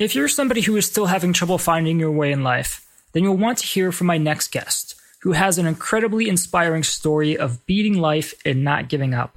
If 0.00 0.14
you're 0.14 0.28
somebody 0.28 0.62
who 0.62 0.78
is 0.78 0.86
still 0.86 1.04
having 1.04 1.34
trouble 1.34 1.58
finding 1.58 2.00
your 2.00 2.10
way 2.10 2.32
in 2.32 2.42
life, 2.42 2.88
then 3.12 3.22
you'll 3.22 3.36
want 3.36 3.58
to 3.58 3.66
hear 3.66 3.92
from 3.92 4.06
my 4.06 4.16
next 4.16 4.50
guest, 4.50 4.94
who 5.20 5.32
has 5.32 5.58
an 5.58 5.66
incredibly 5.66 6.26
inspiring 6.26 6.84
story 6.84 7.36
of 7.36 7.66
beating 7.66 8.00
life 8.00 8.32
and 8.46 8.64
not 8.64 8.88
giving 8.88 9.12
up. 9.12 9.36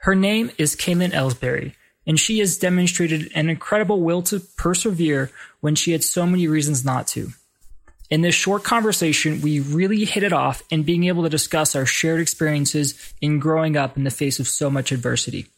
Her 0.00 0.14
name 0.14 0.50
is 0.56 0.76
Kaylin 0.76 1.12
Ellsbury, 1.12 1.74
and 2.06 2.18
she 2.18 2.38
has 2.38 2.56
demonstrated 2.56 3.30
an 3.34 3.50
incredible 3.50 4.00
will 4.00 4.22
to 4.22 4.40
persevere 4.40 5.30
when 5.60 5.74
she 5.74 5.92
had 5.92 6.02
so 6.02 6.24
many 6.24 6.48
reasons 6.48 6.86
not 6.86 7.06
to. 7.08 7.34
In 8.08 8.22
this 8.22 8.34
short 8.34 8.64
conversation, 8.64 9.42
we 9.42 9.60
really 9.60 10.06
hit 10.06 10.22
it 10.22 10.32
off 10.32 10.62
in 10.70 10.84
being 10.84 11.04
able 11.04 11.24
to 11.24 11.28
discuss 11.28 11.76
our 11.76 11.84
shared 11.84 12.20
experiences 12.20 13.12
in 13.20 13.40
growing 13.40 13.76
up 13.76 13.98
in 13.98 14.04
the 14.04 14.10
face 14.10 14.40
of 14.40 14.48
so 14.48 14.70
much 14.70 14.90
adversity. 14.90 15.48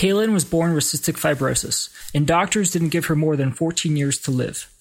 Kaylin 0.00 0.32
was 0.32 0.46
born 0.46 0.72
with 0.72 0.84
cystic 0.84 1.18
fibrosis, 1.18 1.90
and 2.14 2.26
doctors 2.26 2.70
didn't 2.70 2.88
give 2.88 3.04
her 3.04 3.14
more 3.14 3.36
than 3.36 3.52
14 3.52 3.98
years 3.98 4.18
to 4.20 4.30
live. 4.30 4.72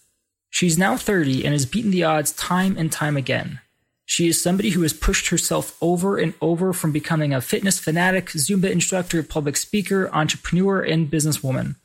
She's 0.50 0.78
now 0.78 0.96
30 0.96 1.44
and 1.44 1.52
has 1.52 1.66
beaten 1.66 1.92
the 1.92 2.06
odds 2.06 2.32
time 2.32 2.78
and 2.78 2.90
time 2.90 3.18
again. 3.18 3.60
She 4.06 4.30
is 4.30 4.42
somebody 4.42 4.70
who 4.70 4.82
has 4.84 4.94
pushed 4.94 5.28
herself 5.28 5.78
over 5.82 6.18
and 6.18 6.36
over 6.40 6.72
from 6.72 6.94
becoming 6.94 7.34
a 7.34 7.42
fitness 7.42 7.78
fanatic, 7.80 8.28
Zumba 8.28 8.72
instructor, 8.72 9.22
public 9.22 9.58
speaker, 9.58 10.10
entrepreneur, 10.14 10.80
and 10.80 11.12
businesswoman, 11.12 11.76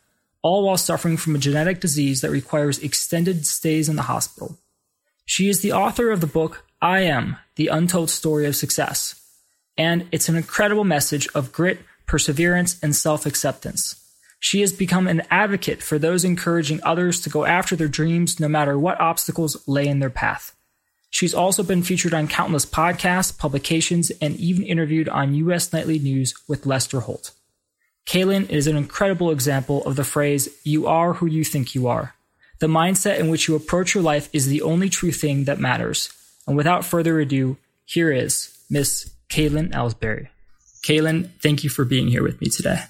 all 0.40 0.64
while 0.64 0.76
suffering 0.76 1.16
from 1.16 1.34
a 1.34 1.40
genetic 1.40 1.80
disease 1.80 2.20
that 2.20 2.30
requires 2.30 2.78
extended 2.78 3.46
stays 3.46 3.88
in 3.88 3.96
the 3.96 4.02
hospital. 4.02 4.58
She 5.26 5.48
is 5.48 5.60
the 5.60 5.72
author 5.72 6.12
of 6.12 6.20
the 6.20 6.28
book 6.28 6.64
I 6.80 7.00
Am, 7.00 7.38
The 7.56 7.66
Untold 7.66 8.10
Story 8.10 8.46
of 8.46 8.54
Success, 8.54 9.20
and 9.76 10.06
it's 10.12 10.28
an 10.28 10.36
incredible 10.36 10.84
message 10.84 11.26
of 11.34 11.50
grit, 11.50 11.80
perseverance, 12.06 12.78
and 12.82 12.94
self 12.94 13.26
acceptance. 13.26 14.00
She 14.38 14.60
has 14.60 14.72
become 14.72 15.08
an 15.08 15.22
advocate 15.30 15.82
for 15.82 15.98
those 15.98 16.24
encouraging 16.24 16.80
others 16.82 17.20
to 17.22 17.30
go 17.30 17.46
after 17.46 17.76
their 17.76 17.88
dreams 17.88 18.38
no 18.38 18.48
matter 18.48 18.78
what 18.78 19.00
obstacles 19.00 19.66
lay 19.66 19.88
in 19.88 20.00
their 20.00 20.10
path. 20.10 20.54
She's 21.08 21.32
also 21.32 21.62
been 21.62 21.82
featured 21.82 22.12
on 22.12 22.28
countless 22.28 22.66
podcasts, 22.66 23.36
publications, 23.38 24.10
and 24.20 24.36
even 24.36 24.64
interviewed 24.64 25.08
on 25.08 25.34
US 25.34 25.72
Nightly 25.72 25.98
News 25.98 26.34
with 26.48 26.66
Lester 26.66 27.00
Holt. 27.00 27.30
Kaylin 28.04 28.50
is 28.50 28.66
an 28.66 28.76
incredible 28.76 29.30
example 29.30 29.82
of 29.84 29.96
the 29.96 30.04
phrase, 30.04 30.48
you 30.62 30.86
are 30.86 31.14
who 31.14 31.26
you 31.26 31.44
think 31.44 31.74
you 31.74 31.86
are. 31.86 32.14
The 32.58 32.66
mindset 32.66 33.18
in 33.18 33.30
which 33.30 33.48
you 33.48 33.54
approach 33.54 33.94
your 33.94 34.02
life 34.02 34.28
is 34.32 34.46
the 34.46 34.62
only 34.62 34.88
true 34.88 35.12
thing 35.12 35.44
that 35.44 35.58
matters. 35.58 36.12
And 36.46 36.56
without 36.56 36.84
further 36.84 37.18
ado, 37.18 37.56
here 37.86 38.12
is 38.12 38.54
Miss 38.68 39.10
Kaylin 39.30 39.70
Ellsbury. 39.70 40.28
Kaylin, 40.84 41.30
thank 41.42 41.64
you 41.64 41.70
for 41.70 41.84
being 41.84 42.08
here 42.08 42.22
with 42.22 42.40
me 42.40 42.48
today. 42.48 42.80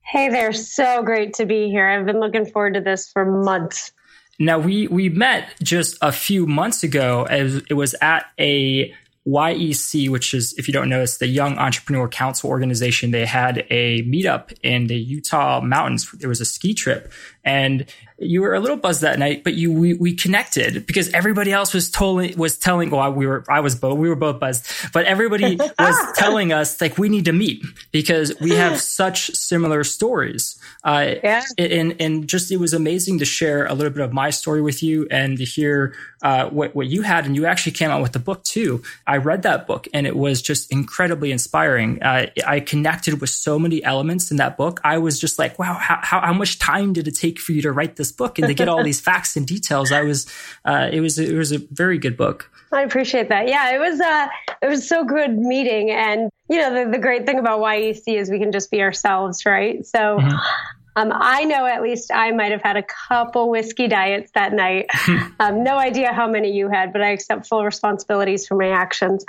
Hey 0.00 0.28
there, 0.28 0.52
so 0.52 1.02
great 1.02 1.34
to 1.34 1.46
be 1.46 1.68
here. 1.68 1.86
I've 1.86 2.06
been 2.06 2.20
looking 2.20 2.46
forward 2.46 2.74
to 2.74 2.80
this 2.80 3.10
for 3.10 3.24
months. 3.24 3.92
Now 4.38 4.58
we 4.58 4.86
we 4.88 5.08
met 5.08 5.54
just 5.62 5.98
a 6.00 6.12
few 6.12 6.46
months 6.46 6.82
ago. 6.82 7.24
As 7.24 7.56
it 7.68 7.74
was 7.74 7.94
at 8.00 8.26
a 8.38 8.94
YEC, 9.26 10.08
which 10.08 10.32
is, 10.32 10.54
if 10.56 10.68
you 10.68 10.72
don't 10.72 10.88
know, 10.88 11.02
it's 11.02 11.18
the 11.18 11.26
Young 11.26 11.58
Entrepreneur 11.58 12.06
Council 12.08 12.48
organization. 12.48 13.10
They 13.10 13.26
had 13.26 13.66
a 13.70 14.02
meetup 14.02 14.56
in 14.62 14.86
the 14.86 14.96
Utah 14.96 15.60
mountains. 15.60 16.10
There 16.12 16.28
was 16.28 16.40
a 16.40 16.44
ski 16.44 16.72
trip, 16.74 17.10
and 17.46 17.86
you 18.18 18.40
were 18.40 18.54
a 18.54 18.60
little 18.60 18.76
buzzed 18.76 19.02
that 19.02 19.18
night, 19.18 19.44
but 19.44 19.54
you 19.54 19.72
we, 19.72 19.94
we 19.94 20.14
connected 20.14 20.86
because 20.86 21.12
everybody 21.12 21.52
else 21.52 21.74
was 21.74 21.90
totally 21.90 22.34
was 22.34 22.56
telling. 22.56 22.90
Well, 22.90 23.12
we 23.12 23.26
were 23.26 23.44
I 23.48 23.60
was 23.60 23.74
both 23.74 23.98
we 23.98 24.08
were 24.08 24.16
both 24.16 24.40
buzzed, 24.40 24.66
but 24.92 25.04
everybody 25.04 25.56
was 25.78 26.12
telling 26.16 26.52
us 26.52 26.80
like 26.80 26.96
we 26.96 27.08
need 27.08 27.26
to 27.26 27.32
meet 27.32 27.62
because 27.92 28.32
we 28.40 28.50
have 28.50 28.80
such 29.00 29.30
similar 29.34 29.84
stories. 29.84 30.58
Uh, 30.82 31.14
yeah. 31.22 31.42
And 31.58 31.94
and 32.00 32.28
just 32.28 32.50
it 32.50 32.56
was 32.56 32.72
amazing 32.72 33.18
to 33.18 33.24
share 33.26 33.66
a 33.66 33.74
little 33.74 33.92
bit 33.92 34.02
of 34.02 34.12
my 34.12 34.30
story 34.30 34.62
with 34.62 34.82
you 34.82 35.06
and 35.10 35.36
to 35.36 35.44
hear 35.44 35.94
uh, 36.22 36.48
what 36.48 36.74
what 36.74 36.86
you 36.86 37.02
had, 37.02 37.26
and 37.26 37.36
you 37.36 37.44
actually 37.44 37.72
came 37.72 37.90
out 37.90 38.00
with 38.00 38.12
the 38.12 38.18
book 38.18 38.42
too. 38.44 38.82
I 39.06 39.18
read 39.18 39.42
that 39.42 39.66
book 39.66 39.88
and 39.92 40.06
it 40.06 40.16
was 40.16 40.40
just 40.40 40.72
incredibly 40.72 41.32
inspiring. 41.32 42.02
Uh, 42.02 42.30
I 42.46 42.60
connected 42.60 43.20
with 43.20 43.30
so 43.30 43.58
many 43.58 43.84
elements 43.84 44.30
in 44.30 44.38
that 44.38 44.56
book. 44.56 44.80
I 44.82 44.96
was 44.98 45.20
just 45.20 45.38
like, 45.38 45.58
wow, 45.58 45.74
how, 45.74 45.98
how, 46.02 46.20
how 46.20 46.32
much 46.32 46.58
time 46.58 46.94
did 46.94 47.06
it 47.06 47.14
take 47.14 47.35
for 47.38 47.52
you 47.52 47.60
to 47.62 47.72
write 47.72 47.96
this? 47.96 48.06
this 48.06 48.16
book 48.16 48.38
and 48.38 48.48
to 48.48 48.54
get 48.54 48.68
all 48.68 48.82
these 48.82 49.00
facts 49.10 49.36
and 49.36 49.46
details. 49.46 49.92
I 49.92 50.02
was, 50.02 50.26
uh, 50.64 50.88
it 50.92 51.00
was, 51.00 51.18
it 51.18 51.36
was 51.36 51.52
a 51.52 51.58
very 51.58 51.98
good 51.98 52.16
book. 52.16 52.50
I 52.72 52.82
appreciate 52.82 53.28
that. 53.28 53.48
Yeah, 53.48 53.74
it 53.74 53.78
was, 53.78 54.00
uh, 54.00 54.28
it 54.62 54.68
was 54.68 54.88
so 54.88 55.04
good 55.04 55.36
meeting. 55.36 55.90
And, 55.90 56.30
you 56.48 56.58
know, 56.58 56.84
the, 56.84 56.90
the 56.90 56.98
great 56.98 57.26
thing 57.26 57.38
about 57.38 57.60
YEC 57.60 58.02
is 58.06 58.30
we 58.30 58.38
can 58.38 58.52
just 58.52 58.70
be 58.70 58.82
ourselves, 58.82 59.44
right? 59.46 59.84
So, 59.84 60.18
mm-hmm. 60.18 60.36
Um, 60.98 61.12
I 61.14 61.44
know 61.44 61.66
at 61.66 61.82
least 61.82 62.10
I 62.10 62.30
might 62.30 62.52
have 62.52 62.62
had 62.62 62.78
a 62.78 62.82
couple 62.82 63.50
whiskey 63.50 63.86
diets 63.86 64.30
that 64.34 64.54
night. 64.54 64.86
um, 65.40 65.62
no 65.62 65.76
idea 65.76 66.10
how 66.10 66.26
many 66.26 66.56
you 66.56 66.70
had, 66.70 66.90
but 66.90 67.02
I 67.02 67.10
accept 67.10 67.46
full 67.46 67.62
responsibilities 67.62 68.46
for 68.46 68.56
my 68.56 68.70
actions. 68.70 69.22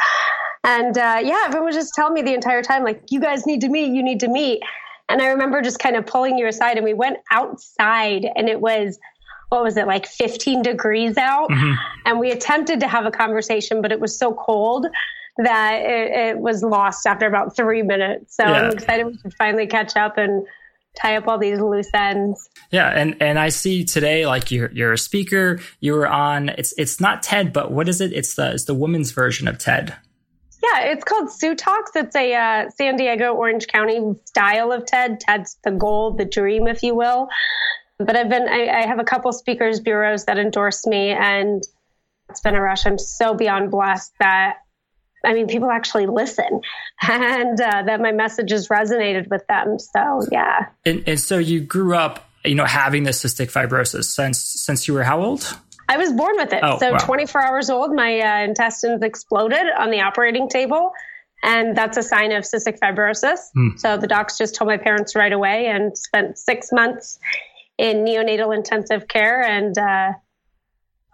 And 0.64 0.98
uh, 0.98 1.20
yeah, 1.22 1.44
everyone 1.46 1.66
was 1.66 1.76
just 1.76 1.94
telling 1.94 2.14
me 2.14 2.22
the 2.22 2.34
entire 2.34 2.64
time, 2.64 2.86
like, 2.86 3.02
you 3.10 3.20
guys 3.20 3.46
need 3.46 3.60
to 3.60 3.68
meet, 3.68 3.94
you 3.94 4.02
need 4.02 4.22
to 4.22 4.30
meet. 4.30 4.64
And 5.10 5.22
I 5.22 5.28
remember 5.28 5.62
just 5.62 5.80
kind 5.80 5.96
of 5.96 6.06
pulling 6.06 6.38
you 6.38 6.48
aside 6.48 6.78
and 6.78 6.84
we 6.84 6.94
went 6.94 7.18
outside 7.32 8.28
and 8.36 8.50
it 8.50 8.60
was, 8.60 9.00
what 9.50 9.64
was 9.64 9.78
it, 9.78 9.88
like 9.88 10.06
15 10.06 10.62
degrees 10.62 11.18
out? 11.18 11.50
Mm-hmm. 11.50 11.74
And 12.06 12.20
we 12.20 12.32
attempted 12.32 12.82
to 12.82 12.88
have 12.88 13.06
a 13.06 13.12
conversation, 13.12 13.82
but 13.82 13.92
it 13.92 14.00
was 14.00 14.18
so 14.18 14.34
cold 14.34 14.86
that 15.38 15.82
it, 15.82 16.12
it 16.12 16.40
was 16.40 16.64
lost 16.64 17.06
after 17.06 17.26
about 17.28 17.56
three 17.56 17.84
minutes. 17.84 18.36
So 18.36 18.44
yeah. 18.44 18.54
I'm 18.54 18.72
excited 18.72 19.06
we 19.06 19.18
can 19.18 19.32
finally 19.32 19.68
catch 19.68 19.96
up 19.96 20.18
and 20.18 20.46
tie 20.98 21.16
up 21.16 21.28
all 21.28 21.38
these 21.38 21.60
loose 21.60 21.90
ends. 21.94 22.50
Yeah, 22.72 22.90
and 22.90 23.16
and 23.22 23.40
I 23.40 23.50
see 23.50 23.86
today 23.86 24.26
like 24.26 24.52
you're 24.52 24.72
you're 24.72 24.94
a 24.94 24.98
speaker. 24.98 25.60
You 25.80 25.94
were 25.94 26.08
on 26.08 26.50
it's 26.50 26.74
it's 26.78 27.00
not 27.00 27.24
TED, 27.24 27.54
but 27.54 27.72
what 27.72 27.88
is 27.88 28.02
it? 28.02 28.12
It's 28.14 28.36
the 28.36 28.52
it's 28.52 28.66
the 28.66 28.74
women's 28.74 29.12
version 29.12 29.48
of 29.48 29.58
TED. 29.58 29.96
Yeah, 30.64 30.86
it's 30.86 31.04
called 31.04 31.32
Sue 31.32 31.56
Talks. 31.56 31.92
It's 31.96 32.16
a 32.16 32.34
uh, 32.34 32.70
San 32.72 32.98
Diego, 32.98 33.34
Orange 33.34 33.68
County 33.68 34.02
style 34.26 34.72
of 34.72 34.86
TED. 34.86 35.20
TED's 35.20 35.58
the 35.64 35.72
goal, 35.72 36.12
the 36.12 36.26
dream, 36.26 36.68
if 36.68 36.84
you 36.84 36.96
will. 36.96 37.30
But 38.00 38.16
I've 38.16 38.30
been, 38.30 38.48
I, 38.48 38.68
I 38.68 38.88
have 38.88 39.00
a 39.00 39.04
couple 39.04 39.32
speakers 39.34 39.80
bureaus 39.80 40.26
that 40.26 40.38
endorse 40.38 40.86
me, 40.86 41.10
and 41.10 41.64
it's 42.30 42.42
been 42.42 42.56
a 42.56 42.62
rush. 42.62 42.86
I'm 42.86 42.98
so 42.98 43.34
beyond 43.34 43.72
blessed 43.72 44.14
that 44.20 44.58
I 45.26 45.34
mean, 45.34 45.48
people 45.48 45.70
actually 45.70 46.06
listen 46.06 46.62
and 47.02 47.60
uh, 47.60 47.84
that 47.84 48.00
my 48.00 48.12
message 48.12 48.52
has 48.52 48.68
resonated 48.70 49.30
with 49.30 49.46
them. 49.48 49.78
So, 49.80 50.22
yeah. 50.32 50.68
And, 50.86 51.04
and, 51.08 51.20
so 51.20 51.38
you 51.38 51.60
grew 51.60 51.96
up, 51.96 52.30
you 52.46 52.56
know, 52.56 52.66
having 52.66 53.04
this 53.04 53.24
cystic 53.24 53.52
fibrosis 53.52 54.06
since 54.06 54.40
since 54.40 54.88
you 54.88 54.94
were 54.94 55.04
how 55.04 55.22
old? 55.22 55.58
I 55.90 55.98
was 55.98 56.12
born 56.12 56.36
with 56.36 56.54
it. 56.54 56.60
Oh, 56.64 56.78
so 56.80 56.92
wow. 56.92 56.98
24 56.98 57.42
hours 57.42 57.70
old, 57.70 57.94
my 57.94 58.20
uh, 58.20 58.44
intestines 58.44 59.02
exploded 59.02 59.66
on 59.78 59.92
the 59.92 60.02
operating 60.02 60.50
table. 60.50 60.92
And 61.44 61.78
that's 61.78 61.98
a 61.98 62.04
sign 62.04 62.32
of 62.32 62.44
cystic 62.44 62.80
fibrosis. 62.80 63.40
Mm. 63.56 63.80
So 63.80 63.96
the 63.98 64.08
docs 64.08 64.38
just 64.38 64.56
told 64.56 64.70
my 64.70 64.78
parents 64.78 65.16
right 65.16 65.32
away 65.32 65.68
and 65.68 65.98
spent 65.98 66.38
six 66.38 66.72
months 66.72 67.20
in 67.78 67.98
neonatal 67.98 68.56
intensive 68.56 69.08
care. 69.08 69.42
And 69.44 69.78
uh, 69.78 70.14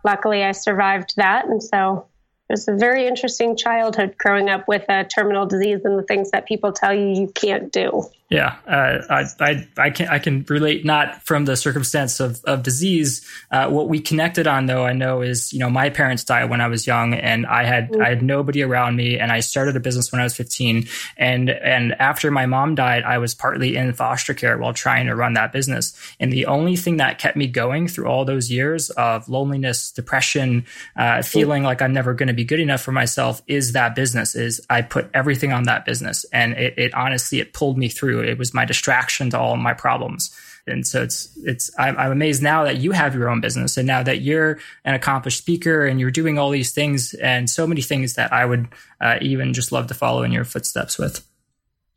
luckily, 0.03 0.43
I 0.43 0.53
survived 0.53 1.15
that. 1.17 1.45
And 1.45 1.61
so 1.61 2.07
was 2.53 2.67
a 2.67 2.75
very 2.75 3.07
interesting 3.07 3.55
childhood 3.55 4.15
growing 4.17 4.47
up 4.47 4.67
with 4.67 4.85
a 4.87 5.03
terminal 5.05 5.47
disease 5.47 5.81
and 5.83 5.97
the 5.97 6.03
things 6.03 6.29
that 6.31 6.47
people 6.47 6.71
tell 6.71 6.93
you 6.93 7.07
you 7.07 7.27
can't 7.33 7.71
do. 7.71 8.07
Yeah, 8.33 8.55
uh, 8.65 9.03
I, 9.11 9.25
I, 9.39 9.67
I, 9.77 9.89
can 9.91 10.07
I 10.07 10.17
can 10.17 10.43
relate 10.49 10.83
not 10.83 11.21
from 11.21 11.45
the 11.45 11.55
circumstance 11.55 12.19
of, 12.19 12.43
of 12.45 12.63
disease. 12.63 13.27
Uh, 13.51 13.69
what 13.69 13.89
we 13.89 13.99
connected 13.99 14.47
on, 14.47 14.65
though, 14.65 14.83
I 14.85 14.93
know 14.93 15.21
is 15.21 15.53
you 15.53 15.59
know 15.59 15.69
my 15.69 15.91
parents 15.91 16.23
died 16.23 16.49
when 16.49 16.59
I 16.59 16.67
was 16.67 16.87
young, 16.87 17.13
and 17.13 17.45
I 17.45 17.63
had 17.65 17.91
mm-hmm. 17.91 18.01
I 18.01 18.09
had 18.09 18.23
nobody 18.23 18.63
around 18.63 18.95
me, 18.95 19.19
and 19.19 19.31
I 19.31 19.41
started 19.41 19.75
a 19.75 19.79
business 19.79 20.11
when 20.11 20.19
I 20.19 20.23
was 20.23 20.35
15, 20.35 20.87
and 21.15 21.51
and 21.51 21.93
after 21.99 22.31
my 22.31 22.47
mom 22.47 22.73
died, 22.73 23.03
I 23.03 23.19
was 23.19 23.35
partly 23.35 23.75
in 23.75 23.93
foster 23.93 24.33
care 24.33 24.57
while 24.57 24.73
trying 24.73 25.05
to 25.07 25.15
run 25.15 25.33
that 25.33 25.51
business, 25.51 25.93
and 26.19 26.33
the 26.33 26.47
only 26.47 26.75
thing 26.75 26.97
that 26.97 27.19
kept 27.19 27.37
me 27.37 27.45
going 27.45 27.87
through 27.87 28.07
all 28.07 28.25
those 28.25 28.49
years 28.49 28.89
of 28.91 29.29
loneliness, 29.29 29.91
depression, 29.91 30.65
uh, 30.95 31.21
feeling 31.21 31.61
like 31.61 31.83
I'm 31.83 31.93
never 31.93 32.15
going 32.15 32.29
to 32.29 32.33
be 32.33 32.42
good 32.43 32.59
enough 32.59 32.81
for 32.81 32.91
myself 32.91 33.41
is 33.47 33.73
that 33.73 33.95
business. 33.95 34.35
Is 34.35 34.65
I 34.69 34.81
put 34.81 35.09
everything 35.13 35.51
on 35.51 35.63
that 35.63 35.85
business, 35.85 36.25
and 36.31 36.53
it, 36.53 36.73
it 36.77 36.93
honestly 36.93 37.39
it 37.39 37.53
pulled 37.53 37.77
me 37.77 37.89
through 37.89 38.23
it 38.23 38.37
was 38.37 38.53
my 38.53 38.65
distraction 38.65 39.29
to 39.31 39.39
all 39.39 39.57
my 39.57 39.73
problems. 39.73 40.35
And 40.65 40.87
so 40.87 41.01
it's, 41.01 41.29
it's, 41.43 41.71
I'm, 41.77 41.97
I'm, 41.97 42.11
amazed 42.11 42.41
now 42.41 42.63
that 42.63 42.77
you 42.77 42.91
have 42.91 43.13
your 43.15 43.29
own 43.29 43.41
business 43.41 43.75
and 43.75 43.85
now 43.85 44.01
that 44.03 44.21
you're 44.21 44.59
an 44.85 44.93
accomplished 44.93 45.37
speaker 45.37 45.85
and 45.85 45.99
you're 45.99 46.11
doing 46.11 46.37
all 46.37 46.51
these 46.51 46.71
things 46.71 47.13
and 47.15 47.49
so 47.49 47.67
many 47.67 47.81
things 47.81 48.13
that 48.13 48.31
I 48.31 48.45
would 48.45 48.69
uh, 49.01 49.17
even 49.21 49.53
just 49.53 49.73
love 49.73 49.87
to 49.87 49.93
follow 49.93 50.23
in 50.23 50.31
your 50.31 50.45
footsteps 50.45 50.97
with. 50.97 51.27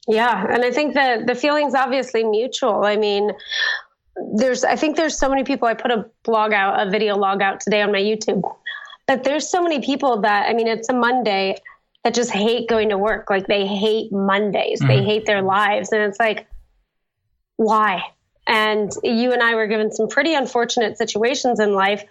Yeah. 0.08 0.46
And 0.50 0.64
I 0.64 0.72
think 0.72 0.94
that 0.94 1.26
the 1.26 1.36
feeling's 1.36 1.74
obviously 1.74 2.24
mutual. 2.24 2.84
I 2.84 2.96
mean, 2.96 3.30
there's, 4.34 4.64
I 4.64 4.74
think 4.74 4.96
there's 4.96 5.16
so 5.16 5.28
many 5.28 5.44
people, 5.44 5.68
I 5.68 5.74
put 5.74 5.92
a 5.92 6.06
blog 6.24 6.52
out, 6.52 6.84
a 6.84 6.90
video 6.90 7.16
log 7.16 7.42
out 7.42 7.60
today 7.60 7.82
on 7.82 7.92
my 7.92 8.00
YouTube, 8.00 8.42
but 9.06 9.24
there's 9.24 9.48
so 9.48 9.62
many 9.62 9.80
people 9.80 10.20
that, 10.22 10.48
I 10.48 10.52
mean, 10.52 10.66
it's 10.66 10.88
a 10.88 10.92
Monday 10.92 11.56
that 12.04 12.14
just 12.14 12.30
hate 12.30 12.68
going 12.68 12.88
to 12.90 12.98
work. 12.98 13.30
Like 13.30 13.46
they 13.46 13.66
hate 13.66 14.12
Mondays. 14.12 14.80
Mm-hmm. 14.80 14.88
They 14.88 15.02
hate 15.02 15.26
their 15.26 15.42
lives. 15.42 15.92
And 15.92 16.02
it's 16.02 16.18
like, 16.18 16.46
why? 17.56 18.02
And 18.46 18.92
you 19.02 19.32
and 19.32 19.42
I 19.42 19.54
were 19.54 19.66
given 19.66 19.90
some 19.90 20.08
pretty 20.08 20.34
unfortunate 20.34 20.98
situations 20.98 21.58
in 21.58 21.74
life, 21.74 22.04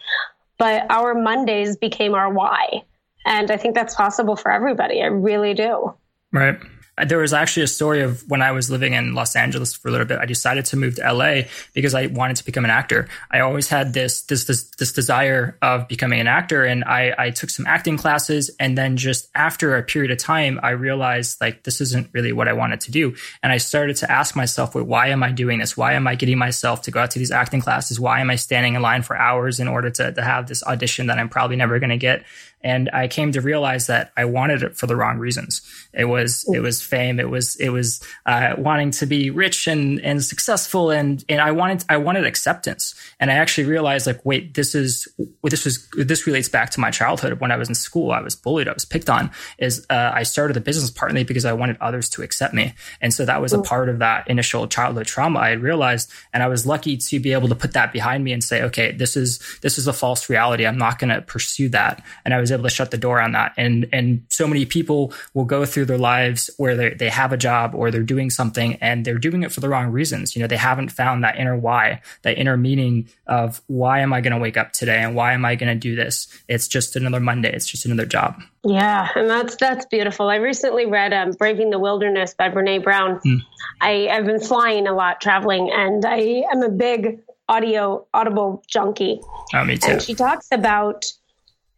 but 0.57 0.85
our 0.89 1.13
Mondays 1.13 1.77
became 1.77 2.13
our 2.13 2.31
why. 2.31 2.83
And 3.25 3.49
I 3.51 3.57
think 3.57 3.73
that's 3.75 3.95
possible 3.95 4.35
for 4.35 4.51
everybody. 4.51 5.01
I 5.01 5.07
really 5.07 5.53
do. 5.53 5.93
Right. 6.31 6.59
There 7.03 7.17
was 7.17 7.33
actually 7.33 7.63
a 7.63 7.67
story 7.67 8.01
of 8.01 8.27
when 8.29 8.41
I 8.41 8.51
was 8.51 8.69
living 8.69 8.93
in 8.93 9.13
Los 9.13 9.35
Angeles 9.35 9.73
for 9.73 9.89
a 9.89 9.91
little 9.91 10.07
bit. 10.07 10.19
I 10.19 10.25
decided 10.25 10.65
to 10.65 10.77
move 10.77 10.95
to 10.95 11.13
LA 11.13 11.41
because 11.73 11.93
I 11.93 12.07
wanted 12.07 12.37
to 12.37 12.45
become 12.45 12.63
an 12.63 12.71
actor. 12.71 13.07
I 13.29 13.41
always 13.41 13.67
had 13.67 13.93
this 13.93 14.21
this 14.23 14.45
this, 14.45 14.63
this 14.77 14.93
desire 14.93 15.57
of 15.61 15.87
becoming 15.87 16.19
an 16.19 16.27
actor, 16.27 16.63
and 16.63 16.83
I, 16.85 17.13
I 17.17 17.29
took 17.31 17.49
some 17.49 17.65
acting 17.67 17.97
classes. 17.97 18.49
And 18.59 18.77
then 18.77 18.95
just 18.95 19.29
after 19.35 19.75
a 19.75 19.83
period 19.83 20.11
of 20.11 20.17
time, 20.17 20.59
I 20.63 20.69
realized 20.69 21.41
like 21.41 21.63
this 21.63 21.81
isn't 21.81 22.09
really 22.13 22.31
what 22.31 22.47
I 22.47 22.53
wanted 22.53 22.79
to 22.81 22.91
do, 22.91 23.15
and 23.43 23.51
I 23.51 23.57
started 23.57 23.97
to 23.97 24.11
ask 24.11 24.35
myself, 24.35 24.73
wait, 24.73 24.85
why 24.85 25.07
am 25.07 25.21
I 25.21 25.31
doing 25.31 25.59
this? 25.59 25.75
Why 25.75 25.93
am 25.93 26.07
I 26.07 26.15
getting 26.15 26.37
myself 26.37 26.83
to 26.83 26.91
go 26.91 27.01
out 27.01 27.11
to 27.11 27.19
these 27.19 27.31
acting 27.31 27.61
classes? 27.61 27.99
Why 27.99 28.21
am 28.21 28.29
I 28.29 28.35
standing 28.35 28.75
in 28.75 28.81
line 28.81 29.01
for 29.01 29.17
hours 29.17 29.59
in 29.59 29.67
order 29.67 29.89
to, 29.89 30.13
to 30.13 30.21
have 30.21 30.47
this 30.47 30.63
audition 30.63 31.07
that 31.07 31.19
I'm 31.19 31.29
probably 31.29 31.57
never 31.57 31.77
going 31.79 31.89
to 31.89 31.97
get? 31.97 32.23
And 32.63 32.89
I 32.93 33.07
came 33.07 33.31
to 33.33 33.41
realize 33.41 33.87
that 33.87 34.11
I 34.17 34.25
wanted 34.25 34.63
it 34.63 34.75
for 34.75 34.87
the 34.87 34.95
wrong 34.95 35.17
reasons. 35.19 35.61
It 35.93 36.05
was 36.05 36.45
it 36.53 36.59
was 36.59 36.81
fame. 36.81 37.19
It 37.19 37.29
was 37.29 37.55
it 37.57 37.69
was 37.69 38.01
uh, 38.25 38.55
wanting 38.57 38.91
to 38.91 39.05
be 39.05 39.29
rich 39.29 39.67
and 39.67 39.99
and 40.01 40.23
successful, 40.23 40.89
and 40.89 41.23
and 41.29 41.39
I 41.39 41.51
wanted 41.51 41.85
I 41.89 41.97
wanted 41.97 42.25
acceptance. 42.25 42.95
And 43.19 43.31
I 43.31 43.35
actually 43.35 43.65
realized 43.65 44.07
like, 44.07 44.25
wait, 44.25 44.55
this 44.55 44.73
is 44.75 45.07
this 45.43 45.63
was 45.63 45.87
this 45.95 46.25
relates 46.25 46.49
back 46.49 46.71
to 46.71 46.79
my 46.79 46.91
childhood 46.91 47.39
when 47.39 47.51
I 47.51 47.57
was 47.57 47.69
in 47.69 47.75
school. 47.75 48.11
I 48.11 48.21
was 48.21 48.35
bullied. 48.35 48.67
I 48.67 48.73
was 48.73 48.85
picked 48.85 49.09
on. 49.09 49.31
Is 49.59 49.85
uh, 49.89 50.11
I 50.13 50.23
started 50.23 50.55
the 50.55 50.61
business 50.61 50.89
partly 50.89 51.23
because 51.23 51.45
I 51.45 51.53
wanted 51.53 51.77
others 51.79 52.09
to 52.11 52.23
accept 52.23 52.53
me, 52.53 52.73
and 52.99 53.13
so 53.13 53.25
that 53.25 53.41
was 53.41 53.53
a 53.53 53.61
part 53.61 53.89
of 53.89 53.99
that 53.99 54.27
initial 54.27 54.67
childhood 54.67 55.05
trauma. 55.05 55.39
I 55.39 55.49
had 55.49 55.61
realized, 55.61 56.11
and 56.33 56.41
I 56.41 56.47
was 56.47 56.65
lucky 56.65 56.97
to 56.97 57.19
be 57.19 57.33
able 57.33 57.47
to 57.49 57.55
put 57.55 57.73
that 57.73 57.93
behind 57.93 58.23
me 58.23 58.33
and 58.33 58.43
say, 58.43 58.63
okay, 58.63 58.91
this 58.91 59.15
is 59.15 59.39
this 59.61 59.77
is 59.77 59.87
a 59.87 59.93
false 59.93 60.29
reality. 60.29 60.65
I'm 60.65 60.77
not 60.77 60.99
going 60.99 61.13
to 61.13 61.21
pursue 61.21 61.69
that. 61.69 62.03
And 62.23 62.33
I 62.33 62.39
was 62.39 62.44
able 62.51 62.63
to 62.63 62.69
shut 62.69 62.91
the 62.91 62.97
door 62.97 63.19
on 63.19 63.31
that. 63.33 63.53
And 63.57 63.87
and 63.91 64.25
so 64.29 64.47
many 64.47 64.65
people 64.65 65.13
will 65.33 65.45
go 65.45 65.65
through 65.65 65.85
their 65.85 65.97
lives 65.97 66.49
where 66.57 66.75
they 66.75 66.93
they 66.93 67.09
have 67.09 67.31
a 67.31 67.37
job 67.37 67.75
or 67.75 67.91
they're 67.91 68.03
doing 68.03 68.29
something 68.29 68.75
and 68.75 69.05
they're 69.05 69.17
doing 69.17 69.43
it 69.43 69.51
for 69.51 69.59
the 69.59 69.69
wrong 69.69 69.87
reasons. 69.91 70.35
You 70.35 70.41
know, 70.41 70.47
they 70.47 70.57
haven't 70.57 70.89
found 70.89 71.23
that 71.23 71.37
inner 71.37 71.55
why, 71.55 72.01
that 72.23 72.37
inner 72.37 72.57
meaning 72.57 73.07
of 73.27 73.61
why 73.67 73.99
am 73.99 74.13
I 74.13 74.21
going 74.21 74.33
to 74.33 74.39
wake 74.39 74.57
up 74.57 74.71
today 74.71 75.01
and 75.01 75.15
why 75.15 75.33
am 75.33 75.45
I 75.45 75.55
going 75.55 75.73
to 75.73 75.79
do 75.79 75.95
this? 75.95 76.27
It's 76.47 76.67
just 76.67 76.95
another 76.95 77.19
Monday. 77.19 77.51
It's 77.51 77.67
just 77.67 77.85
another 77.85 78.05
job. 78.05 78.41
Yeah, 78.63 79.09
and 79.15 79.29
that's 79.29 79.55
that's 79.57 79.85
beautiful. 79.85 80.27
I 80.29 80.35
recently 80.35 80.87
read 80.87 81.13
um, 81.13 81.31
"Braving 81.31 81.69
the 81.69 81.79
Wilderness" 81.79 82.33
by 82.33 82.49
Brene 82.49 82.83
Brown. 82.83 83.19
Mm. 83.19 83.39
I, 83.81 84.07
I've 84.07 84.25
been 84.25 84.39
flying 84.39 84.87
a 84.87 84.93
lot, 84.93 85.21
traveling, 85.21 85.69
and 85.71 86.03
I 86.05 86.43
am 86.51 86.63
a 86.63 86.69
big 86.69 87.19
audio 87.47 88.05
audible 88.13 88.63
junkie. 88.67 89.21
Oh, 89.53 89.63
me 89.63 89.77
too. 89.77 89.91
And 89.91 90.01
she 90.01 90.15
talks 90.15 90.47
about 90.51 91.05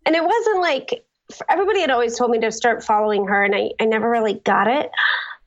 and 0.07 0.15
it 0.15 0.23
wasn't 0.23 0.61
like 0.61 1.05
everybody 1.49 1.81
had 1.81 1.91
always 1.91 2.17
told 2.17 2.31
me 2.31 2.39
to 2.39 2.51
start 2.51 2.81
following 2.81 3.27
her, 3.27 3.43
and 3.43 3.53
I, 3.53 3.71
I 3.79 3.85
never 3.85 4.09
really 4.09 4.35
got 4.35 4.67
it. 4.67 4.89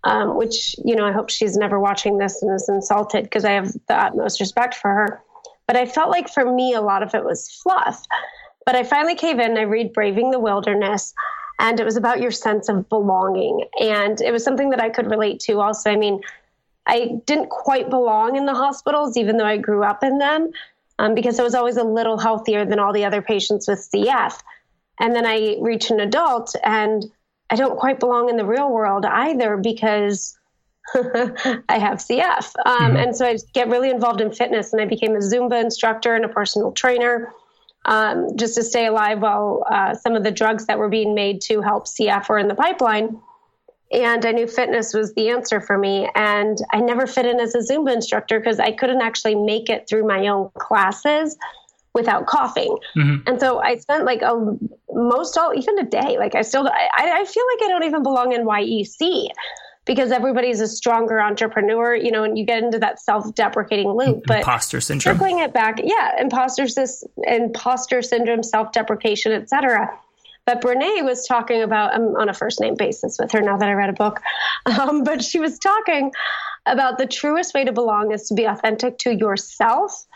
Um, 0.04 0.36
which 0.36 0.76
you 0.84 0.94
know, 0.94 1.06
I 1.06 1.12
hope 1.12 1.30
she's 1.30 1.56
never 1.56 1.80
watching 1.80 2.18
this 2.18 2.42
and 2.42 2.54
is 2.54 2.68
insulted 2.68 3.24
because 3.24 3.44
I 3.44 3.52
have 3.52 3.72
the 3.88 3.94
utmost 3.94 4.38
respect 4.40 4.74
for 4.74 4.88
her. 4.90 5.20
But 5.66 5.76
I 5.76 5.86
felt 5.86 6.10
like 6.10 6.28
for 6.28 6.50
me, 6.50 6.74
a 6.74 6.80
lot 6.80 7.02
of 7.02 7.14
it 7.14 7.24
was 7.24 7.50
fluff. 7.62 8.04
But 8.66 8.76
I 8.76 8.82
finally 8.82 9.14
cave 9.14 9.38
in. 9.38 9.56
I 9.56 9.62
read 9.62 9.94
Braving 9.94 10.30
the 10.30 10.38
Wilderness, 10.38 11.14
and 11.58 11.80
it 11.80 11.84
was 11.84 11.96
about 11.96 12.20
your 12.20 12.30
sense 12.30 12.68
of 12.68 12.88
belonging, 12.90 13.64
and 13.80 14.20
it 14.20 14.32
was 14.32 14.44
something 14.44 14.70
that 14.70 14.80
I 14.82 14.90
could 14.90 15.10
relate 15.10 15.40
to. 15.40 15.60
Also, 15.60 15.90
I 15.90 15.96
mean, 15.96 16.20
I 16.86 17.18
didn't 17.24 17.48
quite 17.48 17.88
belong 17.88 18.36
in 18.36 18.44
the 18.44 18.54
hospitals, 18.54 19.16
even 19.16 19.38
though 19.38 19.46
I 19.46 19.56
grew 19.56 19.84
up 19.84 20.04
in 20.04 20.18
them 20.18 20.50
um, 21.00 21.14
because 21.14 21.40
I 21.40 21.42
was 21.42 21.54
always 21.54 21.78
a 21.78 21.82
little 21.82 22.18
healthier 22.18 22.66
than 22.66 22.78
all 22.78 22.92
the 22.92 23.06
other 23.06 23.22
patients 23.22 23.66
with 23.66 23.88
CF. 23.92 24.38
And 25.00 25.16
then 25.16 25.24
I 25.26 25.56
reach 25.60 25.90
an 25.90 25.98
adult 25.98 26.54
and 26.62 27.04
I 27.48 27.56
don't 27.56 27.78
quite 27.78 27.98
belong 27.98 28.28
in 28.28 28.36
the 28.36 28.44
real 28.44 28.70
world 28.70 29.06
either 29.06 29.56
because 29.56 30.38
I 30.94 31.78
have 31.78 31.98
CF. 31.98 32.52
Um, 32.66 32.80
mm-hmm. 32.80 32.96
And 32.96 33.16
so 33.16 33.24
I 33.24 33.38
get 33.54 33.68
really 33.68 33.88
involved 33.88 34.20
in 34.20 34.30
fitness 34.30 34.74
and 34.74 34.82
I 34.82 34.84
became 34.84 35.16
a 35.16 35.20
Zumba 35.20 35.62
instructor 35.62 36.14
and 36.14 36.24
a 36.24 36.28
personal 36.28 36.70
trainer 36.72 37.32
um, 37.86 38.36
just 38.36 38.54
to 38.56 38.62
stay 38.62 38.84
alive 38.84 39.22
while 39.22 39.64
uh, 39.70 39.94
some 39.94 40.16
of 40.16 40.22
the 40.22 40.30
drugs 40.30 40.66
that 40.66 40.78
were 40.78 40.90
being 40.90 41.14
made 41.14 41.40
to 41.42 41.62
help 41.62 41.86
CF 41.86 42.28
were 42.28 42.38
in 42.38 42.48
the 42.48 42.54
pipeline 42.54 43.18
and 43.92 44.24
I 44.24 44.32
knew 44.32 44.46
fitness 44.46 44.94
was 44.94 45.14
the 45.14 45.30
answer 45.30 45.60
for 45.60 45.76
me. 45.76 46.08
And 46.14 46.58
I 46.72 46.80
never 46.80 47.06
fit 47.06 47.26
in 47.26 47.40
as 47.40 47.54
a 47.54 47.58
Zumba 47.58 47.92
instructor 47.92 48.38
because 48.38 48.60
I 48.60 48.72
couldn't 48.72 49.00
actually 49.00 49.34
make 49.34 49.68
it 49.68 49.88
through 49.88 50.06
my 50.06 50.28
own 50.28 50.50
classes 50.58 51.36
without 51.92 52.26
coughing. 52.26 52.76
Mm-hmm. 52.96 53.28
And 53.28 53.40
so 53.40 53.58
I 53.58 53.76
spent 53.76 54.04
like 54.04 54.22
a 54.22 54.56
most 54.92 55.36
all 55.36 55.52
even 55.54 55.78
a 55.78 55.84
day. 55.84 56.18
Like 56.18 56.34
I 56.34 56.42
still 56.42 56.68
I, 56.68 56.88
I 56.96 57.24
feel 57.24 57.44
like 57.54 57.64
I 57.64 57.68
don't 57.68 57.84
even 57.84 58.02
belong 58.02 58.32
in 58.32 58.46
YEC 58.46 59.28
because 59.86 60.12
everybody's 60.12 60.60
a 60.60 60.68
stronger 60.68 61.20
entrepreneur, 61.20 61.94
you 61.96 62.12
know, 62.12 62.22
and 62.22 62.38
you 62.38 62.44
get 62.44 62.62
into 62.62 62.78
that 62.78 63.00
self-deprecating 63.00 63.90
loop. 63.90 64.22
But 64.26 64.38
imposter 64.38 64.80
syndrome. 64.80 65.16
Circling 65.16 65.40
it 65.40 65.52
back, 65.52 65.80
yeah, 65.82 66.20
imposter 66.20 66.66
imposter 67.24 68.02
syndrome, 68.02 68.44
self-deprecation, 68.44 69.32
etc. 69.32 69.98
But 70.46 70.62
Brene 70.62 71.04
was 71.04 71.26
talking 71.26 71.62
about, 71.62 71.94
I'm 71.94 72.16
on 72.16 72.28
a 72.28 72.34
first 72.34 72.60
name 72.60 72.74
basis 72.74 73.18
with 73.20 73.30
her 73.32 73.40
now 73.40 73.56
that 73.56 73.68
I 73.68 73.72
read 73.72 73.90
a 73.90 73.94
book, 73.94 74.20
um, 74.66 75.04
but 75.04 75.22
she 75.22 75.38
was 75.38 75.58
talking 75.58 76.12
about 76.66 76.98
the 76.98 77.06
truest 77.06 77.54
way 77.54 77.64
to 77.64 77.72
belong 77.72 78.12
is 78.12 78.28
to 78.28 78.34
be 78.34 78.44
authentic 78.44 78.98
to 78.98 79.14
yourself. 79.14 80.06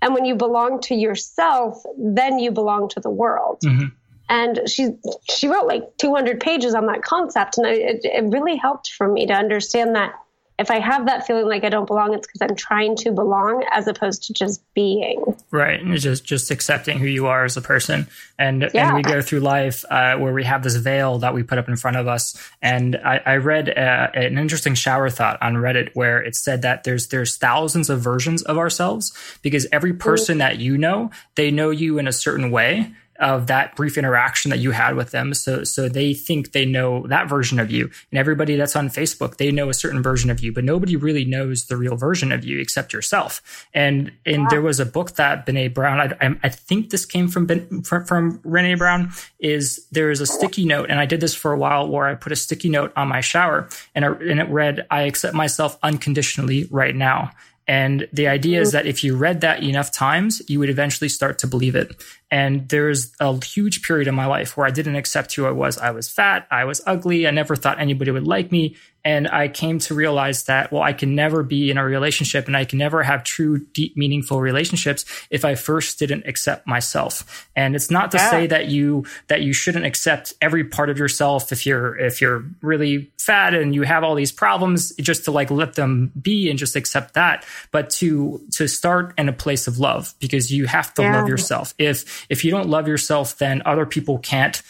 And 0.00 0.14
when 0.14 0.24
you 0.24 0.34
belong 0.34 0.80
to 0.82 0.94
yourself, 0.94 1.82
then 1.98 2.38
you 2.38 2.50
belong 2.50 2.88
to 2.90 3.00
the 3.00 3.10
world. 3.10 3.60
Mm-hmm. 3.64 3.86
And 4.30 4.60
she 4.68 4.90
she 5.28 5.48
wrote 5.48 5.66
like 5.66 5.96
200 5.96 6.38
pages 6.38 6.74
on 6.74 6.84
that 6.86 7.00
concept, 7.00 7.56
and 7.56 7.66
it, 7.66 8.00
it 8.04 8.24
really 8.30 8.56
helped 8.56 8.90
for 8.90 9.10
me 9.10 9.26
to 9.26 9.32
understand 9.32 9.96
that 9.96 10.12
if 10.58 10.72
I 10.72 10.80
have 10.80 11.06
that 11.06 11.24
feeling 11.24 11.46
like 11.46 11.62
I 11.62 11.68
don't 11.68 11.86
belong, 11.86 12.14
it's 12.14 12.26
because 12.26 12.42
I'm 12.42 12.56
trying 12.56 12.96
to 12.96 13.12
belong 13.12 13.64
as 13.70 13.86
opposed 13.86 14.24
to 14.24 14.32
just 14.32 14.60
being. 14.74 15.22
Right, 15.52 15.80
and 15.80 15.96
just 15.98 16.24
just 16.24 16.50
accepting 16.50 16.98
who 16.98 17.06
you 17.06 17.26
are 17.26 17.44
as 17.44 17.56
a 17.56 17.60
person, 17.60 18.08
and 18.38 18.68
yeah. 18.74 18.88
and 18.88 18.96
we 18.96 19.02
go 19.02 19.22
through 19.22 19.40
life 19.40 19.84
uh, 19.88 20.16
where 20.16 20.32
we 20.32 20.44
have 20.44 20.64
this 20.64 20.74
veil 20.76 21.18
that 21.20 21.32
we 21.32 21.44
put 21.44 21.58
up 21.58 21.68
in 21.68 21.76
front 21.76 21.96
of 21.96 22.08
us. 22.08 22.36
And 22.60 22.96
I, 22.96 23.20
I 23.24 23.36
read 23.36 23.68
uh, 23.68 24.10
an 24.14 24.36
interesting 24.36 24.74
shower 24.74 25.08
thought 25.10 25.40
on 25.40 25.54
Reddit 25.54 25.90
where 25.94 26.20
it 26.20 26.34
said 26.34 26.62
that 26.62 26.82
there's 26.82 27.08
there's 27.08 27.36
thousands 27.36 27.88
of 27.88 28.00
versions 28.00 28.42
of 28.42 28.58
ourselves 28.58 29.12
because 29.42 29.66
every 29.70 29.92
person 29.92 30.36
mm. 30.36 30.40
that 30.40 30.58
you 30.58 30.76
know, 30.76 31.10
they 31.36 31.52
know 31.52 31.70
you 31.70 31.98
in 31.98 32.08
a 32.08 32.12
certain 32.12 32.50
way 32.50 32.92
of 33.18 33.48
that 33.48 33.74
brief 33.74 33.98
interaction 33.98 34.50
that 34.50 34.58
you 34.58 34.70
had 34.70 34.94
with 34.94 35.10
them. 35.10 35.34
So, 35.34 35.64
so 35.64 35.88
they 35.88 36.14
think 36.14 36.52
they 36.52 36.64
know 36.64 37.06
that 37.08 37.28
version 37.28 37.58
of 37.58 37.70
you 37.70 37.90
and 38.10 38.18
everybody 38.18 38.56
that's 38.56 38.76
on 38.76 38.88
Facebook, 38.88 39.36
they 39.36 39.50
know 39.50 39.68
a 39.68 39.74
certain 39.74 40.02
version 40.02 40.30
of 40.30 40.40
you, 40.40 40.52
but 40.52 40.64
nobody 40.64 40.96
really 40.96 41.24
knows 41.24 41.66
the 41.66 41.76
real 41.76 41.96
version 41.96 42.32
of 42.32 42.44
you 42.44 42.60
except 42.60 42.92
yourself. 42.92 43.66
And, 43.74 44.12
and 44.24 44.42
yeah. 44.42 44.48
there 44.50 44.62
was 44.62 44.78
a 44.80 44.86
book 44.86 45.16
that 45.16 45.46
Brene 45.46 45.74
Brown, 45.74 46.00
I, 46.20 46.36
I 46.42 46.48
think 46.48 46.90
this 46.90 47.04
came 47.04 47.28
from, 47.28 47.46
ben, 47.46 47.82
from, 47.82 48.04
from 48.04 48.38
Brene 48.40 48.78
Brown 48.78 49.10
is 49.40 49.86
there 49.90 50.10
is 50.10 50.20
a 50.20 50.26
sticky 50.26 50.64
note. 50.64 50.90
And 50.90 51.00
I 51.00 51.06
did 51.06 51.20
this 51.20 51.34
for 51.34 51.52
a 51.52 51.58
while 51.58 51.88
where 51.88 52.06
I 52.06 52.14
put 52.14 52.32
a 52.32 52.36
sticky 52.36 52.68
note 52.68 52.92
on 52.96 53.08
my 53.08 53.20
shower 53.20 53.68
and, 53.94 54.04
it, 54.04 54.22
and 54.22 54.40
it 54.40 54.48
read, 54.48 54.86
I 54.90 55.02
accept 55.02 55.34
myself 55.34 55.78
unconditionally 55.82 56.68
right 56.70 56.94
now. 56.94 57.32
And 57.68 58.08
the 58.14 58.28
idea 58.28 58.62
is 58.62 58.72
that 58.72 58.86
if 58.86 59.04
you 59.04 59.14
read 59.14 59.42
that 59.42 59.62
enough 59.62 59.92
times, 59.92 60.40
you 60.48 60.58
would 60.58 60.70
eventually 60.70 61.10
start 61.10 61.38
to 61.40 61.46
believe 61.46 61.76
it. 61.76 62.02
And 62.30 62.68
there's 62.68 63.12
a 63.20 63.42
huge 63.44 63.82
period 63.82 64.06
in 64.06 64.14
my 64.14 64.26
life 64.26 64.56
where 64.56 64.66
I 64.66 64.70
didn't 64.70 64.96
accept 64.96 65.34
who 65.34 65.46
I 65.46 65.50
was. 65.50 65.78
I 65.78 65.92
was 65.92 66.08
fat. 66.10 66.46
I 66.50 66.64
was 66.64 66.82
ugly. 66.86 67.26
I 67.26 67.30
never 67.30 67.56
thought 67.56 67.80
anybody 67.80 68.10
would 68.10 68.26
like 68.26 68.52
me. 68.52 68.76
And 69.04 69.28
I 69.28 69.48
came 69.48 69.78
to 69.80 69.94
realize 69.94 70.44
that, 70.44 70.70
well, 70.70 70.82
I 70.82 70.92
can 70.92 71.14
never 71.14 71.42
be 71.42 71.70
in 71.70 71.78
a 71.78 71.84
relationship 71.84 72.46
and 72.46 72.56
I 72.56 72.66
can 72.66 72.78
never 72.78 73.02
have 73.02 73.24
true, 73.24 73.64
deep, 73.72 73.96
meaningful 73.96 74.40
relationships 74.40 75.06
if 75.30 75.44
I 75.44 75.54
first 75.54 75.98
didn't 75.98 76.26
accept 76.26 76.66
myself. 76.66 77.48
And 77.56 77.74
it's 77.74 77.90
not 77.90 78.10
to 78.10 78.18
yeah. 78.18 78.30
say 78.30 78.46
that 78.48 78.68
you, 78.68 79.06
that 79.28 79.40
you 79.40 79.54
shouldn't 79.54 79.86
accept 79.86 80.34
every 80.42 80.64
part 80.64 80.90
of 80.90 80.98
yourself 80.98 81.52
if 81.52 81.64
you're, 81.64 81.96
if 81.96 82.20
you're 82.20 82.44
really 82.60 83.10
fat 83.18 83.54
and 83.54 83.74
you 83.74 83.82
have 83.82 84.04
all 84.04 84.14
these 84.16 84.32
problems, 84.32 84.94
just 84.96 85.24
to 85.24 85.30
like 85.30 85.50
let 85.50 85.74
them 85.74 86.12
be 86.20 86.50
and 86.50 86.58
just 86.58 86.76
accept 86.76 87.14
that. 87.14 87.46
But 87.70 87.88
to, 87.90 88.42
to 88.54 88.66
start 88.66 89.14
in 89.16 89.28
a 89.28 89.32
place 89.32 89.68
of 89.68 89.78
love 89.78 90.14
because 90.18 90.52
you 90.52 90.66
have 90.66 90.92
to 90.94 91.02
yeah. 91.02 91.18
love 91.18 91.28
yourself. 91.28 91.72
If, 91.78 92.17
if 92.28 92.44
you 92.44 92.50
don't 92.50 92.68
love 92.68 92.88
yourself, 92.88 93.38
then 93.38 93.62
other 93.64 93.86
people 93.86 94.18
can't, 94.18 94.62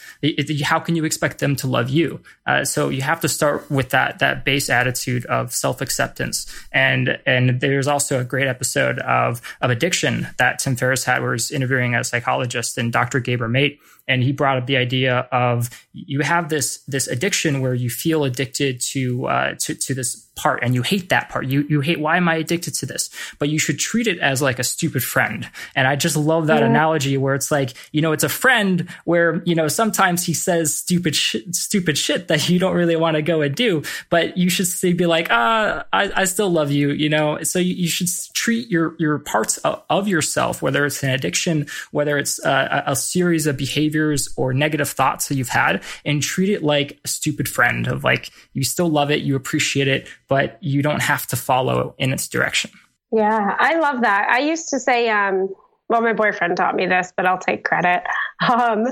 how 0.65 0.81
can 0.81 0.97
you 0.97 1.05
expect 1.05 1.39
them 1.39 1.57
to 1.57 1.67
love 1.67 1.91
you? 1.91 2.21
Uh, 2.47 2.65
so 2.65 2.89
you 2.89 3.03
have 3.03 3.21
to 3.21 3.29
start 3.29 3.71
with 3.71 3.91
that 3.91 4.19
that 4.19 4.45
base 4.45 4.71
attitude 4.71 5.27
of 5.27 5.53
self 5.53 5.81
acceptance. 5.81 6.47
And 6.73 7.19
and 7.27 7.61
there's 7.61 7.87
also 7.87 8.21
a 8.21 8.25
great 8.25 8.47
episode 8.47 8.99
of 9.01 9.41
of 9.61 9.71
addiction 9.71 10.29
that 10.39 10.59
Tim 10.59 10.77
Ferriss 10.77 11.05
had, 11.05 11.23
where 11.23 11.33
he's 11.33 11.51
interviewing 11.51 11.95
a 11.95 12.05
psychologist 12.05 12.79
and 12.79 12.93
Dr. 12.93 13.21
Gabor 13.21 13.49
Mate, 13.49 13.81
and 14.09 14.23
he 14.23 14.33
brought 14.33 14.59
up 14.59 14.67
the 14.67 14.77
idea 14.77 15.29
of 15.31 15.71
you 15.93 16.21
have 16.21 16.49
this 16.49 16.79
this 16.89 17.07
addiction 17.07 17.61
where 17.61 17.75
you 17.75 17.91
feel 17.91 18.25
addicted 18.25 18.81
to 18.81 19.27
uh, 19.27 19.55
to 19.61 19.75
to 19.75 19.95
this 19.95 20.29
part 20.37 20.61
and 20.63 20.75
you 20.75 20.83
hate 20.83 21.09
that 21.11 21.29
part. 21.29 21.47
You 21.47 21.67
you 21.69 21.81
hate 21.81 22.01
why 22.01 22.17
am 22.17 22.29
I 22.29 22.37
addicted 22.37 22.75
to 22.75 22.87
this? 22.87 23.11
But 23.39 23.49
you 23.49 23.59
should 23.59 23.79
treat 23.79 24.07
it 24.07 24.19
as 24.21 24.41
like 24.41 24.59
a 24.59 24.65
stupid 24.65 25.05
friend. 25.05 25.49
And 25.75 25.87
I 25.87 25.97
just 25.97 26.17
love 26.17 26.47
that 26.47 26.61
yeah. 26.61 26.67
analogy 26.67 27.17
where 27.19 27.35
it's 27.35 27.51
like, 27.51 27.75
you 27.93 28.01
know, 28.01 28.13
it's 28.13 28.25
a 28.25 28.29
friend 28.29 28.89
where, 29.05 29.43
you 29.45 29.55
know, 29.55 29.69
sometimes 29.69 30.25
he 30.25 30.33
says 30.33 30.75
stupid 30.75 31.15
shit, 31.15 31.55
stupid 31.55 31.99
shit 31.99 32.29
that 32.29 32.49
you 32.49 32.59
don't 32.59 32.75
really 32.75 32.97
want 32.97 33.17
to 33.17 33.23
go 33.23 33.43
and 33.43 33.55
do, 33.55 33.83
but 34.11 34.37
you 34.39 34.49
should 34.49 34.67
say, 34.67 34.93
be 34.93 35.07
like, 35.07 35.29
ah, 35.31 35.85
I, 35.93 36.11
I 36.15 36.25
still 36.25 36.51
love 36.51 36.71
you, 36.71 36.91
you 36.91 37.09
know? 37.09 37.43
So 37.43 37.59
you, 37.59 37.75
you 37.75 37.89
should 37.89 38.09
treat 38.35 38.69
your, 38.71 38.95
your 38.99 39.19
parts 39.19 39.59
of, 39.59 39.83
of, 39.91 40.09
yourself, 40.09 40.63
whether 40.63 40.87
it's 40.87 41.03
an 41.03 41.11
addiction, 41.11 41.67
whether 41.91 42.17
it's 42.17 42.43
a, 42.45 42.85
a 42.87 42.97
series 42.97 43.47
of 43.47 43.57
behaviors 43.57 43.98
or 44.37 44.53
negative 44.53 44.89
thoughts 44.89 45.29
that 45.29 45.37
you've 45.37 45.49
had 45.49 45.83
and 46.05 46.23
treat 46.23 46.49
it 46.49 46.63
like 46.63 46.99
a 47.05 47.09
stupid 47.09 47.49
friend 47.49 47.87
of 47.87 48.05
like, 48.05 48.31
you 48.53 48.65
still 48.65 48.89
love 48.89 49.11
it, 49.11 49.21
you 49.21 49.37
appreciate 49.37 49.89
it, 49.89 50.09
but 50.29 50.59
you 50.61 50.83
don't 50.83 51.03
have 51.03 51.27
to 51.27 51.37
follow 51.37 51.95
in 51.99 52.13
its 52.13 52.29
direction. 52.29 52.71
Yeah, 53.13 53.57
I 53.59 53.79
love 53.79 54.03
that. 54.03 54.29
I 54.29 54.41
used 54.41 54.69
to 54.71 54.81
say, 54.81 55.09
um, 55.09 55.49
well, 55.89 56.03
my 56.03 56.13
boyfriend 56.13 56.57
taught 56.57 56.75
me 56.75 56.87
this, 56.87 57.13
but 57.17 57.27
I'll 57.27 57.39
take 57.39 57.65
credit. 57.65 58.03
Um, 58.41 58.87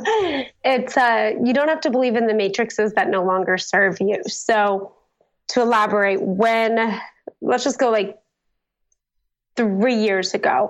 it's 0.65 0.97
uh, 0.97 1.31
you 1.45 1.55
don't 1.55 1.69
have 1.69 1.81
to 1.83 1.91
believe 1.91 2.17
in 2.17 2.27
the 2.27 2.35
matrices 2.35 2.95
that 2.95 3.09
no 3.09 3.23
longer 3.23 3.59
serve 3.59 3.97
you. 4.01 4.21
So, 4.27 4.93
to 5.51 5.63
elaborate, 5.63 6.21
when 6.21 7.01
let's 7.41 7.63
just 7.63 7.79
go 7.79 7.93
like 7.93 8.19
three 9.55 9.95
years 9.95 10.35
ago, 10.35 10.69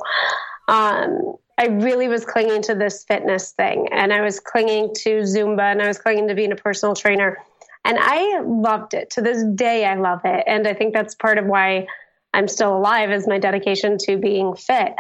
um, 0.69 1.37
I 1.59 1.67
really 1.67 2.09
was 2.09 2.25
clinging 2.25 2.63
to 2.63 2.75
this 2.75 3.05
fitness 3.05 3.53
thing, 3.53 3.89
and 3.91 4.13
I 4.13 4.21
was 4.21 4.41
clinging 4.41 4.95
to 4.97 5.21
Zumba, 5.23 5.73
and 5.73 5.81
I 5.81 5.89
was 5.89 5.99
clinging 5.99 6.29
to 6.29 6.35
being 6.35 6.53
a 6.53 6.57
personal 6.57 6.95
trainer. 6.95 7.39
And 7.85 7.99
I 8.01 8.41
loved 8.41 8.95
it. 8.95 9.11
To 9.11 9.23
this 9.23 9.45
day, 9.55 9.87
I 9.87 9.95
love 9.95 10.21
it. 10.25 10.45
And 10.47 10.67
I 10.67 10.75
think 10.75 10.93
that's 10.93 11.15
part 11.15 11.39
of 11.39 11.47
why 11.47 11.87
I'm 12.35 12.49
still 12.49 12.77
alive 12.77 13.11
is 13.11 13.29
my 13.29 13.39
dedication 13.39 13.97
to 13.99 14.19
being 14.19 14.55
fit. 14.55 14.93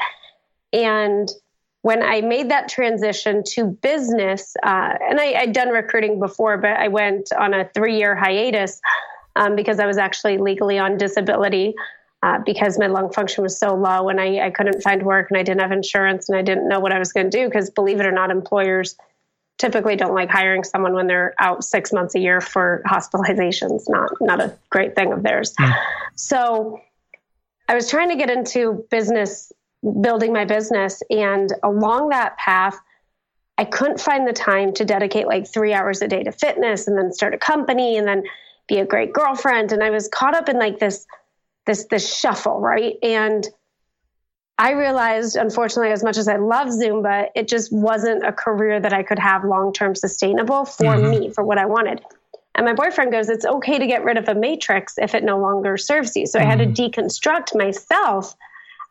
And 0.72 1.28
when 1.82 2.02
I 2.02 2.20
made 2.20 2.50
that 2.50 2.68
transition 2.68 3.42
to 3.48 3.66
business, 3.66 4.56
uh, 4.62 4.94
and 5.08 5.20
I, 5.20 5.26
had 5.26 5.52
done 5.52 5.68
recruiting 5.68 6.18
before, 6.18 6.58
but 6.58 6.72
I 6.78 6.88
went 6.88 7.32
on 7.38 7.54
a 7.54 7.68
three 7.74 7.98
year 7.98 8.16
hiatus 8.16 8.80
um, 9.36 9.56
because 9.56 9.78
I 9.78 9.86
was 9.86 9.98
actually 9.98 10.38
legally 10.38 10.78
on 10.78 10.96
disability 10.96 11.74
uh, 12.22 12.38
because 12.44 12.78
my 12.78 12.86
lung 12.86 13.12
function 13.12 13.42
was 13.42 13.58
so 13.58 13.74
low 13.74 14.08
and 14.08 14.20
I, 14.20 14.46
I 14.46 14.50
couldn't 14.50 14.82
find 14.82 15.02
work 15.02 15.30
and 15.30 15.38
I 15.38 15.42
didn't 15.42 15.60
have 15.60 15.72
insurance 15.72 16.28
and 16.28 16.36
I 16.36 16.42
didn't 16.42 16.68
know 16.68 16.80
what 16.80 16.92
I 16.92 16.98
was 16.98 17.12
going 17.12 17.30
to 17.30 17.38
do 17.38 17.46
because, 17.46 17.70
believe 17.70 18.00
it 18.00 18.06
or 18.06 18.12
not, 18.12 18.30
employers 18.30 18.96
typically 19.58 19.96
don't 19.96 20.14
like 20.14 20.30
hiring 20.30 20.64
someone 20.64 20.94
when 20.94 21.06
they're 21.06 21.34
out 21.38 21.64
six 21.64 21.92
months 21.92 22.14
a 22.14 22.18
year 22.18 22.40
for 22.40 22.82
hospitalizations. 22.86 23.84
Not 23.88 24.10
not 24.20 24.40
a 24.40 24.56
great 24.70 24.94
thing 24.94 25.12
of 25.12 25.22
theirs. 25.22 25.54
Mm. 25.60 25.74
So 26.14 26.80
I 27.68 27.74
was 27.74 27.88
trying 27.88 28.10
to 28.10 28.16
get 28.16 28.30
into 28.30 28.84
business, 28.90 29.52
building 30.00 30.32
my 30.32 30.44
business, 30.44 31.02
and 31.10 31.52
along 31.62 32.10
that 32.10 32.36
path, 32.38 32.78
I 33.58 33.64
couldn't 33.64 34.00
find 34.00 34.26
the 34.26 34.32
time 34.32 34.72
to 34.74 34.84
dedicate 34.84 35.26
like 35.26 35.46
three 35.46 35.72
hours 35.72 36.02
a 36.02 36.08
day 36.08 36.22
to 36.22 36.32
fitness, 36.32 36.86
and 36.86 36.96
then 36.96 37.12
start 37.12 37.34
a 37.34 37.38
company, 37.38 37.96
and 37.96 38.06
then 38.06 38.22
be 38.68 38.78
a 38.78 38.86
great 38.86 39.12
girlfriend. 39.12 39.72
And 39.72 39.82
I 39.82 39.90
was 39.90 40.08
caught 40.08 40.34
up 40.34 40.48
in 40.48 40.58
like 40.58 40.78
this 40.78 41.06
this 41.66 41.86
this 41.90 42.18
shuffle, 42.18 42.60
right? 42.60 42.96
And 43.02 43.46
I 44.58 44.72
realized, 44.72 45.36
unfortunately, 45.36 45.92
as 45.92 46.02
much 46.02 46.16
as 46.16 46.28
I 46.28 46.36
love 46.36 46.68
Zumba, 46.68 47.28
it 47.34 47.46
just 47.46 47.70
wasn't 47.72 48.24
a 48.24 48.32
career 48.32 48.80
that 48.80 48.92
I 48.92 49.02
could 49.02 49.18
have 49.18 49.44
long 49.44 49.72
term 49.72 49.94
sustainable 49.94 50.64
for 50.64 50.84
mm-hmm. 50.84 51.10
me, 51.10 51.30
for 51.30 51.44
what 51.44 51.58
I 51.58 51.66
wanted. 51.66 52.02
And 52.54 52.64
my 52.64 52.72
boyfriend 52.72 53.12
goes, 53.12 53.28
It's 53.28 53.44
okay 53.44 53.78
to 53.78 53.86
get 53.86 54.02
rid 54.02 54.16
of 54.16 54.28
a 54.28 54.34
matrix 54.34 54.94
if 54.96 55.14
it 55.14 55.24
no 55.24 55.38
longer 55.38 55.76
serves 55.76 56.16
you. 56.16 56.26
So 56.26 56.38
mm-hmm. 56.38 56.46
I 56.46 56.50
had 56.50 56.58
to 56.58 56.66
mm-hmm. 56.66 57.00
deconstruct 57.00 57.54
myself 57.54 58.34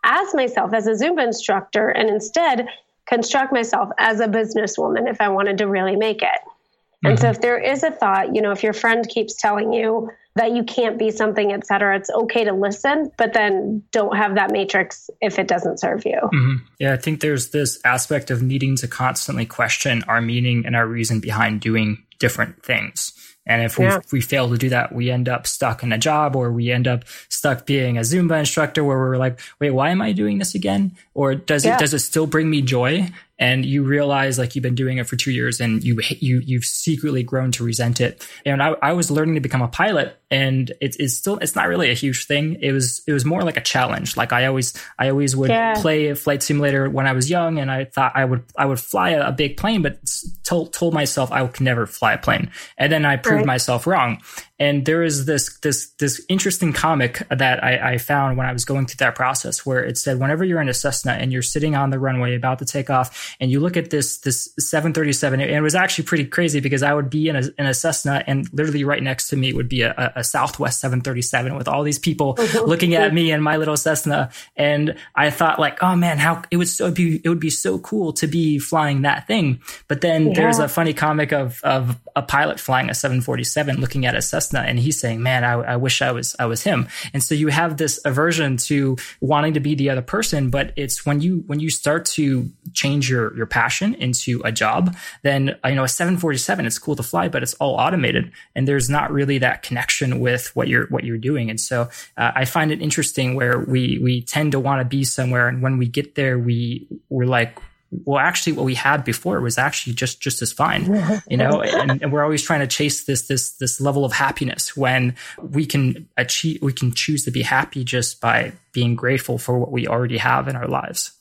as 0.03 0.35
myself, 0.35 0.71
as 0.73 0.85
a 0.85 0.91
Zumba 0.91 1.25
instructor, 1.25 1.89
and 1.89 2.09
instead 2.09 2.67
construct 3.07 3.51
myself 3.51 3.89
as 3.97 4.19
a 4.19 4.27
businesswoman 4.27 5.09
if 5.09 5.19
I 5.19 5.29
wanted 5.29 5.57
to 5.59 5.67
really 5.67 5.95
make 5.95 6.21
it. 6.21 6.27
Mm-hmm. 6.27 7.07
And 7.07 7.19
so 7.19 7.25
mm-hmm. 7.25 7.35
if 7.35 7.41
there 7.41 7.57
is 7.57 7.83
a 7.83 7.89
thought, 7.89 8.35
you 8.35 8.41
know, 8.41 8.51
if 8.51 8.61
your 8.61 8.73
friend 8.73 9.07
keeps 9.07 9.35
telling 9.35 9.73
you, 9.73 10.11
that 10.35 10.51
you 10.51 10.63
can't 10.63 10.99
be 10.99 11.11
something, 11.11 11.53
et 11.53 11.65
cetera. 11.65 11.95
It's 11.95 12.09
okay 12.09 12.43
to 12.43 12.53
listen, 12.53 13.09
but 13.17 13.33
then 13.33 13.83
don't 13.91 14.15
have 14.17 14.35
that 14.35 14.51
matrix 14.51 15.09
if 15.21 15.39
it 15.39 15.47
doesn't 15.47 15.79
serve 15.79 16.05
you. 16.05 16.19
Mm-hmm. 16.21 16.55
Yeah, 16.79 16.93
I 16.93 16.97
think 16.97 17.21
there's 17.21 17.51
this 17.51 17.79
aspect 17.85 18.29
of 18.31 18.41
needing 18.41 18.75
to 18.77 18.87
constantly 18.87 19.45
question 19.45 20.03
our 20.07 20.21
meaning 20.21 20.65
and 20.65 20.75
our 20.75 20.85
reason 20.85 21.21
behind 21.21 21.61
doing 21.61 22.03
different 22.19 22.63
things. 22.63 23.13
And 23.47 23.61
if 23.61 23.77
yeah. 23.77 23.99
we, 24.11 24.17
we 24.17 24.21
fail 24.21 24.49
to 24.49 24.57
do 24.57 24.69
that, 24.69 24.91
we 24.91 25.11
end 25.11 25.29
up 25.29 25.45
stuck 25.45 25.83
in 25.83 25.93
a 25.93 25.97
job 25.97 26.35
or 26.35 26.51
we 26.51 26.71
end 26.71 26.87
up 26.87 27.05
stuck 27.29 27.65
being 27.65 27.97
a 27.97 28.01
Zumba 28.01 28.39
instructor 28.39 28.83
where 28.83 28.97
we're 28.97 29.17
like, 29.17 29.39
wait, 29.59 29.69
why 29.69 29.91
am 29.91 30.01
I 30.01 30.13
doing 30.13 30.39
this 30.39 30.55
again? 30.55 30.97
Or 31.13 31.35
does 31.35 31.63
yeah. 31.63 31.75
it, 31.75 31.79
does 31.79 31.93
it 31.93 31.99
still 31.99 32.25
bring 32.25 32.49
me 32.49 32.61
joy? 32.61 33.07
And 33.37 33.65
you 33.65 33.83
realize 33.83 34.39
like 34.39 34.55
you've 34.55 34.63
been 34.63 34.75
doing 34.75 34.97
it 34.97 35.07
for 35.07 35.15
two 35.15 35.31
years 35.31 35.59
and 35.59 35.83
you 35.83 35.99
you 36.19 36.41
you've 36.45 36.63
secretly 36.63 37.23
grown 37.23 37.51
to 37.51 37.63
resent 37.63 37.99
it. 37.99 38.25
And 38.45 38.63
I, 38.63 38.75
I 38.81 38.93
was 38.93 39.11
learning 39.11 39.35
to 39.35 39.41
become 39.41 39.61
a 39.61 39.67
pilot, 39.67 40.17
and 40.31 40.69
it, 40.81 40.95
it's 40.99 41.15
still 41.15 41.37
it's 41.39 41.55
not 41.55 41.67
really 41.67 41.91
a 41.91 41.93
huge 41.93 42.25
thing. 42.27 42.57
It 42.61 42.71
was 42.71 43.01
it 43.07 43.13
was 43.13 43.25
more 43.25 43.41
like 43.41 43.57
a 43.57 43.61
challenge. 43.61 44.15
Like 44.15 44.31
I 44.31 44.45
always 44.45 44.73
I 44.97 45.09
always 45.09 45.35
would 45.35 45.49
yeah. 45.49 45.73
play 45.81 46.07
a 46.07 46.15
flight 46.15 46.43
simulator 46.43 46.89
when 46.89 47.07
I 47.07 47.11
was 47.11 47.29
young, 47.29 47.59
and 47.59 47.69
I 47.69 47.85
thought 47.85 48.13
I 48.15 48.23
would 48.23 48.43
I 48.57 48.65
would 48.65 48.79
fly 48.79 49.11
a, 49.11 49.27
a 49.27 49.31
big 49.31 49.57
plane, 49.57 49.81
but 49.81 49.99
told 50.43 50.73
told 50.73 50.93
myself 50.93 51.31
I 51.31 51.45
could 51.47 51.65
never 51.65 51.85
fly 51.85 52.13
a 52.13 52.17
plane, 52.17 52.51
and 52.77 52.91
then 52.91 53.05
I 53.05 53.17
proved 53.17 53.37
right. 53.37 53.45
myself 53.45 53.85
wrong. 53.85 54.21
And 54.57 54.85
there 54.85 55.03
is 55.03 55.25
this 55.25 55.57
this 55.59 55.89
this 55.99 56.23
interesting 56.29 56.71
comic 56.71 57.21
that 57.29 57.61
I, 57.61 57.93
I, 57.93 57.97
found 57.97 58.37
when 58.37 58.47
I 58.47 58.53
was 58.53 58.63
going 58.63 58.85
through 58.85 59.05
that 59.05 59.13
process, 59.13 59.65
where 59.65 59.83
it 59.83 59.97
said 59.97 60.17
whenever 60.17 60.45
you're 60.45 60.61
in 60.61 60.69
a 60.69 60.73
Cessna 60.73 61.11
and 61.11 61.33
you're 61.33 61.41
sitting 61.41 61.75
on 61.75 61.89
the 61.89 61.99
runway 61.99 62.35
about 62.35 62.59
to 62.59 62.65
take 62.65 62.89
off, 62.89 63.35
and 63.41 63.51
you 63.51 63.59
look 63.59 63.75
at 63.75 63.89
this 63.89 64.19
this 64.19 64.53
737, 64.57 65.41
and 65.41 65.51
it 65.51 65.59
was 65.59 65.75
actually 65.75 66.05
pretty 66.05 66.25
crazy 66.25 66.61
because 66.61 66.83
I 66.83 66.93
would 66.93 67.09
be 67.09 67.27
in 67.27 67.35
a 67.35 67.43
in 67.57 67.65
a 67.65 67.73
Cessna, 67.73 68.23
and 68.27 68.47
literally 68.53 68.85
right 68.85 69.03
next 69.03 69.27
to 69.29 69.35
me 69.35 69.51
would 69.51 69.67
be 69.67 69.81
a, 69.81 70.13
a 70.15 70.23
Southwest 70.23 70.79
737 70.79 71.55
with 71.57 71.67
all 71.67 71.83
these 71.83 71.99
people 71.99 72.37
looking 72.65 72.95
at 72.95 73.13
me 73.13 73.31
and 73.31 73.43
my 73.43 73.57
little 73.57 73.75
Cessna, 73.75 74.29
and 74.55 74.95
I 75.15 75.31
thought 75.31 75.59
like, 75.59 75.83
oh 75.83 75.97
man, 75.97 76.17
how 76.17 76.43
it 76.49 76.55
would 76.55 76.69
so 76.69 76.91
be 76.91 77.19
it 77.25 77.27
would 77.27 77.41
be 77.41 77.49
so 77.49 77.77
cool 77.79 78.13
to 78.13 78.25
be 78.25 78.57
flying 78.59 79.01
that 79.01 79.27
thing. 79.27 79.59
But 79.89 79.99
then 79.99 80.27
yeah. 80.27 80.33
there's 80.35 80.59
a 80.59 80.69
funny 80.69 80.93
comic 80.93 81.33
of 81.33 81.59
of 81.65 81.99
a 82.15 82.21
pilot 82.21 82.57
flying 82.57 82.89
a 82.89 82.93
747 82.93 83.81
looking 83.81 84.05
at 84.05 84.15
a 84.15 84.21
Cessna 84.21 84.44
Cessna 84.45 84.67
and 84.67 84.79
he's 84.79 84.99
saying, 84.99 85.21
man, 85.21 85.43
I, 85.43 85.53
I 85.53 85.75
wish 85.75 86.01
I 86.01 86.11
was, 86.11 86.35
I 86.39 86.45
was 86.45 86.63
him. 86.63 86.87
And 87.13 87.23
so 87.23 87.35
you 87.35 87.47
have 87.47 87.77
this 87.77 87.99
aversion 88.05 88.57
to 88.57 88.97
wanting 89.21 89.53
to 89.55 89.59
be 89.59 89.75
the 89.75 89.89
other 89.89 90.01
person. 90.01 90.49
But 90.49 90.73
it's 90.75 91.05
when 91.05 91.21
you, 91.21 91.43
when 91.47 91.59
you 91.59 91.69
start 91.69 92.05
to 92.05 92.49
change 92.73 93.09
your, 93.09 93.35
your 93.35 93.45
passion 93.45 93.95
into 93.95 94.41
a 94.45 94.51
job, 94.51 94.95
then, 95.23 95.57
you 95.65 95.75
know, 95.75 95.83
a 95.83 95.87
747, 95.87 96.65
it's 96.65 96.79
cool 96.79 96.95
to 96.95 97.03
fly, 97.03 97.27
but 97.27 97.43
it's 97.43 97.53
all 97.55 97.75
automated 97.75 98.31
and 98.55 98.67
there's 98.67 98.89
not 98.89 99.11
really 99.11 99.39
that 99.39 99.63
connection 99.63 100.19
with 100.19 100.55
what 100.55 100.67
you're, 100.67 100.87
what 100.87 101.03
you're 101.03 101.17
doing. 101.17 101.49
And 101.49 101.59
so 101.59 101.89
uh, 102.17 102.31
I 102.35 102.45
find 102.45 102.71
it 102.71 102.81
interesting 102.81 103.35
where 103.35 103.59
we, 103.59 103.99
we 104.01 104.21
tend 104.21 104.51
to 104.51 104.59
want 104.59 104.81
to 104.81 104.85
be 104.85 105.03
somewhere. 105.03 105.47
And 105.47 105.61
when 105.61 105.77
we 105.77 105.87
get 105.87 106.15
there, 106.15 106.37
we, 106.37 106.87
we're 107.09 107.25
like, 107.25 107.57
well 107.91 108.19
actually 108.19 108.53
what 108.53 108.65
we 108.65 108.73
had 108.75 109.03
before 109.03 109.39
was 109.41 109.57
actually 109.57 109.93
just 109.93 110.19
just 110.19 110.41
as 110.41 110.51
fine 110.51 110.85
you 111.29 111.37
know 111.37 111.61
and, 111.61 112.01
and, 112.01 112.11
we're 112.11 112.23
always 112.23 112.41
trying 112.41 112.59
to 112.59 112.67
chase 112.67 113.05
this 113.05 113.27
this 113.27 113.51
this 113.53 113.79
level 113.79 114.03
of 114.03 114.11
happiness 114.11 114.75
when 114.75 115.15
we 115.37 115.65
can 115.65 116.07
achieve 116.17 116.61
we 116.61 116.73
can 116.73 116.91
choose 116.93 117.23
to 117.23 117.31
be 117.31 117.41
happy 117.41 117.83
just 117.83 118.19
by 118.19 118.51
being 118.71 118.95
grateful 118.95 119.37
for 119.37 119.57
what 119.57 119.71
we 119.71 119.87
already 119.87 120.17
have 120.17 120.47
in 120.47 120.55
our 120.55 120.67
lives. 120.67 121.11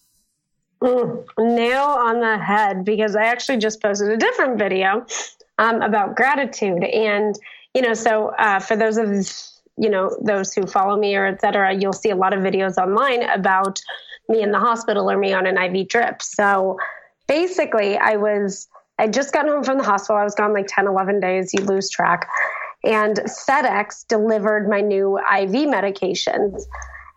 Mm, 0.82 1.24
nail 1.38 1.82
on 1.82 2.20
the 2.20 2.36
head 2.36 2.84
because 2.84 3.16
i 3.16 3.24
actually 3.24 3.58
just 3.58 3.80
posted 3.80 4.10
a 4.10 4.16
different 4.16 4.58
video 4.58 5.06
um, 5.58 5.82
about 5.82 6.16
gratitude. 6.16 6.82
And 6.82 7.38
you 7.74 7.82
know 7.82 7.94
so 7.94 8.28
uh, 8.38 8.60
for 8.60 8.76
those 8.76 8.96
of 8.96 9.08
you 9.76 9.90
know 9.90 10.16
those 10.22 10.52
who 10.52 10.66
follow 10.66 10.96
me 10.96 11.16
or 11.16 11.26
etc 11.26 11.74
you'll 11.74 11.92
see 11.92 12.10
a 12.10 12.16
lot 12.16 12.32
of 12.32 12.40
videos 12.40 12.76
online 12.76 13.22
about 13.30 13.80
me 14.28 14.42
in 14.42 14.50
the 14.52 14.58
hospital 14.58 15.10
or 15.10 15.18
me 15.18 15.32
on 15.32 15.46
an 15.46 15.58
IV 15.58 15.88
drip. 15.88 16.22
So 16.22 16.78
basically, 17.26 17.96
I 17.96 18.16
was, 18.16 18.68
I 18.98 19.08
just 19.08 19.32
gotten 19.32 19.50
home 19.50 19.64
from 19.64 19.78
the 19.78 19.84
hospital. 19.84 20.16
I 20.16 20.24
was 20.24 20.34
gone 20.34 20.52
like 20.52 20.66
10, 20.68 20.86
11 20.86 21.20
days. 21.20 21.52
You 21.52 21.64
lose 21.64 21.90
track. 21.90 22.28
And 22.84 23.16
FedEx 23.16 24.06
delivered 24.08 24.68
my 24.68 24.80
new 24.80 25.18
IV 25.18 25.68
medications. 25.68 26.62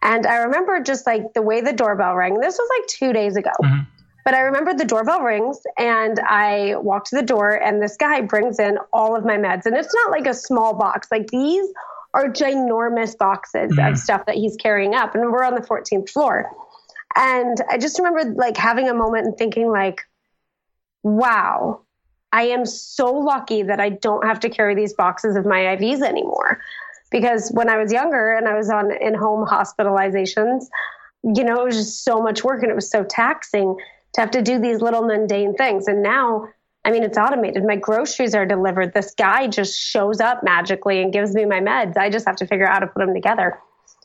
And 0.01 0.25
I 0.25 0.37
remember 0.37 0.79
just 0.81 1.05
like 1.05 1.33
the 1.33 1.41
way 1.41 1.61
the 1.61 1.73
doorbell 1.73 2.15
rang. 2.15 2.39
This 2.39 2.57
was 2.57 2.69
like 2.79 2.87
two 2.87 3.13
days 3.13 3.35
ago. 3.35 3.51
Mm-hmm. 3.61 3.81
But 4.23 4.33
I 4.33 4.41
remember 4.41 4.73
the 4.73 4.83
doorbell 4.83 5.21
rings 5.21 5.59
and 5.77 6.19
I 6.19 6.75
walk 6.75 7.05
to 7.05 7.15
the 7.15 7.21
door 7.21 7.51
and 7.51 7.81
this 7.81 7.95
guy 7.95 8.19
brings 8.19 8.59
in 8.59 8.77
all 8.91 9.15
of 9.15 9.23
my 9.23 9.37
meds. 9.37 9.65
And 9.65 9.75
it's 9.75 9.93
not 9.93 10.11
like 10.11 10.27
a 10.27 10.33
small 10.33 10.73
box. 10.73 11.07
Like 11.09 11.27
these 11.27 11.65
are 12.13 12.25
ginormous 12.25 13.17
boxes 13.17 13.71
mm-hmm. 13.71 13.93
of 13.93 13.97
stuff 13.97 14.25
that 14.25 14.35
he's 14.35 14.57
carrying 14.57 14.95
up. 14.95 15.15
And 15.15 15.31
we're 15.31 15.45
on 15.45 15.55
the 15.55 15.61
14th 15.61 16.09
floor. 16.09 16.51
And 17.15 17.61
I 17.69 17.77
just 17.77 17.99
remember 17.99 18.33
like 18.35 18.57
having 18.57 18.89
a 18.89 18.93
moment 18.93 19.25
and 19.25 19.37
thinking 19.37 19.71
like, 19.71 20.01
wow, 21.03 21.81
I 22.31 22.43
am 22.43 22.65
so 22.65 23.11
lucky 23.11 23.63
that 23.63 23.79
I 23.79 23.89
don't 23.89 24.25
have 24.25 24.39
to 24.41 24.49
carry 24.49 24.75
these 24.75 24.93
boxes 24.93 25.35
of 25.35 25.45
my 25.45 25.59
IVs 25.59 26.01
anymore. 26.01 26.61
Because 27.09 27.49
when 27.53 27.69
I 27.69 27.77
was 27.77 27.91
younger 27.91 28.33
and 28.33 28.47
I 28.47 28.55
was 28.55 28.69
on 28.69 28.91
in 28.91 29.13
home 29.13 29.47
hospitalizations, 29.47 30.65
you 31.23 31.43
know, 31.43 31.61
it 31.61 31.65
was 31.65 31.77
just 31.77 32.03
so 32.03 32.21
much 32.21 32.43
work 32.43 32.61
and 32.61 32.71
it 32.71 32.75
was 32.75 32.89
so 32.89 33.03
taxing 33.03 33.77
to 34.13 34.21
have 34.21 34.31
to 34.31 34.41
do 34.41 34.59
these 34.59 34.81
little 34.81 35.03
mundane 35.03 35.55
things. 35.55 35.87
And 35.87 36.03
now, 36.03 36.47
I 36.83 36.91
mean, 36.91 37.03
it's 37.03 37.17
automated. 37.17 37.63
My 37.63 37.77
groceries 37.77 38.35
are 38.35 38.45
delivered. 38.45 38.93
This 38.93 39.13
guy 39.13 39.47
just 39.47 39.79
shows 39.79 40.19
up 40.19 40.43
magically 40.43 41.01
and 41.01 41.13
gives 41.13 41.33
me 41.33 41.45
my 41.45 41.59
meds. 41.59 41.97
I 41.97 42.09
just 42.09 42.25
have 42.27 42.35
to 42.37 42.47
figure 42.47 42.67
out 42.67 42.73
how 42.73 42.79
to 42.79 42.87
put 42.87 42.99
them 42.99 43.13
together. 43.13 43.59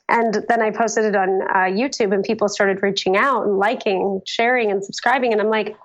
And 0.08 0.44
then 0.48 0.60
I 0.60 0.70
posted 0.70 1.04
it 1.04 1.16
on 1.16 1.42
uh, 1.42 1.70
YouTube, 1.70 2.12
and 2.12 2.22
people 2.22 2.48
started 2.48 2.82
reaching 2.82 3.16
out 3.16 3.44
and 3.46 3.58
liking, 3.58 4.20
sharing, 4.26 4.70
and 4.70 4.84
subscribing. 4.84 5.32
And 5.32 5.40
I'm 5.40 5.48
like, 5.48 5.76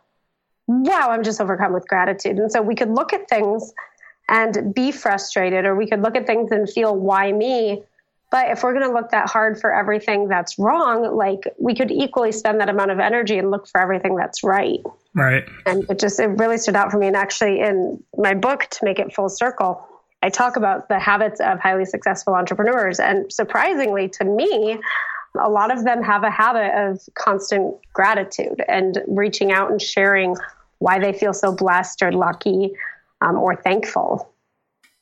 wow, 0.68 1.12
I'm 1.12 1.24
just 1.24 1.40
overcome 1.40 1.74
with 1.74 1.88
gratitude. 1.88 2.38
And 2.38 2.52
so 2.52 2.62
we 2.62 2.76
could 2.76 2.90
look 2.90 3.14
at 3.14 3.30
things 3.30 3.74
and 4.28 4.74
be 4.74 4.92
frustrated, 4.92 5.66
or 5.66 5.76
we 5.76 5.88
could 5.88 6.02
look 6.02 6.18
at 6.18 6.28
things 6.28 6.52
and 6.52 6.70
feel, 6.70 6.94
why 6.94 7.32
me? 7.32 7.84
But 8.30 8.52
if 8.52 8.64
we're 8.64 8.74
going 8.74 8.86
to 8.86 8.94
look 8.94 9.12
that 9.12 9.30
hard 9.30 9.58
for 9.58 9.74
everything 9.74 10.28
that's 10.28 10.60
wrong, 10.60 11.16
like 11.16 11.54
we 11.58 11.74
could 11.74 11.92
equally 11.92 12.34
spend 12.34 12.60
that 12.60 12.68
amount 12.68 12.92
of 12.92 13.00
energy 13.00 13.38
and 13.38 13.50
look 13.50 13.70
for 13.70 13.80
everything 13.80 14.18
that's 14.18 14.44
right. 14.44 14.82
Right. 15.16 15.46
And 15.66 15.86
it 15.90 16.00
just, 16.00 16.20
it 16.20 16.28
really 16.28 16.58
stood 16.58 16.76
out 16.76 16.92
for 16.92 16.98
me. 16.98 17.08
And 17.08 17.16
actually, 17.16 17.62
in 17.62 18.04
my 18.18 18.34
book, 18.34 18.68
to 18.70 18.80
make 18.84 19.00
it 19.00 19.14
full 19.14 19.30
circle, 19.30 19.88
I 20.24 20.30
talk 20.30 20.56
about 20.56 20.90
the 20.90 21.00
habits 21.00 21.40
of 21.40 21.60
highly 21.60 21.86
successful 21.86 22.34
entrepreneurs. 22.34 23.00
And 23.00 23.32
surprisingly 23.32 24.10
to 24.10 24.26
me, 24.26 24.80
a 25.40 25.50
lot 25.50 25.72
of 25.72 25.84
them 25.84 26.02
have 26.02 26.24
a 26.24 26.32
habit 26.32 26.74
of 26.76 27.02
constant 27.14 27.76
gratitude 27.94 28.64
and 28.68 29.02
reaching 29.08 29.52
out 29.52 29.72
and 29.72 29.82
sharing 29.82 30.36
why 30.80 31.00
they 31.00 31.14
feel 31.14 31.34
so 31.34 31.52
blessed 31.52 32.02
or 32.02 32.12
lucky 32.12 32.72
um, 33.22 33.36
or 33.36 33.56
thankful. 33.56 34.32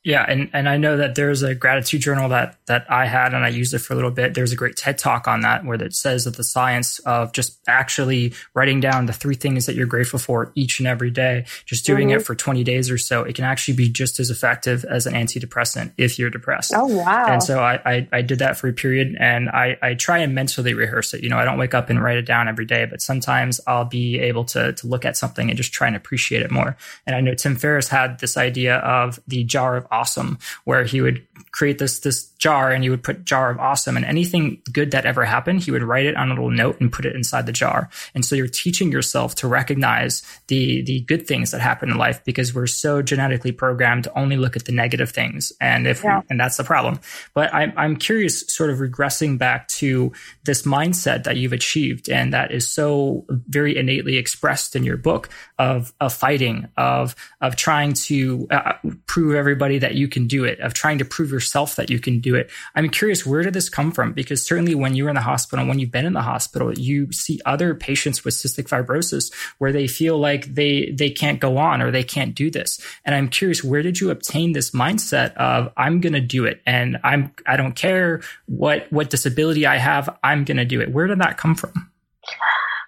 Yeah, 0.06 0.24
and, 0.28 0.52
and 0.54 0.70
I 0.70 0.78
know 0.78 0.98
that 0.98 1.16
there's 1.16 1.42
a 1.42 1.56
gratitude 1.56 2.02
journal 2.02 2.30
that 2.30 2.60
that 2.68 2.86
I 2.92 3.08
had 3.08 3.34
and 3.34 3.44
I 3.44 3.48
used 3.48 3.74
it 3.74 3.80
for 3.80 3.94
a 3.94 3.96
little 3.96 4.12
bit. 4.12 4.36
There's 4.36 4.52
a 4.52 4.56
great 4.56 4.76
TED 4.76 5.00
talk 5.00 5.28
on 5.28 5.42
that 5.42 5.66
where 5.66 5.82
it 5.82 5.96
says 5.96 6.26
that 6.26 6.38
the 6.38 6.44
science 6.44 7.00
of 7.00 7.34
just 7.34 7.58
actually 7.68 8.34
writing 8.54 8.80
down 8.80 9.08
the 9.08 9.14
three 9.14 9.34
things 9.34 9.66
that 9.66 9.76
you're 9.76 9.88
grateful 9.88 10.20
for 10.20 10.52
each 10.54 10.80
and 10.80 10.88
every 10.88 11.10
day, 11.10 11.46
just 11.66 11.88
doing 11.88 12.10
mm-hmm. 12.10 12.20
it 12.20 12.26
for 12.26 12.36
20 12.36 12.64
days 12.64 12.92
or 12.92 13.00
so, 13.00 13.24
it 13.24 13.34
can 13.34 13.46
actually 13.46 13.74
be 13.74 13.90
just 13.90 14.20
as 14.20 14.30
effective 14.30 14.86
as 14.86 15.08
an 15.08 15.16
antidepressant 15.16 15.92
if 15.98 16.20
you're 16.20 16.30
depressed. 16.30 16.72
Oh 16.76 16.86
wow. 16.86 17.26
And 17.26 17.42
so 17.42 17.60
I 17.60 17.82
I, 17.84 18.08
I 18.14 18.22
did 18.22 18.38
that 18.40 18.58
for 18.58 18.68
a 18.68 18.74
period 18.74 19.18
and 19.20 19.50
I, 19.50 19.76
I 19.82 19.96
try 19.96 20.20
and 20.20 20.36
mentally 20.36 20.76
rehearse 20.76 21.16
it. 21.16 21.24
You 21.24 21.30
know, 21.30 21.40
I 21.40 21.46
don't 21.46 21.58
wake 21.58 21.74
up 21.74 21.90
and 21.90 22.04
write 22.04 22.18
it 22.18 22.28
down 22.28 22.48
every 22.48 22.66
day, 22.66 22.86
but 22.86 23.02
sometimes 23.02 23.60
I'll 23.66 23.86
be 23.86 24.20
able 24.20 24.46
to 24.46 24.74
to 24.74 24.88
look 24.88 25.04
at 25.04 25.18
something 25.18 25.50
and 25.50 25.58
just 25.58 25.74
try 25.74 25.88
and 25.88 25.96
appreciate 25.96 26.44
it 26.44 26.52
more. 26.52 26.78
And 27.08 27.16
I 27.16 27.22
know 27.22 27.34
Tim 27.34 27.56
Ferriss 27.56 27.88
had 27.88 28.20
this 28.20 28.38
idea 28.38 28.76
of 28.78 29.20
the 29.28 29.44
jar 29.44 29.78
of 29.78 29.88
awesome, 29.96 30.38
where 30.66 30.84
he 30.84 31.02
would 31.02 31.26
create 31.52 31.80
this 31.80 32.00
this 32.00 32.30
jar 32.46 32.72
and 32.72 32.84
you 32.84 32.92
would 32.92 33.02
put 33.02 33.26
jar 33.26 33.50
of 33.50 33.58
awesome. 33.60 33.98
And 33.98 34.06
anything 34.06 34.62
good 34.72 34.92
that 34.92 35.08
ever 35.08 35.26
happened 35.26 35.64
he 35.64 35.72
would 35.72 35.82
write 35.82 36.06
it 36.06 36.16
on 36.16 36.30
a 36.30 36.34
little 36.34 36.52
note 36.52 36.80
and 36.80 36.94
put 36.94 37.06
it 37.06 37.16
inside 37.16 37.48
the 37.48 37.52
jar. 37.52 37.90
And 38.14 38.24
so 38.24 38.36
you're 38.36 38.48
teaching 38.48 38.92
yourself 38.92 39.34
to 39.36 39.48
recognize 39.48 40.22
the 40.48 40.84
the 40.84 41.00
good 41.02 41.26
things 41.26 41.50
that 41.52 41.62
happen 41.62 41.90
in 41.90 41.98
life 41.98 42.24
because 42.24 42.54
we're 42.54 42.68
so 42.68 43.02
genetically 43.02 43.52
programmed 43.52 44.04
to 44.04 44.16
only 44.18 44.38
look 44.38 44.56
at 44.56 44.66
the 44.66 44.72
negative 44.72 45.10
things. 45.10 45.52
And 45.60 45.88
if 45.88 46.04
yeah. 46.04 46.20
we, 46.20 46.26
and 46.30 46.40
that's 46.40 46.58
the 46.58 46.64
problem. 46.64 47.00
But 47.34 47.52
I'm, 47.52 47.74
I'm 47.78 47.96
curious 47.96 48.46
sort 48.48 48.70
of 48.70 48.78
regressing 48.78 49.40
back 49.40 49.68
to 49.80 50.12
this 50.44 50.62
mindset 50.64 51.24
that 51.24 51.38
you've 51.38 51.54
achieved 51.54 52.10
and 52.10 52.32
that 52.34 52.52
is 52.52 52.70
so 52.70 53.26
very 53.30 53.76
innately 53.76 54.18
expressed 54.18 54.76
in 54.76 54.84
your 54.84 54.98
book 54.98 55.30
of 55.58 55.94
of 56.00 56.14
fighting 56.14 56.68
of 56.78 57.16
of 57.42 57.56
trying 57.56 57.94
to 57.94 58.48
uh, 58.52 58.74
prove 59.08 59.34
everybody 59.36 59.80
that 59.80 59.96
you 59.96 60.08
can 60.08 60.28
do 60.28 60.44
it 60.44 60.60
of 60.60 60.74
trying 60.74 61.00
to 61.00 61.06
prove 61.06 61.32
yourself 61.32 61.76
that 61.76 61.90
you 61.90 62.00
can 62.00 62.20
it. 62.36 62.50
I'm 62.76 62.90
curious, 62.90 63.26
where 63.26 63.44
did 63.44 63.54
this 63.54 63.70
come 63.70 63.92
from? 63.92 64.14
Because 64.14 64.46
certainly 64.46 64.76
when 64.76 64.96
you're 64.96 65.10
in 65.10 65.16
the 65.16 65.22
hospital, 65.22 65.66
when 65.66 65.80
you've 65.80 65.92
been 65.92 66.06
in 66.06 66.14
the 66.14 66.22
hospital, 66.22 66.74
you 66.78 67.12
see 67.12 67.40
other 67.46 67.74
patients 67.74 68.24
with 68.24 68.34
cystic 68.34 68.68
fibrosis 68.68 69.34
where 69.58 69.72
they 69.72 69.88
feel 69.88 70.18
like 70.18 70.54
they, 70.54 70.92
they 70.92 71.10
can't 71.10 71.40
go 71.40 71.58
on 71.58 71.82
or 71.82 71.92
they 71.92 72.04
can't 72.04 72.36
do 72.36 72.52
this. 72.52 72.80
And 73.06 73.16
I'm 73.16 73.30
curious, 73.30 73.64
where 73.64 73.82
did 73.82 74.00
you 74.00 74.10
obtain 74.12 74.54
this 74.54 74.72
mindset 74.72 75.34
of 75.36 75.72
I'm 75.78 76.02
going 76.02 76.14
to 76.14 76.22
do 76.22 76.46
it 76.46 76.62
and 76.66 76.98
I'm, 77.04 77.34
I 77.46 77.58
don't 77.58 77.76
care 77.76 78.22
what, 78.46 78.92
what 78.92 79.10
disability 79.10 79.66
I 79.66 79.78
have, 79.78 80.10
I'm 80.24 80.44
going 80.44 80.58
to 80.58 80.66
do 80.66 80.82
it. 80.82 80.92
Where 80.92 81.08
did 81.08 81.20
that 81.20 81.38
come 81.38 81.56
from? 81.56 81.92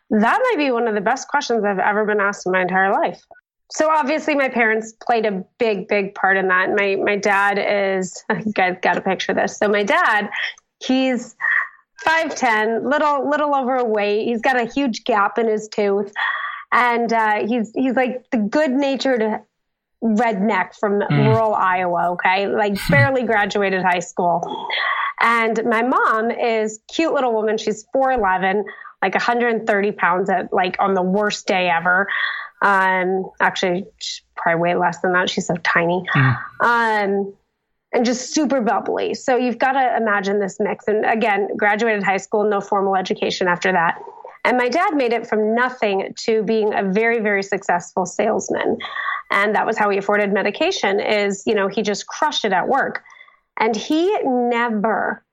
That 0.09 0.39
might 0.41 0.57
be 0.57 0.71
one 0.71 0.87
of 0.87 0.95
the 0.95 1.01
best 1.01 1.27
questions 1.27 1.65
I've 1.65 1.79
ever 1.79 2.05
been 2.05 2.21
asked 2.21 2.45
in 2.45 2.53
my 2.53 2.61
entire 2.61 2.93
life 2.93 3.21
so 3.69 3.89
obviously 3.89 4.35
my 4.35 4.49
parents 4.49 4.93
played 4.93 5.25
a 5.25 5.43
big 5.57 5.87
big 5.87 6.15
part 6.15 6.37
in 6.37 6.47
that. 6.47 6.69
My 6.75 6.95
my 6.95 7.17
dad 7.17 7.57
is 7.59 8.23
you 8.45 8.53
guys 8.53 8.77
got 8.81 8.93
to 8.93 9.01
picture 9.01 9.33
this. 9.33 9.57
So 9.57 9.67
my 9.67 9.83
dad 9.83 10.29
he's 10.79 11.35
5'10 12.05 12.89
little 12.89 13.27
little 13.27 13.55
overweight 13.55 14.27
he's 14.27 14.41
got 14.41 14.55
a 14.55 14.65
huge 14.65 15.03
gap 15.03 15.37
in 15.37 15.47
his 15.47 15.67
tooth. 15.67 16.11
And 16.71 17.11
uh, 17.11 17.47
he's 17.47 17.71
he's 17.73 17.95
like 17.95 18.25
the 18.31 18.37
good 18.37 18.71
natured 18.71 19.41
redneck 20.03 20.75
from 20.75 20.99
mm. 20.99 21.25
rural 21.25 21.53
iowa 21.53 22.11
okay? 22.11 22.47
Like 22.47 22.77
barely 22.89 23.23
graduated 23.23 23.83
high 23.83 23.99
school. 23.99 24.41
And 25.19 25.59
my 25.65 25.81
mom 25.81 26.29
is 26.29 26.79
cute 26.93 27.13
little 27.13 27.33
woman. 27.33 27.57
She's 27.57 27.85
4'11 27.95 28.63
like 29.01 29.13
130 29.13 29.91
pounds 29.91 30.29
at 30.29 30.51
like 30.51 30.75
on 30.79 30.93
the 30.93 31.01
worst 31.01 31.47
day 31.47 31.69
ever 31.69 32.07
um, 32.61 33.29
actually, 33.39 33.85
probably 34.35 34.61
way 34.61 34.75
less 34.75 34.99
than 35.01 35.13
that. 35.13 35.29
She's 35.29 35.47
so 35.47 35.55
tiny. 35.63 36.03
Mm. 36.15 36.37
Um, 36.61 37.33
and 37.93 38.05
just 38.05 38.33
super 38.33 38.61
bubbly. 38.61 39.13
So 39.13 39.37
you've 39.37 39.59
got 39.59 39.73
to 39.73 39.97
imagine 39.97 40.39
this 40.39 40.59
mix. 40.59 40.87
And 40.87 41.05
again, 41.05 41.55
graduated 41.55 42.03
high 42.03 42.17
school, 42.17 42.43
no 42.43 42.59
formal 42.59 42.95
education 42.95 43.47
after 43.47 43.71
that. 43.71 43.99
And 44.43 44.57
my 44.57 44.69
dad 44.69 44.95
made 44.95 45.13
it 45.13 45.27
from 45.27 45.55
nothing 45.55 46.13
to 46.19 46.43
being 46.43 46.73
a 46.73 46.83
very, 46.83 47.19
very 47.19 47.43
successful 47.43 48.05
salesman. 48.05 48.77
And 49.31 49.55
that 49.55 49.65
was 49.65 49.77
how 49.77 49.89
he 49.89 49.97
afforded 49.97 50.31
medication 50.31 50.99
is, 50.99 51.43
you 51.45 51.53
know, 51.53 51.67
he 51.67 51.81
just 51.81 52.07
crushed 52.07 52.45
it 52.45 52.53
at 52.53 52.67
work. 52.67 53.03
And 53.59 53.75
he 53.75 54.15
never 54.23 55.23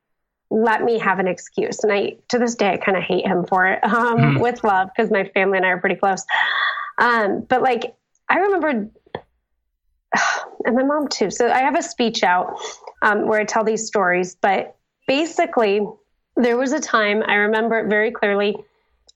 let 0.50 0.82
me 0.82 0.98
have 0.98 1.18
an 1.18 1.28
excuse. 1.28 1.82
And 1.82 1.92
I, 1.92 2.16
to 2.28 2.38
this 2.38 2.54
day, 2.54 2.72
I 2.72 2.76
kind 2.76 2.96
of 2.96 3.02
hate 3.02 3.26
him 3.26 3.44
for 3.46 3.66
it 3.66 3.82
um, 3.84 4.18
mm. 4.18 4.40
with 4.40 4.64
love 4.64 4.88
because 4.94 5.10
my 5.10 5.24
family 5.34 5.58
and 5.58 5.66
I 5.66 5.70
are 5.70 5.80
pretty 5.80 5.96
close. 5.96 6.24
Um, 6.98 7.46
but 7.48 7.62
like, 7.62 7.94
I 8.28 8.38
remember, 8.38 8.68
and 10.64 10.76
my 10.76 10.82
mom 10.82 11.08
too. 11.08 11.30
So 11.30 11.50
I 11.50 11.58
have 11.58 11.76
a 11.76 11.82
speech 11.82 12.22
out 12.22 12.58
um, 13.02 13.26
where 13.26 13.40
I 13.40 13.44
tell 13.44 13.64
these 13.64 13.86
stories, 13.86 14.36
but 14.40 14.76
basically, 15.06 15.80
there 16.36 16.56
was 16.56 16.72
a 16.72 16.80
time 16.80 17.22
I 17.26 17.34
remember 17.34 17.78
it 17.78 17.88
very 17.88 18.10
clearly. 18.10 18.56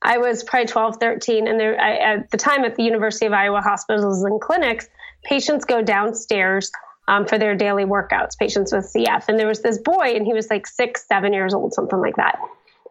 I 0.02 0.18
was 0.18 0.44
probably 0.44 0.68
12, 0.68 0.96
13, 1.00 1.48
and 1.48 1.58
there, 1.58 1.80
I, 1.80 1.96
at 1.96 2.30
the 2.30 2.36
time 2.36 2.64
at 2.64 2.76
the 2.76 2.84
University 2.84 3.26
of 3.26 3.32
Iowa 3.32 3.60
hospitals 3.60 4.22
and 4.22 4.40
clinics, 4.40 4.88
patients 5.24 5.64
go 5.64 5.82
downstairs 5.82 6.70
um, 7.08 7.26
for 7.26 7.38
their 7.38 7.56
daily 7.56 7.84
workouts, 7.84 8.38
patients 8.38 8.72
with 8.72 8.84
CF. 8.84 9.24
And 9.28 9.38
there 9.38 9.48
was 9.48 9.62
this 9.62 9.78
boy, 9.78 10.14
and 10.14 10.24
he 10.24 10.32
was 10.32 10.48
like 10.50 10.66
six, 10.66 11.06
seven 11.08 11.32
years 11.32 11.52
old, 11.52 11.74
something 11.74 11.98
like 11.98 12.16
that. 12.16 12.38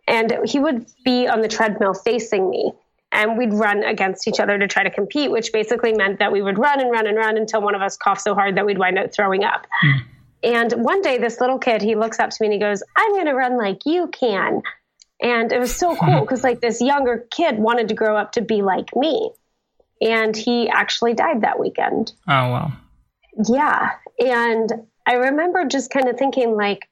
And 0.07 0.37
he 0.45 0.59
would 0.59 0.85
be 1.05 1.27
on 1.27 1.41
the 1.41 1.47
treadmill 1.47 1.93
facing 1.93 2.49
me 2.49 2.73
and 3.17 3.35
we'd 3.35 3.51
run 3.51 3.83
against 3.83 4.27
each 4.27 4.39
other 4.39 4.59
to 4.59 4.67
try 4.67 4.83
to 4.83 4.91
compete, 4.91 5.31
which 5.31 5.51
basically 5.51 5.91
meant 5.91 6.19
that 6.19 6.31
we 6.31 6.43
would 6.43 6.59
run 6.59 6.79
and 6.79 6.91
run 6.91 7.07
and 7.07 7.17
run 7.17 7.35
until 7.35 7.61
one 7.61 7.73
of 7.73 7.81
us 7.81 7.97
coughed 7.97 8.21
so 8.21 8.35
hard 8.35 8.55
that 8.55 8.65
we'd 8.65 8.77
wind 8.77 8.99
up 8.99 9.11
throwing 9.11 9.43
up. 9.43 9.65
Mm. 9.83 9.99
And 10.43 10.71
one 10.83 11.01
day, 11.01 11.17
this 11.17 11.41
little 11.41 11.57
kid, 11.57 11.81
he 11.81 11.95
looks 11.95 12.19
up 12.19 12.29
to 12.29 12.37
me 12.39 12.45
and 12.45 12.53
he 12.53 12.59
goes, 12.59 12.83
I'm 12.95 13.13
going 13.13 13.25
to 13.25 13.33
run 13.33 13.57
like 13.57 13.87
you 13.87 14.07
can. 14.07 14.61
And 15.19 15.51
it 15.51 15.59
was 15.59 15.75
so 15.75 15.95
cool 15.95 16.21
because, 16.21 16.43
like, 16.43 16.61
this 16.61 16.79
younger 16.79 17.25
kid 17.31 17.57
wanted 17.57 17.89
to 17.89 17.95
grow 17.95 18.15
up 18.15 18.33
to 18.33 18.41
be 18.41 18.61
like 18.61 18.95
me. 18.95 19.31
And 19.99 20.37
he 20.37 20.69
actually 20.69 21.15
died 21.15 21.41
that 21.41 21.59
weekend. 21.59 22.13
Oh, 22.27 22.51
wow. 22.51 22.71
Yeah. 23.49 23.93
And 24.19 24.71
I 25.07 25.13
remember 25.13 25.65
just 25.65 25.89
kind 25.89 26.07
of 26.07 26.19
thinking, 26.19 26.55
like, 26.55 26.87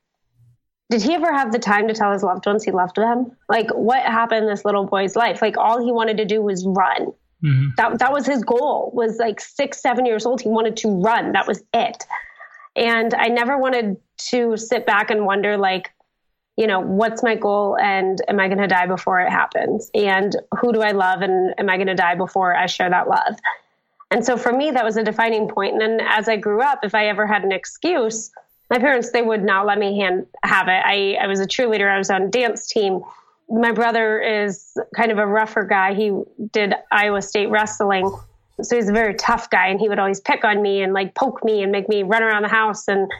did 0.90 1.02
he 1.02 1.14
ever 1.14 1.32
have 1.32 1.52
the 1.52 1.60
time 1.60 1.88
to 1.88 1.94
tell 1.94 2.12
his 2.12 2.24
loved 2.24 2.46
ones 2.46 2.64
he 2.64 2.72
loved 2.72 2.96
them? 2.96 3.32
Like, 3.50 3.70
what 3.72 4.04
happened 4.04 4.44
in 4.44 4.50
this 4.50 4.66
little 4.66 4.86
boy's 4.86 5.16
life? 5.16 5.42
Like, 5.42 5.58
all 5.58 5.84
he 5.84 5.92
wanted 5.92 6.18
to 6.18 6.26
do 6.26 6.42
was 6.42 6.66
run. 6.66 7.08
Mm-hmm. 7.44 7.70
That 7.78 8.00
that 8.00 8.12
was 8.12 8.26
his 8.26 8.44
goal. 8.44 8.92
Was 8.94 9.18
like 9.18 9.40
six, 9.40 9.82
seven 9.82 10.06
years 10.06 10.26
old. 10.26 10.42
He 10.42 10.50
wanted 10.50 10.78
to 10.78 10.90
run. 11.02 11.34
That 11.34 11.48
was 11.48 11.64
it. 11.74 12.06
And 12.76 13.14
I 13.14 13.28
never 13.28 13.58
wanted 13.58 13.98
to 14.30 14.58
sit 14.58 14.86
back 14.86 15.10
and 15.10 15.26
wonder, 15.26 15.58
like, 15.58 15.92
you 16.58 16.68
know, 16.68 16.80
what's 16.80 17.22
my 17.22 17.36
goal, 17.36 17.78
and 17.78 18.22
am 18.30 18.40
I 18.40 18.48
going 18.48 18.60
to 18.60 18.68
die 18.68 18.86
before 18.86 19.20
it 19.20 19.30
happens? 19.30 19.92
And 19.94 20.36
who 20.60 20.72
do 20.72 20.82
I 20.82 20.92
love, 20.92 21.22
and 21.22 21.54
am 21.58 21.70
I 21.70 21.76
going 21.76 21.88
to 21.88 21.96
die 21.96 22.16
before 22.16 22.56
I 22.56 22.66
share 22.68 22.90
that 22.90 23.10
love? 23.10 23.38
And 24.12 24.26
so 24.26 24.38
for 24.38 24.54
me, 24.54 24.72
that 24.72 24.86
was 24.86 24.98
a 24.98 25.04
defining 25.04 25.50
point. 25.50 25.74
And 25.74 25.82
then 25.82 26.08
as 26.08 26.30
I 26.30 26.38
grew 26.38 26.62
up, 26.62 26.80
if 26.84 26.96
I 26.96 27.08
ever 27.08 27.28
had 27.28 27.44
an 27.44 27.52
excuse 27.52 28.32
my 28.70 28.80
parents 28.80 29.12
they 29.12 29.22
would 29.22 29.44
not 29.44 29.66
let 29.66 29.78
me 29.78 30.00
hand 30.00 30.26
have 30.44 30.68
it. 30.68 30.82
I 30.84 31.18
I 31.22 31.28
was 31.28 31.40
a 31.40 31.48
cheerleader. 31.48 31.90
I 31.90 31.98
was 31.98 32.10
on 32.10 32.32
dance 32.32 32.68
team. 32.68 33.02
My 33.48 33.72
brother 33.72 34.20
is 34.20 34.76
kind 34.96 35.12
of 35.12 35.20
a 35.20 35.26
rougher 35.26 35.64
guy. 35.64 35.94
He 35.94 36.12
did 36.52 36.74
Iowa 36.92 37.22
State 37.22 37.50
wrestling, 37.50 38.12
So 38.62 38.76
he's 38.76 38.90
a 38.90 38.94
very 38.94 39.14
tough 39.16 39.50
guy 39.50 39.68
and 39.68 39.80
he 39.80 39.90
would 39.90 40.00
always 40.00 40.22
pick 40.22 40.44
on 40.44 40.62
me 40.62 40.82
and 40.82 40.94
like 40.94 41.14
poke 41.14 41.44
me 41.44 41.62
and 41.62 41.72
make 41.72 41.90
me 41.90 42.04
run 42.04 42.24
around 42.24 42.44
the 42.44 42.50
house. 42.50 42.88
And, 42.88 43.12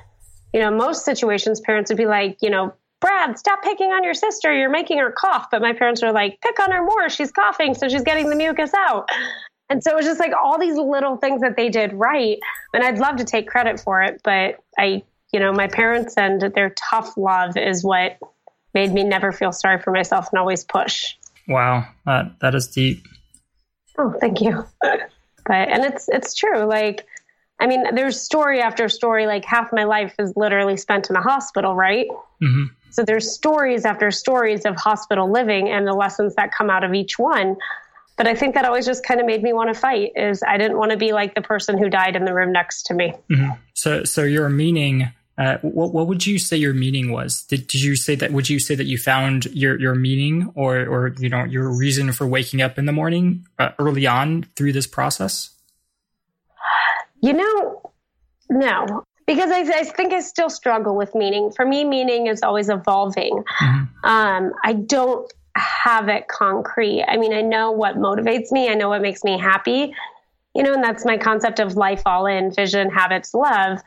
you 0.54 0.60
know, 0.60 0.72
most 0.72 1.04
situations 1.04 1.60
parents 1.60 1.92
would 1.92 1.98
be 1.98 2.06
like, 2.06 2.38
you 2.42 2.50
know, 2.50 2.74
Brad, 3.02 3.38
stop 3.38 3.62
picking 3.62 3.92
on 3.92 4.04
your 4.04 4.14
sister. 4.14 4.54
You're 4.54 4.70
making 4.70 4.98
her 5.00 5.12
cough. 5.12 5.48
But 5.52 5.62
my 5.62 5.74
parents 5.74 6.02
were 6.02 6.12
like, 6.12 6.40
pick 6.42 6.60
on 6.60 6.72
her 6.72 6.84
more. 6.84 7.10
She's 7.10 7.32
coughing. 7.32 7.76
So 7.76 7.90
she's 7.90 8.04
getting 8.04 8.30
the 8.30 8.36
mucus 8.36 8.72
out. 8.74 9.10
And 9.70 9.84
so 9.84 9.92
it 9.92 9.96
was 9.96 10.06
just 10.06 10.20
like 10.20 10.32
all 10.42 10.58
these 10.58 10.76
little 10.76 11.18
things 11.18 11.42
that 11.42 11.56
they 11.58 11.70
did 11.70 11.92
right. 11.94 12.40
And 12.74 12.84
I'd 12.84 13.00
love 13.00 13.18
to 13.18 13.26
take 13.26 13.48
credit 13.48 13.80
for 13.80 14.02
it. 14.02 14.22
But 14.24 14.60
I, 14.78 15.04
you 15.36 15.42
know, 15.42 15.52
my 15.52 15.68
parents 15.68 16.14
and 16.16 16.42
their 16.42 16.74
tough 16.90 17.18
love 17.18 17.58
is 17.58 17.84
what 17.84 18.18
made 18.74 18.94
me 18.94 19.04
never 19.04 19.34
feel 19.34 19.52
sorry 19.52 19.82
for 19.82 19.92
myself 19.92 20.30
and 20.32 20.40
always 20.40 20.64
push. 20.64 21.14
Wow. 21.46 21.86
That, 22.06 22.40
that 22.40 22.56
is 22.56 22.70
deep. 22.70 23.06
Oh, 23.98 24.14
thank 24.22 24.40
you. 24.40 24.66
But, 24.82 25.68
and 25.70 25.84
it's, 25.84 26.08
it's 26.08 26.36
true. 26.36 26.64
Like, 26.64 27.06
I 27.60 27.68
mean, 27.68 27.96
there's 27.96 28.18
story 28.18 28.62
after 28.62 28.88
story. 28.88 29.28
Like 29.28 29.44
half 29.44 29.74
my 29.74 29.84
life 29.84 30.16
is 30.20 30.32
literally 30.38 30.78
spent 30.78 31.10
in 31.10 31.18
a 31.18 31.22
hospital, 31.22 31.76
right? 31.76 32.08
Mm-hmm. 32.42 32.68
So 32.92 33.04
there's 33.04 33.30
stories 33.30 33.84
after 33.84 34.12
stories 34.12 34.64
of 34.64 34.78
hospital 34.78 35.30
living 35.30 35.68
and 35.68 35.86
the 35.86 35.94
lessons 35.94 36.36
that 36.36 36.54
come 36.54 36.70
out 36.70 36.86
of 36.86 36.94
each 36.94 37.20
one 37.20 37.58
but 38.18 38.28
I 38.28 38.36
think 38.36 38.56
that 38.56 38.66
always 38.66 38.86
just 38.86 39.06
kind 39.06 39.20
of 39.20 39.26
made 39.26 39.44
me 39.44 39.52
want 39.54 39.74
to 39.74 39.80
fight. 39.80 40.12
Is 40.16 40.42
I 40.44 40.58
didn't 40.58 40.78
want 40.78 40.92
to 40.92 40.98
be 40.98 41.12
like 41.12 41.36
the 41.36 41.42
person 41.42 41.78
who 41.78 41.90
died 41.90 42.16
in 42.16 42.26
the 42.26 42.34
room 42.34 42.52
next 42.52 42.84
to 42.84 42.94
me. 42.94 43.14
Mm-hmm. 43.30 43.52
So, 43.74 44.04
so 44.04 44.24
your 44.24 44.50
meaning. 44.50 45.12
Uh, 45.38 45.58
what 45.62 45.94
what 45.94 46.08
would 46.08 46.26
you 46.26 46.40
say 46.40 46.56
your 46.56 46.74
meaning 46.74 47.12
was? 47.12 47.44
Did, 47.44 47.68
did 47.68 47.82
you 47.82 47.96
say 47.96 48.16
that? 48.16 48.32
Would 48.32 48.50
you 48.50 48.58
say 48.58 48.76
that 48.76 48.86
you 48.86 48.98
found 48.98 49.46
your 49.48 49.80
your 49.80 49.94
meaning 49.94 50.52
or 50.56 50.78
or 50.86 51.14
you 51.20 51.28
know 51.28 51.44
your 51.44 51.70
reason 51.70 52.14
for 52.14 52.26
waking 52.26 52.62
up 52.62 52.78
in 52.80 52.86
the 52.86 52.94
morning 52.94 53.46
uh, 53.60 53.72
early 53.78 54.08
on 54.08 54.44
through 54.56 54.72
this 54.72 54.88
process? 54.88 55.50
You 57.22 57.34
know, 57.34 57.92
no, 58.50 59.04
because 59.26 59.50
I, 59.52 59.62
I, 59.62 59.84
think 59.84 60.14
I 60.14 60.20
still 60.22 60.50
struggle 60.50 60.96
with 60.96 61.16
meaning. 61.16 61.52
For 61.52 61.66
me, 61.66 61.84
meaning 61.84 62.28
is 62.28 62.42
always 62.42 62.70
evolving. 62.70 63.44
Mm-hmm. 63.62 64.06
Um, 64.06 64.54
I 64.64 64.74
don't 64.74 65.32
have 65.56 66.10
it 66.10 66.28
concrete. 66.28 67.04
I 67.08 67.18
mean, 67.18 67.34
I 67.34 67.42
know 67.42 67.72
what 67.72 67.96
motivates 67.96 68.52
me, 68.52 68.70
I 68.70 68.76
know 68.76 68.90
what 68.90 69.02
makes 69.02 69.24
me 69.24 69.40
happy, 69.40 69.94
you 70.54 70.64
know, 70.64 70.74
and 70.74 70.84
that's 70.84 71.06
my 71.06 71.18
concept 71.18 71.60
of 71.60 71.76
life 71.76 72.02
all 72.06 72.26
in, 72.26 72.54
vision, 72.54 72.90
habits, 72.90 73.34
love. 73.34 73.80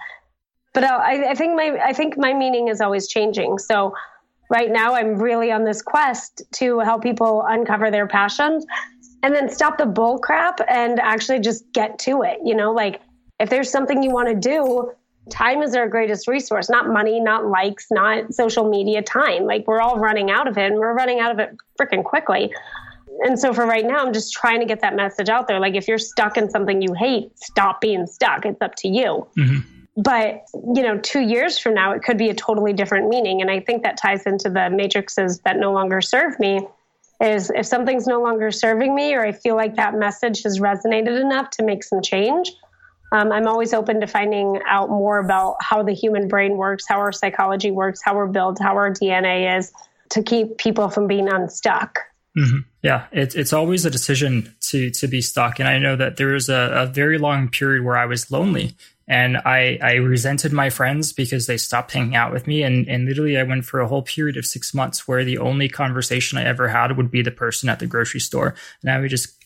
But 0.79 0.88
I, 0.88 1.31
I 1.31 1.35
think 1.35 1.57
my 1.57 1.77
I 1.85 1.93
think 1.93 2.17
my 2.17 2.33
meaning 2.33 2.69
is 2.69 2.81
always 2.81 3.09
changing. 3.09 3.59
So 3.59 3.97
right 4.49 4.71
now, 4.71 4.95
I'm 4.95 5.17
really 5.17 5.51
on 5.51 5.64
this 5.64 5.83
quest 5.83 6.43
to 6.53 6.79
help 6.79 7.03
people 7.03 7.45
uncover 7.49 7.91
their 7.91 8.07
passions 8.07 8.64
and 9.25 9.35
then 9.35 9.51
stop 9.51 9.77
the 9.77 9.87
bull 9.87 10.21
crap 10.21 10.61
and 10.69 11.01
actually 11.01 11.41
just 11.41 11.64
get 11.73 11.99
to 12.01 12.23
it. 12.23 12.38
You 12.45 12.55
know, 12.55 12.71
like 12.71 13.01
if 13.41 13.51
there's 13.51 13.69
something 13.73 14.05
you 14.05 14.12
want 14.12 14.29
to 14.29 14.37
do, 14.37 14.93
time 15.31 15.64
is 15.64 15.75
our 15.75 15.88
greatest 15.88 16.29
resource, 16.29 16.71
not 16.71 16.88
money, 16.88 17.19
not 17.19 17.47
likes, 17.47 17.88
not 17.91 18.33
social 18.33 18.71
media 18.71 19.03
time. 19.03 19.47
Like 19.47 19.67
we're 19.67 19.81
all 19.81 19.99
running 19.99 20.31
out 20.31 20.47
of 20.47 20.57
it 20.59 20.71
and 20.71 20.79
we're 20.79 20.95
running 20.95 21.19
out 21.19 21.33
of 21.33 21.41
it 21.41 21.57
freaking 21.77 22.05
quickly. 22.05 22.55
And 23.25 23.37
so 23.37 23.53
for 23.53 23.67
right 23.67 23.85
now, 23.85 24.07
I'm 24.07 24.12
just 24.12 24.33
trying 24.33 24.61
to 24.61 24.67
get 24.67 24.81
that 24.83 24.95
message 24.95 25.29
out 25.29 25.49
there. 25.49 25.59
Like 25.59 25.75
if 25.75 25.88
you're 25.88 25.99
stuck 25.99 26.37
in 26.37 26.49
something 26.49 26.81
you 26.81 26.95
hate, 26.95 27.37
stop 27.37 27.81
being 27.81 28.07
stuck. 28.07 28.47
It's 28.47 28.62
up 28.62 28.77
to 28.77 28.87
you. 28.87 29.27
Mm-hmm. 29.37 29.78
But, 30.01 30.45
you 30.55 30.83
know, 30.83 30.97
two 30.99 31.21
years 31.21 31.59
from 31.59 31.75
now, 31.75 31.91
it 31.93 32.03
could 32.05 32.19
be 32.19 32.29
a 32.29 32.35
totally 32.35 32.73
different 32.73 33.09
meaning. 33.09 33.41
And 33.41 33.51
I 33.51 33.59
think 33.59 33.83
that 33.83 33.97
ties 33.97 34.23
into 34.27 34.49
the 34.49 34.71
matrices 34.71 35.41
that 35.41 35.59
no 35.59 35.73
longer 35.73 36.01
serve 36.01 36.39
me 36.39 36.61
is 37.21 37.51
if 37.51 37.67
something's 37.67 38.07
no 38.07 38.23
longer 38.23 38.53
serving 38.53 38.95
me 38.95 39.15
or 39.15 39.27
I 39.27 39.33
feel 39.33 39.57
like 39.57 39.75
that 39.75 39.95
message 39.95 40.45
has 40.45 40.61
resonated 40.61 41.21
enough 41.21 41.51
to 41.51 41.65
make 41.65 41.83
some 41.83 42.01
change, 42.01 42.53
um, 43.11 43.33
I'm 43.33 43.49
always 43.49 43.75
open 43.75 44.01
to 44.01 44.07
finding 44.07 44.61
out 44.69 44.89
more 44.89 45.19
about 45.19 45.57
how 45.61 45.83
the 45.83 45.95
human 45.95 46.29
brain 46.29 46.57
works, 46.57 46.85
how 46.87 46.99
our 46.99 47.11
psychology 47.11 47.73
works, 47.73 48.01
how 48.05 48.15
we're 48.15 48.29
built, 48.29 48.59
how 48.61 48.75
our 48.77 48.93
DNA 48.93 49.59
is 49.59 49.73
to 50.11 50.23
keep 50.23 50.59
people 50.59 50.91
from 50.91 51.09
being 51.09 51.29
unstuck. 51.29 51.99
Mm-hmm. 52.37 52.59
Yeah, 52.83 53.07
it's 53.11 53.35
it's 53.35 53.53
always 53.53 53.85
a 53.85 53.91
decision 53.91 54.55
to 54.71 54.91
to 54.91 55.09
be 55.09 55.21
stuck, 55.23 55.59
and 55.59 55.69
I 55.69 55.79
know 55.79 55.97
that 55.97 56.19
there 56.19 56.29
was 56.29 56.49
a, 56.49 56.71
a 56.73 56.87
very 56.87 57.19
long 57.19 57.49
period 57.49 57.85
where 57.85 57.97
I 57.97 58.05
was 58.05 58.31
lonely, 58.31 58.77
and 59.09 59.38
I 59.38 59.79
I 59.83 59.94
resented 59.94 60.53
my 60.53 60.71
friends 60.71 61.12
because 61.12 61.47
they 61.47 61.57
stopped 61.57 61.92
hanging 61.92 62.14
out 62.14 62.33
with 62.33 62.47
me, 62.47 62.62
and 62.62 62.87
and 62.88 63.07
literally 63.07 63.38
I 63.38 63.42
went 63.42 63.64
for 63.64 63.81
a 63.81 63.88
whole 63.88 64.03
period 64.03 64.37
of 64.37 64.47
six 64.47 64.73
months 64.73 65.09
where 65.09 65.25
the 65.25 65.38
only 65.38 65.68
conversation 65.68 66.38
I 66.38 66.44
ever 66.44 66.68
had 66.68 66.97
would 66.97 67.11
be 67.11 67.23
the 67.23 67.31
person 67.31 67.68
at 67.68 67.81
the 67.81 67.87
grocery 67.87 68.21
store, 68.21 68.55
and 68.83 68.90
I 68.92 69.01
would 69.01 69.11
just 69.11 69.38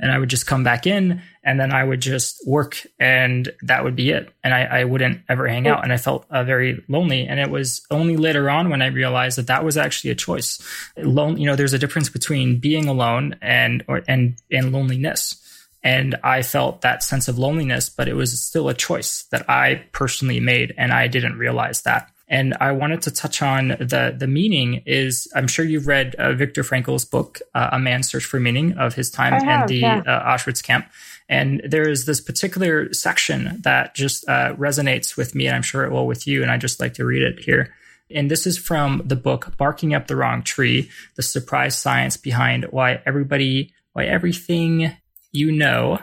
and 0.00 0.10
I 0.10 0.18
would 0.18 0.30
just 0.30 0.46
come 0.46 0.64
back 0.64 0.86
in 0.86 1.22
and 1.44 1.60
then 1.60 1.72
I 1.72 1.84
would 1.84 2.00
just 2.00 2.46
work 2.46 2.86
and 2.98 3.52
that 3.62 3.84
would 3.84 3.94
be 3.94 4.10
it. 4.10 4.32
And 4.42 4.54
I, 4.54 4.62
I 4.62 4.84
wouldn't 4.84 5.20
ever 5.28 5.46
hang 5.46 5.68
out. 5.68 5.84
And 5.84 5.92
I 5.92 5.98
felt 5.98 6.26
uh, 6.30 6.42
very 6.42 6.82
lonely. 6.88 7.26
And 7.26 7.38
it 7.38 7.50
was 7.50 7.86
only 7.90 8.16
later 8.16 8.48
on 8.48 8.70
when 8.70 8.82
I 8.82 8.86
realized 8.86 9.36
that 9.38 9.46
that 9.48 9.64
was 9.64 9.76
actually 9.76 10.10
a 10.10 10.14
choice. 10.14 10.60
Lone, 10.96 11.36
you 11.36 11.46
know, 11.46 11.54
there's 11.54 11.74
a 11.74 11.78
difference 11.78 12.08
between 12.08 12.58
being 12.58 12.88
alone 12.88 13.36
and, 13.42 13.84
or, 13.88 14.02
and, 14.08 14.36
and 14.50 14.72
loneliness. 14.72 15.36
And 15.82 16.16
I 16.22 16.42
felt 16.42 16.82
that 16.82 17.02
sense 17.02 17.28
of 17.28 17.38
loneliness, 17.38 17.88
but 17.88 18.08
it 18.08 18.14
was 18.14 18.38
still 18.40 18.68
a 18.68 18.74
choice 18.74 19.24
that 19.30 19.48
I 19.48 19.86
personally 19.92 20.40
made. 20.40 20.74
And 20.76 20.92
I 20.92 21.08
didn't 21.08 21.38
realize 21.38 21.82
that. 21.82 22.10
And 22.30 22.54
I 22.60 22.70
wanted 22.70 23.02
to 23.02 23.10
touch 23.10 23.42
on 23.42 23.68
the 23.68 24.14
the 24.16 24.28
meaning 24.28 24.82
is 24.86 25.26
I'm 25.34 25.48
sure 25.48 25.64
you've 25.64 25.88
read 25.88 26.14
uh, 26.14 26.32
Viktor 26.32 26.62
Frankl's 26.62 27.04
book 27.04 27.40
uh, 27.56 27.70
A 27.72 27.78
Man's 27.80 28.08
Search 28.08 28.24
for 28.24 28.38
Meaning 28.38 28.78
of 28.78 28.94
his 28.94 29.10
time 29.10 29.34
in 29.34 29.66
the 29.66 29.78
yeah. 29.78 30.02
uh, 30.06 30.32
Auschwitz 30.32 30.62
camp. 30.62 30.86
And 31.28 31.60
there 31.64 31.88
is 31.88 32.06
this 32.06 32.20
particular 32.20 32.92
section 32.94 33.60
that 33.62 33.96
just 33.96 34.28
uh, 34.28 34.54
resonates 34.54 35.16
with 35.16 35.34
me, 35.34 35.46
and 35.46 35.56
I'm 35.56 35.62
sure 35.62 35.84
it 35.84 35.90
will 35.90 36.06
with 36.06 36.26
you. 36.26 36.42
And 36.42 36.52
I 36.52 36.56
just 36.56 36.80
like 36.80 36.94
to 36.94 37.04
read 37.04 37.22
it 37.22 37.40
here. 37.40 37.74
And 38.14 38.30
this 38.30 38.46
is 38.46 38.56
from 38.58 39.02
the 39.04 39.16
book 39.16 39.56
Barking 39.56 39.92
Up 39.92 40.06
the 40.06 40.16
Wrong 40.16 40.44
Tree: 40.44 40.88
The 41.16 41.22
Surprise 41.24 41.76
Science 41.76 42.16
Behind 42.16 42.64
Why 42.66 43.02
Everybody, 43.06 43.74
Why 43.92 44.04
Everything 44.04 44.96
You 45.32 45.52
Know 45.52 46.00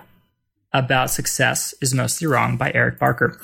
About 0.74 1.10
Success 1.10 1.74
is 1.82 1.94
Mostly 1.94 2.28
Wrong 2.28 2.58
by 2.58 2.72
Eric 2.74 3.00
Barker. 3.00 3.40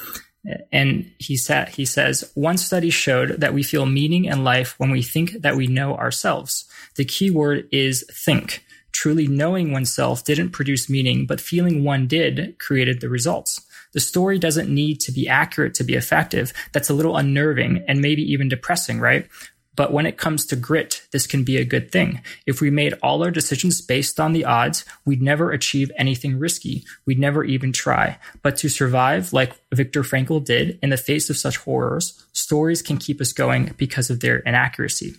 And 0.72 1.12
he 1.20 1.38
said, 1.38 1.70
he 1.70 1.86
says, 1.86 2.30
one 2.36 2.58
study 2.58 2.90
showed 2.90 3.42
that 3.42 3.54
we 3.54 3.64
feel 3.64 3.86
meaning 3.86 4.26
in 4.26 4.44
life 4.44 4.76
when 4.78 4.92
we 4.92 5.02
think 5.02 5.42
that 5.42 5.56
we 5.56 5.68
know 5.68 5.96
ourselves. 5.96 6.66
The 6.96 7.06
key 7.06 7.32
word 7.32 7.68
is 7.72 8.06
think. 8.12 8.64
Truly 8.92 9.28
knowing 9.28 9.72
oneself 9.72 10.24
didn't 10.24 10.52
produce 10.52 10.90
meaning, 10.90 11.26
but 11.26 11.42
feeling 11.42 11.84
one 11.84 12.08
did 12.08 12.58
created 12.60 13.02
the 13.02 13.10
results. 13.10 13.62
The 13.94 14.00
story 14.00 14.38
doesn't 14.38 14.74
need 14.74 15.00
to 15.02 15.12
be 15.12 15.28
accurate 15.30 15.74
to 15.76 15.84
be 15.84 15.94
effective. 15.94 16.52
That's 16.74 16.90
a 16.90 16.94
little 16.94 17.16
unnerving 17.16 17.86
and 17.88 18.02
maybe 18.02 18.22
even 18.24 18.50
depressing, 18.50 19.00
right? 19.00 19.28
But 19.76 19.92
when 19.92 20.06
it 20.06 20.18
comes 20.18 20.46
to 20.48 20.56
grit, 20.56 21.08
this 21.12 21.26
can 21.26 21.44
be 21.44 21.58
a 21.58 21.66
good 21.66 21.92
thing. 21.92 22.22
If 22.46 22.62
we 22.62 22.70
made 22.70 22.94
all 23.02 23.24
our 23.24 23.32
decisions 23.32 23.82
based 23.82 24.20
on 24.20 24.34
the 24.34 24.46
odds, 24.46 24.86
we'd 25.06 25.22
never 25.22 25.52
achieve 25.52 25.92
anything 25.98 26.38
risky. 26.38 26.84
We'd 27.06 27.20
never 27.20 27.44
even 27.44 27.72
try. 27.72 28.18
But 28.42 28.58
to 28.58 28.70
survive, 28.70 29.34
like 29.34 29.54
Viktor 29.74 30.04
Frankl 30.04 30.44
did, 30.44 30.80
in 30.82 30.90
the 30.90 30.98
face 30.98 31.30
of 31.30 31.38
such 31.38 31.58
horrors, 31.58 32.24
stories 32.34 32.82
can 32.82 32.98
keep 32.98 33.20
us 33.20 33.34
going 33.34 33.74
because 33.78 34.10
of 34.10 34.20
their 34.20 34.40
inaccuracy. 34.40 35.16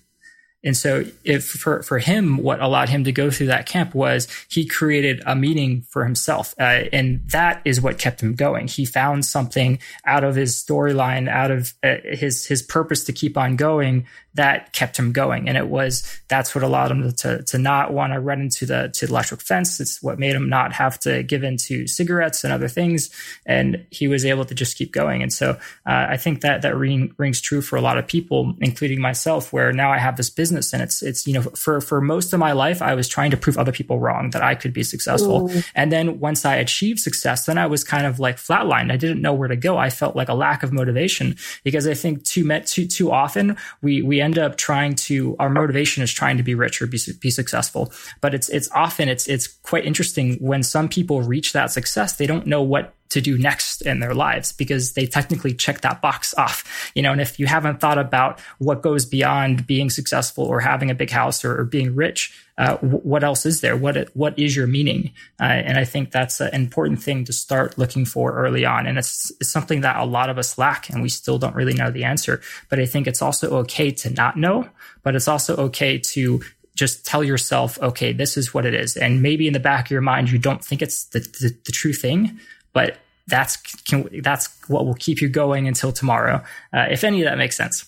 And 0.64 0.76
so 0.76 1.04
if 1.24 1.44
for, 1.44 1.82
for 1.82 1.98
him, 1.98 2.38
what 2.38 2.60
allowed 2.60 2.88
him 2.88 3.04
to 3.04 3.12
go 3.12 3.30
through 3.30 3.48
that 3.48 3.66
camp 3.66 3.94
was 3.94 4.26
he 4.48 4.64
created 4.66 5.22
a 5.26 5.36
meaning 5.36 5.82
for 5.82 6.04
himself. 6.04 6.54
Uh, 6.58 6.84
and 6.90 7.20
that 7.30 7.60
is 7.66 7.82
what 7.82 7.98
kept 7.98 8.22
him 8.22 8.34
going. 8.34 8.66
He 8.66 8.86
found 8.86 9.26
something 9.26 9.78
out 10.06 10.24
of 10.24 10.34
his 10.34 10.54
storyline, 10.56 11.28
out 11.28 11.50
of 11.50 11.74
uh, 11.82 11.96
his, 12.04 12.46
his 12.46 12.62
purpose 12.62 13.04
to 13.04 13.12
keep 13.12 13.36
on 13.36 13.56
going 13.56 14.06
that 14.34 14.72
kept 14.72 14.96
him 14.96 15.12
going. 15.12 15.48
And 15.48 15.56
it 15.56 15.68
was, 15.68 16.20
that's 16.28 16.54
what 16.54 16.64
allowed 16.64 16.90
him 16.90 17.12
to, 17.12 17.42
to 17.42 17.58
not 17.58 17.92
want 17.92 18.12
to 18.12 18.20
run 18.20 18.40
into 18.40 18.66
the, 18.66 18.90
to 18.94 19.06
the 19.06 19.12
electric 19.12 19.40
fence. 19.40 19.80
It's 19.80 20.02
what 20.02 20.18
made 20.18 20.34
him 20.34 20.48
not 20.48 20.72
have 20.72 20.98
to 21.00 21.22
give 21.22 21.44
in 21.44 21.56
to 21.58 21.86
cigarettes 21.86 22.44
and 22.44 22.52
other 22.52 22.68
things. 22.68 23.10
And 23.46 23.86
he 23.90 24.08
was 24.08 24.24
able 24.24 24.44
to 24.44 24.54
just 24.54 24.76
keep 24.76 24.92
going. 24.92 25.22
And 25.22 25.32
so, 25.32 25.50
uh, 25.86 26.06
I 26.10 26.16
think 26.16 26.40
that 26.40 26.62
that 26.62 26.76
ring, 26.76 27.14
rings 27.16 27.40
true 27.40 27.62
for 27.62 27.76
a 27.76 27.80
lot 27.80 27.96
of 27.96 28.06
people, 28.06 28.54
including 28.60 29.00
myself, 29.00 29.52
where 29.52 29.72
now 29.72 29.92
I 29.92 29.98
have 29.98 30.16
this 30.16 30.30
business 30.30 30.72
and 30.72 30.82
it's, 30.82 31.02
it's, 31.02 31.26
you 31.26 31.34
know, 31.34 31.42
for, 31.42 31.80
for 31.80 32.00
most 32.00 32.32
of 32.32 32.40
my 32.40 32.52
life, 32.52 32.82
I 32.82 32.94
was 32.94 33.08
trying 33.08 33.30
to 33.30 33.36
prove 33.36 33.56
other 33.56 33.72
people 33.72 34.00
wrong 34.00 34.30
that 34.30 34.42
I 34.42 34.54
could 34.54 34.72
be 34.72 34.82
successful. 34.82 35.50
Ooh. 35.50 35.62
And 35.74 35.92
then 35.92 36.18
once 36.18 36.44
I 36.44 36.56
achieved 36.56 36.98
success, 36.98 37.46
then 37.46 37.58
I 37.58 37.66
was 37.66 37.84
kind 37.84 38.06
of 38.06 38.18
like 38.18 38.36
flatlined. 38.36 38.90
I 38.90 38.96
didn't 38.96 39.22
know 39.22 39.32
where 39.32 39.48
to 39.48 39.56
go. 39.56 39.76
I 39.76 39.90
felt 39.90 40.16
like 40.16 40.28
a 40.28 40.34
lack 40.34 40.62
of 40.62 40.72
motivation 40.72 41.36
because 41.62 41.86
I 41.86 41.94
think 41.94 42.24
too, 42.24 42.44
met 42.44 42.66
too, 42.66 42.86
too 42.86 43.12
often 43.12 43.56
we, 43.80 44.02
we 44.02 44.23
end 44.24 44.38
up 44.38 44.56
trying 44.56 44.94
to 44.94 45.36
our 45.38 45.50
motivation 45.50 46.02
is 46.02 46.12
trying 46.12 46.36
to 46.38 46.42
be 46.42 46.54
rich 46.54 46.80
or 46.80 46.86
be, 46.86 46.98
be 47.20 47.30
successful. 47.30 47.92
But 48.20 48.34
it's 48.34 48.48
it's 48.48 48.70
often 48.72 49.08
it's 49.08 49.26
it's 49.28 49.46
quite 49.46 49.84
interesting 49.84 50.36
when 50.40 50.62
some 50.62 50.88
people 50.88 51.22
reach 51.22 51.52
that 51.52 51.70
success 51.70 52.16
they 52.16 52.26
don't 52.26 52.46
know 52.46 52.62
what 52.62 52.94
to 53.14 53.20
do 53.20 53.38
next 53.38 53.80
in 53.82 54.00
their 54.00 54.12
lives 54.12 54.52
because 54.52 54.92
they 54.92 55.06
technically 55.06 55.54
check 55.54 55.80
that 55.80 56.02
box 56.02 56.34
off. 56.36 56.90
You 56.94 57.02
know, 57.02 57.12
and 57.12 57.20
if 57.20 57.38
you 57.38 57.46
haven't 57.46 57.80
thought 57.80 57.96
about 57.96 58.40
what 58.58 58.82
goes 58.82 59.06
beyond 59.06 59.66
being 59.66 59.88
successful 59.88 60.44
or 60.44 60.60
having 60.60 60.90
a 60.90 60.94
big 60.94 61.10
house 61.10 61.44
or, 61.44 61.60
or 61.60 61.64
being 61.64 61.94
rich, 61.94 62.32
uh, 62.58 62.76
what 62.78 63.24
else 63.24 63.46
is 63.46 63.60
there? 63.60 63.76
What 63.76 64.10
what 64.14 64.36
is 64.38 64.54
your 64.56 64.66
meaning? 64.66 65.12
Uh, 65.40 65.44
and 65.44 65.78
I 65.78 65.84
think 65.84 66.10
that's 66.10 66.40
an 66.40 66.52
important 66.54 67.02
thing 67.02 67.24
to 67.24 67.32
start 67.32 67.78
looking 67.78 68.04
for 68.04 68.32
early 68.32 68.64
on. 68.64 68.86
And 68.86 68.98
it's, 68.98 69.32
it's 69.40 69.50
something 69.50 69.80
that 69.80 69.96
a 69.96 70.04
lot 70.04 70.28
of 70.28 70.38
us 70.38 70.58
lack, 70.58 70.90
and 70.90 71.02
we 71.02 71.08
still 71.08 71.38
don't 71.38 71.54
really 71.54 71.74
know 71.74 71.90
the 71.90 72.04
answer. 72.04 72.40
But 72.68 72.80
I 72.80 72.86
think 72.86 73.06
it's 73.06 73.22
also 73.22 73.58
okay 73.58 73.90
to 73.92 74.10
not 74.10 74.36
know, 74.36 74.68
but 75.02 75.14
it's 75.14 75.28
also 75.28 75.56
okay 75.56 75.98
to 75.98 76.42
just 76.74 77.06
tell 77.06 77.22
yourself, 77.22 77.78
okay, 77.80 78.12
this 78.12 78.36
is 78.36 78.52
what 78.52 78.66
it 78.66 78.74
is. 78.74 78.96
And 78.96 79.22
maybe 79.22 79.46
in 79.46 79.52
the 79.52 79.60
back 79.60 79.86
of 79.86 79.90
your 79.90 80.00
mind, 80.00 80.30
you 80.30 80.38
don't 80.38 80.64
think 80.64 80.82
it's 80.82 81.04
the, 81.06 81.20
the, 81.20 81.56
the 81.66 81.72
true 81.72 81.92
thing, 81.92 82.38
but 82.72 82.98
that's 83.26 83.56
can, 83.56 84.08
that's 84.22 84.48
what 84.68 84.86
will 84.86 84.94
keep 84.94 85.20
you 85.20 85.28
going 85.28 85.66
until 85.66 85.92
tomorrow. 85.92 86.42
Uh, 86.72 86.86
if 86.90 87.04
any 87.04 87.22
of 87.22 87.26
that 87.26 87.38
makes 87.38 87.56
sense. 87.56 87.86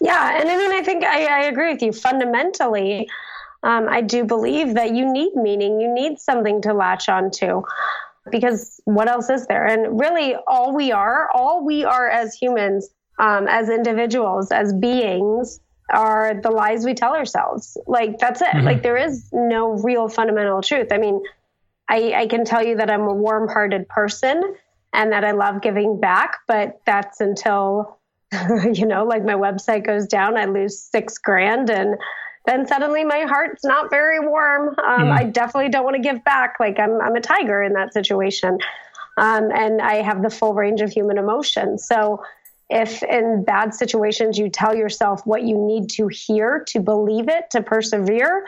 Yeah, 0.00 0.38
and 0.38 0.48
I 0.48 0.56
mean, 0.56 0.72
I 0.72 0.82
think 0.82 1.02
I, 1.04 1.24
I 1.24 1.44
agree 1.44 1.72
with 1.72 1.82
you 1.82 1.92
fundamentally. 1.92 3.08
Um, 3.62 3.88
I 3.88 4.02
do 4.02 4.24
believe 4.24 4.74
that 4.74 4.94
you 4.94 5.10
need 5.10 5.34
meaning. 5.34 5.80
You 5.80 5.92
need 5.92 6.18
something 6.18 6.62
to 6.62 6.74
latch 6.74 7.08
onto 7.08 7.62
because 8.30 8.80
what 8.84 9.08
else 9.08 9.30
is 9.30 9.46
there? 9.46 9.66
And 9.66 9.98
really, 9.98 10.36
all 10.46 10.74
we 10.74 10.92
are, 10.92 11.30
all 11.34 11.64
we 11.64 11.84
are 11.84 12.08
as 12.08 12.34
humans, 12.34 12.88
um, 13.18 13.48
as 13.48 13.68
individuals, 13.70 14.52
as 14.52 14.72
beings, 14.74 15.60
are 15.90 16.34
the 16.42 16.50
lies 16.50 16.84
we 16.84 16.94
tell 16.94 17.14
ourselves. 17.14 17.76
Like 17.86 18.18
that's 18.18 18.40
it. 18.40 18.48
Mm-hmm. 18.48 18.66
Like 18.66 18.82
there 18.82 18.96
is 18.96 19.28
no 19.32 19.70
real 19.78 20.08
fundamental 20.08 20.60
truth. 20.60 20.88
I 20.92 20.98
mean, 20.98 21.22
I, 21.88 22.12
I 22.14 22.26
can 22.26 22.44
tell 22.44 22.64
you 22.64 22.76
that 22.76 22.90
I'm 22.90 23.02
a 23.02 23.14
warm-hearted 23.14 23.88
person 23.88 24.42
and 24.92 25.12
that 25.12 25.24
I 25.24 25.32
love 25.32 25.62
giving 25.62 26.00
back, 26.00 26.38
but 26.46 26.80
that's 26.86 27.20
until 27.20 27.98
you 28.72 28.86
know, 28.86 29.04
like 29.04 29.24
my 29.24 29.34
website 29.34 29.86
goes 29.86 30.06
down, 30.06 30.36
I 30.36 30.46
lose 30.46 30.78
six 30.78 31.18
grand, 31.18 31.70
and 31.70 31.96
then 32.44 32.66
suddenly 32.66 33.04
my 33.04 33.20
heart's 33.20 33.64
not 33.64 33.90
very 33.90 34.20
warm. 34.20 34.68
Um, 34.68 35.08
mm. 35.08 35.12
I 35.12 35.24
definitely 35.24 35.70
don't 35.70 35.84
want 35.84 35.96
to 35.96 36.02
give 36.02 36.24
back. 36.24 36.56
Like 36.58 36.78
I'm, 36.78 37.00
I'm 37.00 37.14
a 37.14 37.20
tiger 37.20 37.62
in 37.62 37.72
that 37.74 37.92
situation, 37.92 38.58
um, 39.16 39.50
and 39.54 39.80
I 39.80 40.02
have 40.02 40.22
the 40.22 40.30
full 40.30 40.54
range 40.54 40.80
of 40.80 40.90
human 40.90 41.18
emotion. 41.18 41.78
So 41.78 42.22
if 42.68 43.02
in 43.04 43.44
bad 43.44 43.74
situations 43.74 44.38
you 44.38 44.48
tell 44.48 44.74
yourself 44.74 45.24
what 45.24 45.42
you 45.42 45.56
need 45.56 45.88
to 45.90 46.08
hear 46.08 46.64
to 46.68 46.80
believe 46.80 47.28
it 47.28 47.50
to 47.52 47.62
persevere 47.62 48.44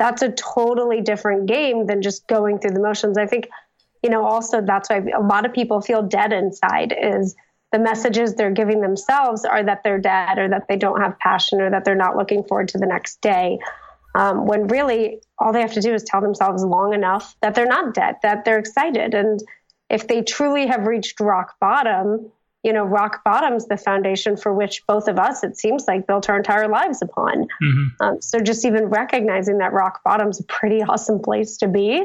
that's 0.00 0.22
a 0.22 0.30
totally 0.32 1.02
different 1.02 1.46
game 1.46 1.86
than 1.86 2.00
just 2.00 2.26
going 2.26 2.58
through 2.58 2.70
the 2.70 2.80
motions. 2.80 3.18
I 3.18 3.26
think 3.26 3.48
you 4.02 4.08
know 4.08 4.24
also 4.24 4.62
that's 4.62 4.88
why 4.88 5.04
a 5.14 5.20
lot 5.20 5.44
of 5.44 5.52
people 5.52 5.82
feel 5.82 6.02
dead 6.02 6.32
inside 6.32 6.96
is 6.98 7.36
the 7.70 7.78
messages 7.78 8.34
they're 8.34 8.50
giving 8.50 8.80
themselves 8.80 9.44
are 9.44 9.62
that 9.62 9.84
they're 9.84 10.00
dead 10.00 10.38
or 10.38 10.48
that 10.48 10.66
they 10.68 10.76
don't 10.76 11.00
have 11.00 11.18
passion 11.18 11.60
or 11.60 11.70
that 11.70 11.84
they're 11.84 11.94
not 11.94 12.16
looking 12.16 12.42
forward 12.42 12.68
to 12.68 12.78
the 12.78 12.86
next 12.86 13.20
day. 13.20 13.58
Um, 14.14 14.46
when 14.46 14.66
really 14.66 15.20
all 15.38 15.52
they 15.52 15.60
have 15.60 15.74
to 15.74 15.80
do 15.80 15.94
is 15.94 16.02
tell 16.02 16.20
themselves 16.20 16.64
long 16.64 16.94
enough 16.94 17.36
that 17.42 17.54
they're 17.54 17.66
not 17.66 17.94
dead 17.94 18.16
that 18.22 18.44
they're 18.44 18.58
excited. 18.58 19.14
And 19.14 19.38
if 19.90 20.08
they 20.08 20.22
truly 20.22 20.66
have 20.66 20.86
reached 20.86 21.20
rock 21.20 21.56
bottom 21.60 22.32
you 22.62 22.72
know, 22.72 22.84
rock 22.84 23.24
bottom's 23.24 23.66
the 23.66 23.76
foundation 23.76 24.36
for 24.36 24.52
which 24.52 24.86
both 24.86 25.08
of 25.08 25.18
us, 25.18 25.42
it 25.42 25.56
seems 25.56 25.86
like, 25.88 26.06
built 26.06 26.28
our 26.28 26.36
entire 26.36 26.68
lives 26.68 27.00
upon. 27.00 27.46
Mm-hmm. 27.62 27.86
Um, 28.00 28.20
so 28.20 28.38
just 28.40 28.64
even 28.64 28.86
recognizing 28.86 29.58
that 29.58 29.72
rock 29.72 30.02
bottom's 30.04 30.40
a 30.40 30.44
pretty 30.44 30.82
awesome 30.88 31.20
place 31.20 31.56
to 31.58 31.68
be. 31.68 32.04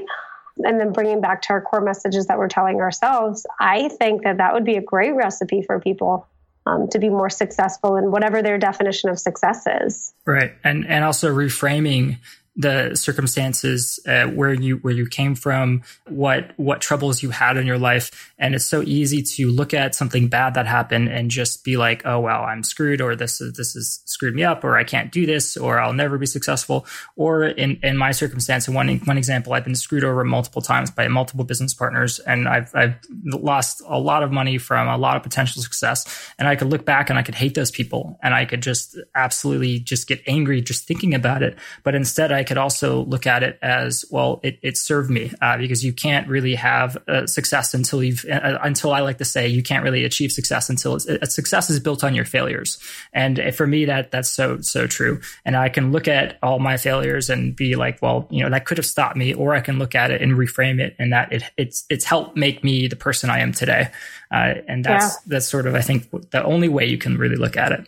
And 0.59 0.79
then 0.79 0.93
bringing 0.93 1.19
back 1.19 1.41
to 1.43 1.49
our 1.49 1.61
core 1.61 1.81
messages 1.81 2.27
that 2.27 2.37
we're 2.37 2.47
telling 2.47 2.79
ourselves, 2.79 3.45
I 3.59 3.89
think 3.89 4.23
that 4.23 4.37
that 4.37 4.53
would 4.53 4.63
be 4.63 4.77
a 4.77 4.81
great 4.81 5.13
recipe 5.13 5.61
for 5.61 5.81
people 5.81 6.27
um, 6.65 6.87
to 6.89 6.99
be 6.99 7.09
more 7.09 7.29
successful 7.29 7.97
in 7.97 8.09
whatever 8.09 8.41
their 8.41 8.57
definition 8.57 9.09
of 9.09 9.19
success 9.19 9.65
is. 9.81 10.13
Right, 10.25 10.53
and 10.63 10.87
and 10.87 11.03
also 11.03 11.33
reframing 11.33 12.17
the 12.55 12.95
circumstances 12.95 13.99
uh, 14.07 14.27
where 14.27 14.53
you 14.53 14.77
where 14.77 14.93
you 14.93 15.05
came 15.05 15.35
from, 15.35 15.83
what 16.07 16.51
what 16.55 16.79
troubles 16.79 17.21
you 17.21 17.29
had 17.29 17.57
in 17.57 17.67
your 17.67 17.77
life, 17.77 18.33
and 18.39 18.55
it's 18.55 18.65
so 18.65 18.81
easy 18.83 19.21
to 19.21 19.51
look 19.51 19.73
at 19.73 19.93
something 19.93 20.29
bad 20.29 20.53
that 20.53 20.65
happened 20.65 21.09
and 21.09 21.29
just 21.29 21.65
be 21.65 21.75
like, 21.75 22.05
oh 22.05 22.19
well, 22.19 22.43
I'm 22.43 22.63
screwed, 22.63 23.01
or 23.01 23.15
this 23.15 23.41
is 23.41 23.53
this 23.53 23.75
is 23.75 24.01
screwed 24.05 24.35
me 24.35 24.43
up, 24.43 24.63
or 24.63 24.77
I 24.77 24.85
can't 24.85 25.11
do 25.11 25.25
this, 25.25 25.57
or 25.57 25.79
I'll 25.79 25.93
never 25.93 26.17
be 26.17 26.25
successful. 26.25 26.85
Or 27.17 27.43
in 27.43 27.77
in 27.83 27.97
my 27.97 28.11
circumstance, 28.11 28.69
in 28.69 28.73
one 28.73 28.87
one 28.99 29.17
example, 29.17 29.51
I've 29.51 29.65
been 29.65 29.75
screwed 29.75 30.05
over 30.05 30.23
multiple 30.23 30.61
times 30.61 30.91
by 30.91 31.09
multiple 31.09 31.43
business 31.43 31.73
partners, 31.73 32.19
and 32.19 32.47
I've 32.47 32.73
I've 32.73 32.95
lost 33.25 33.81
a 33.85 33.99
lot 33.99 34.23
of 34.23 34.31
money 34.31 34.57
from 34.57 34.87
a 34.87 34.97
lot 34.97 35.17
of 35.17 35.23
potential 35.23 35.61
success, 35.61 36.31
and 36.39 36.47
I 36.47 36.55
could 36.55 36.69
look 36.69 36.85
back 36.85 37.09
and 37.09 37.19
I 37.19 37.21
could 37.21 37.35
hate 37.35 37.53
those 37.53 37.71
people, 37.71 38.17
and 38.23 38.33
I 38.33 38.45
could 38.45 38.61
just 38.61 38.97
absolutely 39.13 39.79
just 39.79 40.07
get 40.07 40.21
angry 40.25 40.61
just 40.61 40.87
thinking 40.87 41.13
about 41.13 41.43
it, 41.43 41.57
but 41.83 41.95
instead 41.95 42.31
I 42.31 42.44
could 42.45 42.57
also 42.57 43.03
look 43.03 43.27
at 43.27 43.43
it 43.43 43.59
as 43.61 44.05
well. 44.09 44.39
It, 44.43 44.57
it 44.61 44.77
served 44.77 45.09
me 45.09 45.33
uh, 45.41 45.57
because 45.57 45.83
you 45.83 45.91
can't 45.91 46.27
really 46.27 46.55
have 46.55 46.97
uh, 47.07 47.27
success 47.27 47.73
until 47.73 48.01
you've 48.01 48.25
uh, 48.25 48.57
until 48.63 48.93
I 48.93 49.01
like 49.01 49.17
to 49.17 49.25
say 49.25 49.47
you 49.47 49.61
can't 49.61 49.83
really 49.83 50.05
achieve 50.05 50.31
success 50.31 50.69
until 50.69 50.99
success 50.99 51.69
is 51.69 51.79
built 51.79 52.03
on 52.03 52.15
your 52.15 52.25
failures. 52.25 52.77
And 53.11 53.53
for 53.53 53.67
me, 53.67 53.85
that 53.85 54.11
that's 54.11 54.29
so 54.29 54.61
so 54.61 54.87
true. 54.87 55.19
And 55.43 55.55
I 55.55 55.69
can 55.69 55.91
look 55.91 56.07
at 56.07 56.39
all 56.41 56.59
my 56.59 56.77
failures 56.77 57.29
and 57.29 57.55
be 57.55 57.75
like, 57.75 58.01
well, 58.01 58.27
you 58.29 58.43
know, 58.43 58.49
that 58.49 58.65
could 58.65 58.77
have 58.77 58.85
stopped 58.85 59.17
me, 59.17 59.33
or 59.33 59.53
I 59.53 59.61
can 59.61 59.77
look 59.77 59.95
at 59.95 60.11
it 60.11 60.21
and 60.21 60.33
reframe 60.33 60.79
it, 60.79 60.95
and 60.97 61.11
that 61.11 61.33
it 61.33 61.43
it's 61.57 61.85
it's 61.89 62.05
helped 62.05 62.37
make 62.37 62.63
me 62.63 62.87
the 62.87 62.95
person 62.95 63.29
I 63.29 63.39
am 63.39 63.51
today. 63.51 63.89
Uh, 64.31 64.55
and 64.67 64.83
that's 64.85 65.15
yeah. 65.15 65.19
that's 65.27 65.47
sort 65.47 65.67
of 65.67 65.75
I 65.75 65.81
think 65.81 66.09
the 66.31 66.43
only 66.43 66.69
way 66.69 66.85
you 66.85 66.97
can 66.97 67.17
really 67.17 67.35
look 67.35 67.57
at 67.57 67.71
it. 67.71 67.87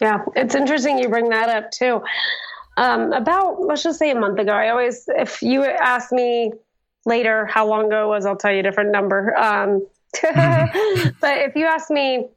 Yeah, 0.00 0.18
it's 0.34 0.54
interesting 0.54 0.98
you 0.98 1.08
bring 1.08 1.28
that 1.28 1.48
up 1.48 1.70
too 1.70 2.02
um, 2.76 3.12
about 3.12 3.60
let's 3.60 3.82
just 3.82 3.98
say 3.98 4.10
a 4.10 4.14
month 4.14 4.38
ago. 4.38 4.52
I 4.52 4.70
always, 4.70 5.04
if 5.08 5.42
you 5.42 5.64
ask 5.64 6.12
me 6.12 6.52
later 7.04 7.46
how 7.46 7.66
long 7.66 7.86
ago 7.86 8.04
it 8.04 8.08
was, 8.08 8.26
I'll 8.26 8.36
tell 8.36 8.52
you 8.52 8.60
a 8.60 8.62
different 8.62 8.92
number. 8.92 9.36
Um, 9.36 9.86
but 10.22 11.38
if 11.38 11.56
you 11.56 11.66
ask 11.66 11.90
me, 11.90 12.28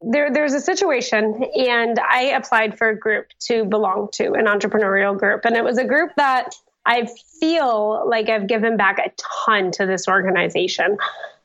there, 0.00 0.32
there's 0.32 0.54
a 0.54 0.60
situation, 0.60 1.44
and 1.56 1.98
I 1.98 2.22
applied 2.22 2.78
for 2.78 2.88
a 2.88 2.98
group 2.98 3.26
to 3.48 3.64
belong 3.64 4.08
to 4.12 4.32
an 4.34 4.46
entrepreneurial 4.46 5.18
group, 5.18 5.44
and 5.44 5.56
it 5.56 5.64
was 5.64 5.76
a 5.76 5.84
group 5.84 6.12
that 6.16 6.54
I 6.86 7.08
feel 7.40 8.08
like 8.08 8.28
I've 8.28 8.46
given 8.46 8.76
back 8.76 8.98
a 8.98 9.10
ton 9.46 9.72
to 9.72 9.86
this 9.86 10.06
organization. 10.06 10.96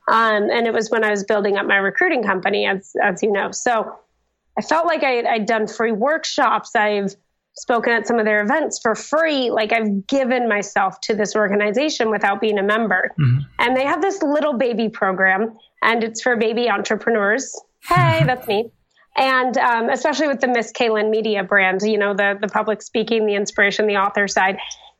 Um, 0.07 0.49
and 0.51 0.67
it 0.67 0.73
was 0.73 0.89
when 0.89 1.03
I 1.03 1.09
was 1.09 1.23
building 1.23 1.57
up 1.57 1.65
my 1.65 1.77
recruiting 1.77 2.23
company, 2.23 2.67
as 2.67 2.95
as 3.01 3.23
you 3.23 3.31
know. 3.31 3.51
So 3.51 3.97
I 4.57 4.61
felt 4.61 4.85
like 4.85 5.03
I, 5.03 5.23
I'd 5.23 5.45
done 5.45 5.67
free 5.67 5.91
workshops. 5.91 6.75
I've 6.75 7.15
spoken 7.55 7.93
at 7.93 8.07
some 8.07 8.19
of 8.19 8.25
their 8.25 8.41
events 8.41 8.79
for 8.81 8.95
free. 8.95 9.51
Like 9.51 9.71
I've 9.71 10.07
given 10.07 10.49
myself 10.49 10.99
to 11.01 11.15
this 11.15 11.35
organization 11.35 12.09
without 12.09 12.41
being 12.41 12.57
a 12.57 12.63
member. 12.63 13.11
Mm-hmm. 13.19 13.39
And 13.59 13.77
they 13.77 13.85
have 13.85 14.01
this 14.01 14.21
little 14.23 14.53
baby 14.53 14.89
program, 14.89 15.55
and 15.81 16.03
it's 16.03 16.21
for 16.21 16.35
baby 16.35 16.69
entrepreneurs. 16.69 17.53
Hey, 17.87 17.95
mm-hmm. 17.95 18.27
that's 18.27 18.47
me. 18.47 18.71
And 19.15 19.57
um, 19.59 19.89
especially 19.89 20.27
with 20.27 20.41
the 20.41 20.47
Miss 20.47 20.71
Kaylin 20.71 21.11
Media 21.11 21.43
brand, 21.43 21.81
you 21.83 21.97
know, 21.97 22.15
the 22.15 22.37
the 22.41 22.47
public 22.47 22.81
speaking, 22.81 23.25
the 23.25 23.35
inspiration, 23.35 23.85
the 23.85 23.97
author 23.97 24.27
side. 24.27 24.57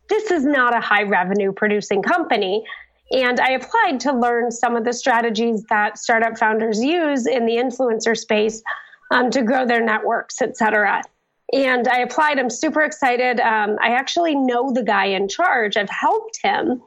This 0.09 0.29
is 0.31 0.45
not 0.45 0.75
a 0.75 0.81
high 0.81 1.03
revenue 1.03 1.51
producing 1.51 2.03
company. 2.03 2.63
And 3.11 3.39
I 3.39 3.51
applied 3.51 3.99
to 4.01 4.11
learn 4.11 4.51
some 4.51 4.75
of 4.75 4.85
the 4.85 4.93
strategies 4.93 5.63
that 5.69 5.97
startup 5.97 6.37
founders 6.37 6.83
use 6.83 7.25
in 7.25 7.45
the 7.45 7.53
influencer 7.53 8.17
space 8.17 8.61
um, 9.11 9.29
to 9.31 9.43
grow 9.43 9.65
their 9.65 9.83
networks, 9.83 10.41
et 10.41 10.57
cetera. 10.57 11.01
And 11.53 11.87
I 11.87 11.99
applied. 11.99 12.39
I'm 12.39 12.49
super 12.49 12.81
excited. 12.81 13.39
Um, 13.39 13.77
I 13.79 13.89
actually 13.89 14.35
know 14.35 14.73
the 14.73 14.83
guy 14.83 15.05
in 15.05 15.27
charge. 15.27 15.77
I've 15.77 15.89
helped 15.89 16.39
him, 16.41 16.81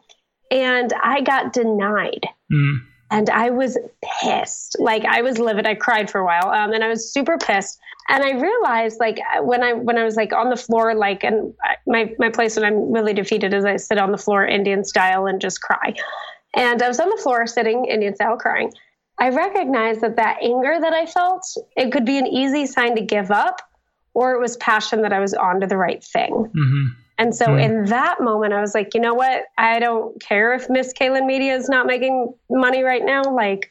and 0.50 0.92
I 1.02 1.20
got 1.20 1.52
denied. 1.52 2.26
Mm. 2.52 2.78
And 3.12 3.30
I 3.30 3.50
was 3.50 3.78
pissed. 4.20 4.76
Like 4.80 5.04
I 5.04 5.22
was 5.22 5.38
livid. 5.38 5.66
I 5.66 5.76
cried 5.76 6.10
for 6.10 6.20
a 6.20 6.24
while, 6.24 6.50
um, 6.50 6.72
and 6.72 6.82
I 6.82 6.88
was 6.88 7.12
super 7.12 7.38
pissed. 7.38 7.78
And 8.08 8.24
I 8.24 8.32
realized, 8.32 8.98
like 8.98 9.20
when 9.40 9.62
I 9.62 9.72
when 9.72 9.98
I 9.98 10.04
was 10.04 10.16
like 10.16 10.32
on 10.32 10.50
the 10.50 10.56
floor, 10.56 10.94
like 10.94 11.22
and 11.22 11.54
my 11.86 12.12
my 12.18 12.30
place 12.30 12.56
when 12.56 12.64
I'm 12.64 12.92
really 12.92 13.14
defeated 13.14 13.54
is 13.54 13.64
I 13.64 13.76
sit 13.76 13.98
on 13.98 14.10
the 14.10 14.18
floor 14.18 14.44
Indian 14.44 14.82
style 14.82 15.26
and 15.26 15.40
just 15.40 15.62
cry. 15.62 15.94
And 16.56 16.82
I 16.82 16.88
was 16.88 16.98
on 16.98 17.08
the 17.08 17.20
floor 17.22 17.46
sitting 17.46 17.84
Indian 17.84 18.16
style 18.16 18.36
crying. 18.36 18.72
I 19.18 19.28
recognized 19.30 20.00
that 20.00 20.16
that 20.16 20.38
anger 20.42 20.78
that 20.80 20.92
I 20.92 21.06
felt, 21.06 21.46
it 21.76 21.90
could 21.90 22.04
be 22.04 22.18
an 22.18 22.26
easy 22.26 22.66
sign 22.66 22.96
to 22.96 23.02
give 23.02 23.30
up 23.30 23.60
or 24.16 24.32
it 24.32 24.40
was 24.40 24.56
passion 24.56 25.02
that 25.02 25.12
I 25.12 25.20
was 25.20 25.34
on 25.34 25.60
to 25.60 25.66
the 25.66 25.76
right 25.76 26.02
thing. 26.02 26.32
Mm-hmm. 26.32 26.86
And 27.18 27.36
so 27.36 27.48
mm-hmm. 27.48 27.58
in 27.58 27.84
that 27.86 28.18
moment, 28.22 28.54
I 28.54 28.62
was 28.62 28.72
like, 28.72 28.94
you 28.94 29.00
know 29.00 29.12
what? 29.12 29.44
I 29.58 29.78
don't 29.78 30.18
care 30.22 30.54
if 30.54 30.70
Miss 30.70 30.94
Kaylin 30.94 31.26
Media 31.26 31.54
is 31.54 31.68
not 31.68 31.86
making 31.86 32.32
money 32.48 32.82
right 32.82 33.04
now. 33.04 33.22
Like, 33.24 33.70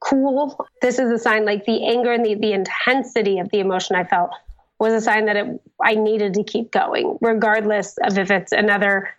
cool. 0.00 0.64
This 0.80 1.00
is 1.00 1.10
a 1.10 1.18
sign, 1.18 1.44
like 1.44 1.64
the 1.64 1.84
anger 1.84 2.12
and 2.12 2.24
the, 2.24 2.36
the 2.36 2.52
intensity 2.52 3.40
of 3.40 3.50
the 3.50 3.58
emotion 3.58 3.96
I 3.96 4.04
felt 4.04 4.30
was 4.78 4.94
a 4.94 5.00
sign 5.00 5.24
that 5.24 5.36
it, 5.36 5.60
I 5.84 5.96
needed 5.96 6.34
to 6.34 6.44
keep 6.44 6.70
going, 6.70 7.18
regardless 7.20 7.98
of 8.04 8.16
if 8.16 8.30
it's 8.30 8.52
another 8.52 9.10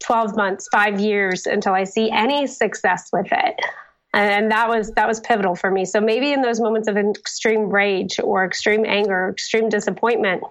12 0.00 0.36
months, 0.36 0.68
five 0.72 0.98
years 0.98 1.46
until 1.46 1.72
I 1.72 1.84
see 1.84 2.10
any 2.10 2.48
success 2.48 3.10
with 3.12 3.28
it. 3.30 3.60
And 4.16 4.50
that 4.50 4.68
was 4.68 4.90
that 4.92 5.06
was 5.06 5.20
pivotal 5.20 5.54
for 5.54 5.70
me 5.70 5.84
so 5.84 6.00
maybe 6.00 6.32
in 6.32 6.42
those 6.42 6.60
moments 6.60 6.88
of 6.88 6.96
extreme 6.96 7.68
rage 7.68 8.18
or 8.22 8.44
extreme 8.44 8.84
anger 8.86 9.26
or 9.26 9.30
extreme 9.30 9.68
disappointment 9.68 10.42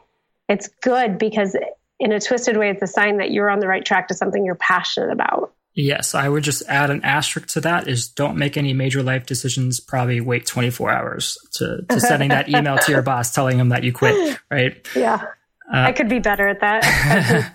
it's 0.48 0.70
good 0.82 1.18
because 1.18 1.56
in 2.00 2.12
a 2.12 2.20
twisted 2.20 2.58
way 2.58 2.70
it's 2.70 2.82
a 2.82 2.88
sign 2.88 3.18
that 3.18 3.32
you're 3.32 3.50
on 3.50 3.60
the 3.60 3.68
right 3.68 3.86
track 3.86 4.08
to 4.08 4.14
something 4.14 4.46
you're 4.46 4.56
passionate 4.56 5.12
about 5.12 5.52
yes 5.74 6.14
i 6.14 6.30
would 6.30 6.44
just 6.44 6.62
add 6.68 6.90
an 6.90 7.04
asterisk 7.04 7.48
to 7.48 7.62
that 7.62 7.88
is 7.88 8.08
don't 8.08 8.38
make 8.38 8.56
any 8.56 8.74
major 8.74 9.02
life 9.02 9.26
decisions 9.26 9.80
probably 9.80 10.22
wait 10.22 10.46
24 10.46 10.92
hours 10.92 11.38
to, 11.54 11.84
to 11.90 12.00
sending 12.00 12.30
that 12.30 12.50
email 12.50 12.78
to 12.78 12.92
your 12.92 13.02
boss 13.04 13.34
telling 13.34 13.58
them 13.58 13.70
that 13.70 13.84
you 13.84 13.92
quit 13.92 14.40
right 14.52 14.86
yeah 14.96 15.26
uh, 15.74 15.78
I 15.78 15.94
could 15.94 16.10
be 16.10 16.20
better 16.20 16.48
at 16.48 16.60
that. 16.60 16.86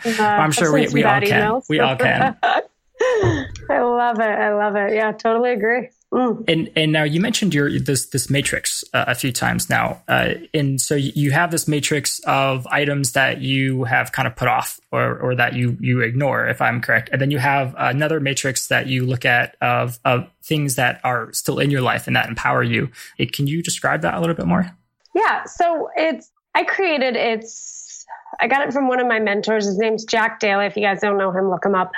uh, 0.19 0.25
I'm 0.25 0.51
sure 0.51 0.73
we, 0.73 0.89
we 0.89 1.05
all 1.05 1.21
can. 1.21 1.29
Emails. 1.29 1.69
We 1.69 1.79
all 1.79 1.95
can. 1.95 2.37
I 2.43 3.81
love 3.83 4.19
it. 4.19 4.23
I 4.23 4.53
love 4.53 4.75
it. 4.75 4.95
Yeah, 4.95 5.13
totally 5.13 5.53
agree. 5.53 5.91
Mm. 6.13 6.45
And 6.49 6.71
and 6.75 6.91
now 6.91 7.05
you 7.05 7.21
mentioned 7.21 7.55
your 7.55 7.71
this 7.79 8.07
this 8.07 8.29
matrix 8.29 8.83
uh, 8.93 9.05
a 9.07 9.15
few 9.15 9.31
times 9.31 9.71
now, 9.71 10.03
uh, 10.09 10.35
and 10.53 10.81
so 10.81 10.97
you 10.97 11.31
have 11.31 11.53
this 11.53 11.69
matrix 11.69 12.19
of 12.27 12.67
items 12.67 13.13
that 13.13 13.41
you 13.41 13.85
have 13.85 14.11
kind 14.11 14.27
of 14.27 14.35
put 14.35 14.49
off 14.49 14.81
or 14.91 15.17
or 15.21 15.37
that 15.37 15.55
you 15.55 15.77
you 15.79 16.01
ignore, 16.01 16.49
if 16.49 16.61
I'm 16.61 16.81
correct, 16.81 17.11
and 17.13 17.21
then 17.21 17.31
you 17.31 17.39
have 17.39 17.77
another 17.79 18.19
matrix 18.19 18.67
that 18.69 18.89
you 18.89 19.07
look 19.07 19.25
at 19.25 19.57
of 19.61 20.01
of 20.05 20.29
things 20.43 20.75
that 20.75 21.01
are 21.05 21.33
still 21.33 21.61
in 21.61 21.71
your 21.71 21.81
life 21.81 22.09
and 22.09 22.17
that 22.17 22.29
empower 22.29 22.65
you. 22.65 22.91
It, 23.17 23.33
can 23.33 23.47
you 23.47 23.63
describe 23.63 24.03
that 24.03 24.15
a 24.15 24.21
little 24.21 24.35
bit 24.35 24.47
more? 24.47 24.69
Yeah. 25.15 25.45
So 25.45 25.91
it's 25.95 26.33
I 26.57 26.65
created 26.65 27.15
it's 27.15 28.05
I 28.41 28.49
got 28.49 28.67
it 28.67 28.73
from 28.73 28.89
one 28.89 28.99
of 28.99 29.07
my 29.07 29.21
mentors. 29.21 29.65
His 29.65 29.79
name's 29.79 30.05
Jack 30.05 30.41
Daly. 30.41 30.67
If 30.67 30.77
you 30.77 30.83
guys 30.83 31.01
don't 31.01 31.19
know 31.19 31.31
him, 31.31 31.51
look 31.51 31.65
him 31.65 31.77
up. 31.77 31.93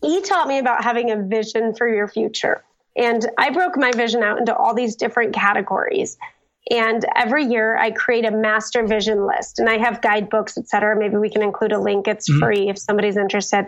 He 0.00 0.20
taught 0.20 0.48
me 0.48 0.58
about 0.58 0.82
having 0.82 1.12
a 1.12 1.22
vision 1.22 1.76
for 1.76 1.86
your 1.86 2.08
future. 2.08 2.64
And 2.96 3.28
I 3.38 3.50
broke 3.50 3.76
my 3.76 3.90
vision 3.92 4.22
out 4.22 4.38
into 4.38 4.54
all 4.54 4.74
these 4.74 4.96
different 4.96 5.34
categories. 5.34 6.18
And 6.70 7.04
every 7.16 7.44
year 7.44 7.76
I 7.76 7.90
create 7.90 8.24
a 8.24 8.30
master 8.30 8.86
vision 8.86 9.26
list 9.26 9.58
and 9.58 9.68
I 9.68 9.78
have 9.78 10.00
guidebooks, 10.00 10.56
et 10.56 10.68
cetera. 10.68 10.96
Maybe 10.96 11.16
we 11.16 11.30
can 11.30 11.42
include 11.42 11.72
a 11.72 11.78
link. 11.78 12.06
It's 12.06 12.30
mm-hmm. 12.30 12.40
free 12.40 12.68
if 12.68 12.78
somebody's 12.78 13.16
interested. 13.16 13.66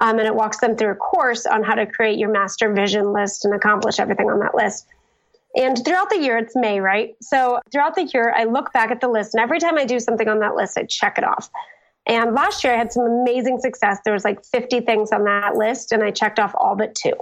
Um, 0.00 0.18
and 0.18 0.28
it 0.28 0.34
walks 0.34 0.58
them 0.58 0.76
through 0.76 0.92
a 0.92 0.96
course 0.96 1.46
on 1.46 1.62
how 1.62 1.74
to 1.74 1.86
create 1.86 2.18
your 2.18 2.30
master 2.30 2.72
vision 2.72 3.12
list 3.12 3.44
and 3.44 3.54
accomplish 3.54 3.98
everything 3.98 4.30
on 4.30 4.38
that 4.40 4.54
list. 4.54 4.86
And 5.56 5.82
throughout 5.84 6.10
the 6.10 6.20
year, 6.20 6.36
it's 6.38 6.54
May, 6.54 6.78
right? 6.78 7.16
So 7.22 7.58
throughout 7.72 7.96
the 7.96 8.04
year, 8.04 8.32
I 8.36 8.44
look 8.44 8.72
back 8.72 8.90
at 8.90 9.00
the 9.00 9.08
list 9.08 9.34
and 9.34 9.42
every 9.42 9.58
time 9.58 9.78
I 9.78 9.84
do 9.84 9.98
something 9.98 10.28
on 10.28 10.40
that 10.40 10.54
list, 10.54 10.76
I 10.76 10.84
check 10.84 11.18
it 11.18 11.24
off. 11.24 11.50
And 12.06 12.34
last 12.34 12.62
year 12.62 12.74
I 12.74 12.76
had 12.76 12.92
some 12.92 13.04
amazing 13.04 13.58
success. 13.58 13.98
There 14.04 14.14
was 14.14 14.24
like 14.24 14.44
50 14.44 14.80
things 14.80 15.10
on 15.12 15.24
that 15.24 15.56
list 15.56 15.92
and 15.92 16.02
I 16.02 16.10
checked 16.10 16.38
off 16.38 16.54
all 16.56 16.76
but 16.76 16.94
two. 16.94 17.14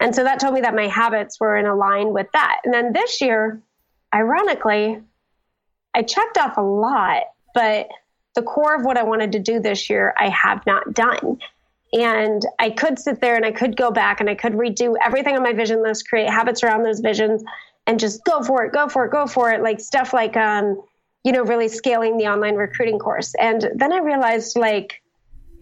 And 0.00 0.14
so 0.14 0.24
that 0.24 0.40
told 0.40 0.54
me 0.54 0.62
that 0.62 0.74
my 0.74 0.88
habits 0.88 1.38
were 1.38 1.56
in 1.56 1.66
line 1.78 2.12
with 2.12 2.26
that. 2.32 2.60
And 2.64 2.72
then 2.72 2.92
this 2.92 3.20
year, 3.20 3.60
ironically, 4.14 5.00
I 5.94 6.02
checked 6.02 6.38
off 6.38 6.56
a 6.56 6.62
lot, 6.62 7.24
but 7.54 7.88
the 8.34 8.42
core 8.42 8.74
of 8.74 8.84
what 8.84 8.96
I 8.96 9.02
wanted 9.02 9.32
to 9.32 9.38
do 9.38 9.60
this 9.60 9.90
year, 9.90 10.14
I 10.18 10.28
have 10.30 10.64
not 10.66 10.94
done. 10.94 11.38
And 11.92 12.46
I 12.58 12.70
could 12.70 12.98
sit 12.98 13.20
there 13.20 13.34
and 13.34 13.44
I 13.44 13.50
could 13.50 13.76
go 13.76 13.90
back 13.90 14.20
and 14.20 14.30
I 14.30 14.34
could 14.34 14.52
redo 14.52 14.94
everything 15.04 15.36
on 15.36 15.42
my 15.42 15.52
vision 15.52 15.82
list, 15.82 16.08
create 16.08 16.30
habits 16.30 16.62
around 16.62 16.84
those 16.84 17.00
visions, 17.00 17.42
and 17.86 17.98
just 17.98 18.24
go 18.24 18.42
for 18.42 18.64
it, 18.64 18.72
go 18.72 18.88
for 18.88 19.04
it, 19.04 19.10
go 19.10 19.26
for 19.26 19.50
it. 19.50 19.62
Like 19.62 19.80
stuff 19.80 20.12
like, 20.12 20.36
um, 20.36 20.80
you 21.24 21.32
know, 21.32 21.42
really 21.42 21.68
scaling 21.68 22.16
the 22.16 22.28
online 22.28 22.54
recruiting 22.54 22.98
course. 22.98 23.34
And 23.40 23.68
then 23.74 23.92
I 23.92 23.98
realized, 23.98 24.56
like, 24.56 25.02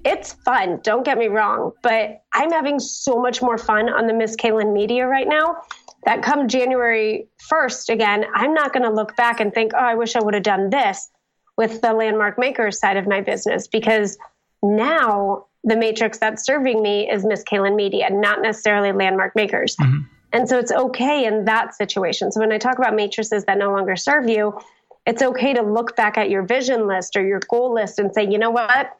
it's 0.05 0.33
fun. 0.45 0.81
Don't 0.83 1.05
get 1.05 1.19
me 1.19 1.29
wrong, 1.29 1.73
but 1.83 2.23
I'm 2.33 2.51
having 2.51 2.79
so 2.79 3.21
much 3.21 3.43
more 3.43 3.59
fun 3.59 3.89
on 3.89 4.07
the 4.07 4.15
Miss 4.15 4.37
Kaylin 4.37 4.73
Media 4.73 5.07
right 5.07 5.29
now 5.29 5.57
that 6.05 6.23
come 6.23 6.49
January 6.49 7.29
1st, 7.51 7.89
again, 7.91 8.25
I'm 8.35 8.55
not 8.55 8.73
going 8.73 8.85
to 8.85 8.91
look 8.91 9.17
back 9.17 9.41
and 9.41 9.53
think, 9.53 9.73
oh, 9.75 9.79
I 9.79 9.95
wish 9.95 10.17
I 10.17 10.23
would 10.23 10.35
have 10.35 10.43
done 10.43 10.71
this 10.71 11.09
with 11.57 11.81
the 11.81 11.93
landmark 11.93 12.39
makers 12.39 12.79
side 12.79 12.97
of 12.97 13.07
my 13.07 13.21
business 13.21 13.67
because 13.67 14.17
now 14.63 15.47
the 15.65 15.77
matrix 15.77 16.19
that's 16.19 16.45
serving 16.45 16.81
me 16.83 17.11
is 17.11 17.25
Miss 17.25 17.43
Kaylin 17.43 17.75
Media, 17.75 18.09
not 18.11 18.43
necessarily 18.43 18.93
landmark 18.93 19.35
makers. 19.35 19.77
Mm-hmm. 19.77 20.03
And 20.33 20.49
so 20.49 20.59
it's 20.59 20.71
okay 20.71 21.25
in 21.25 21.47
that 21.47 21.75
situation. 21.75 22.31
So 22.31 22.41
when 22.41 22.53
I 22.53 22.59
talk 22.59 22.79
about 22.79 22.95
matrices 22.95 23.45
that 23.47 23.59
no 23.59 23.73
longer 23.73 23.97
serve 23.97 24.29
you, 24.29 24.59
it's 25.07 25.23
okay 25.23 25.55
to 25.55 25.63
look 25.63 25.97
back 25.97 26.19
at 26.19 26.31
your 26.31 26.43
vision 26.43 26.87
list 26.87 27.17
or 27.17 27.27
your 27.27 27.41
goal 27.49 27.75
list 27.75 27.99
and 27.99 28.13
say, 28.13 28.29
you 28.29 28.39
know 28.39 28.51
what? 28.51 28.97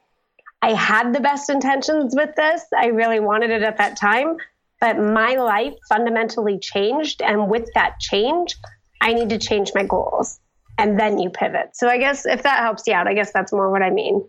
I 0.63 0.75
had 0.75 1.15
the 1.15 1.21
best 1.21 1.51
intentions 1.51 2.15
with 2.17 2.35
this. 2.37 2.63
I 2.77 2.87
really 2.87 3.21
wanted 3.21 3.51
it 3.51 3.63
at 3.63 3.79
that 3.79 3.97
time, 3.97 4.37
but 4.81 4.99
my 4.99 5.37
life 5.37 5.75
fundamentally 5.89 6.59
changed. 6.59 7.23
And 7.23 7.49
with 7.49 7.69
that 7.75 8.01
change, 8.01 8.57
I 9.01 9.13
need 9.15 9.29
to 9.31 9.39
change 9.39 9.71
my 9.75 9.85
goals. 9.85 10.41
And 10.77 10.99
then 10.99 11.19
you 11.19 11.31
pivot. 11.31 11.71
So 11.75 11.89
I 11.89 11.99
guess 11.99 12.27
if 12.27 12.43
that 12.43 12.61
helps 12.61 12.85
you 12.87 12.95
out, 12.95 13.09
I 13.09 13.15
guess 13.15 13.33
that's 13.33 13.53
more 13.53 13.71
what 13.71 13.83
I 13.83 13.91
mean. 13.91 14.25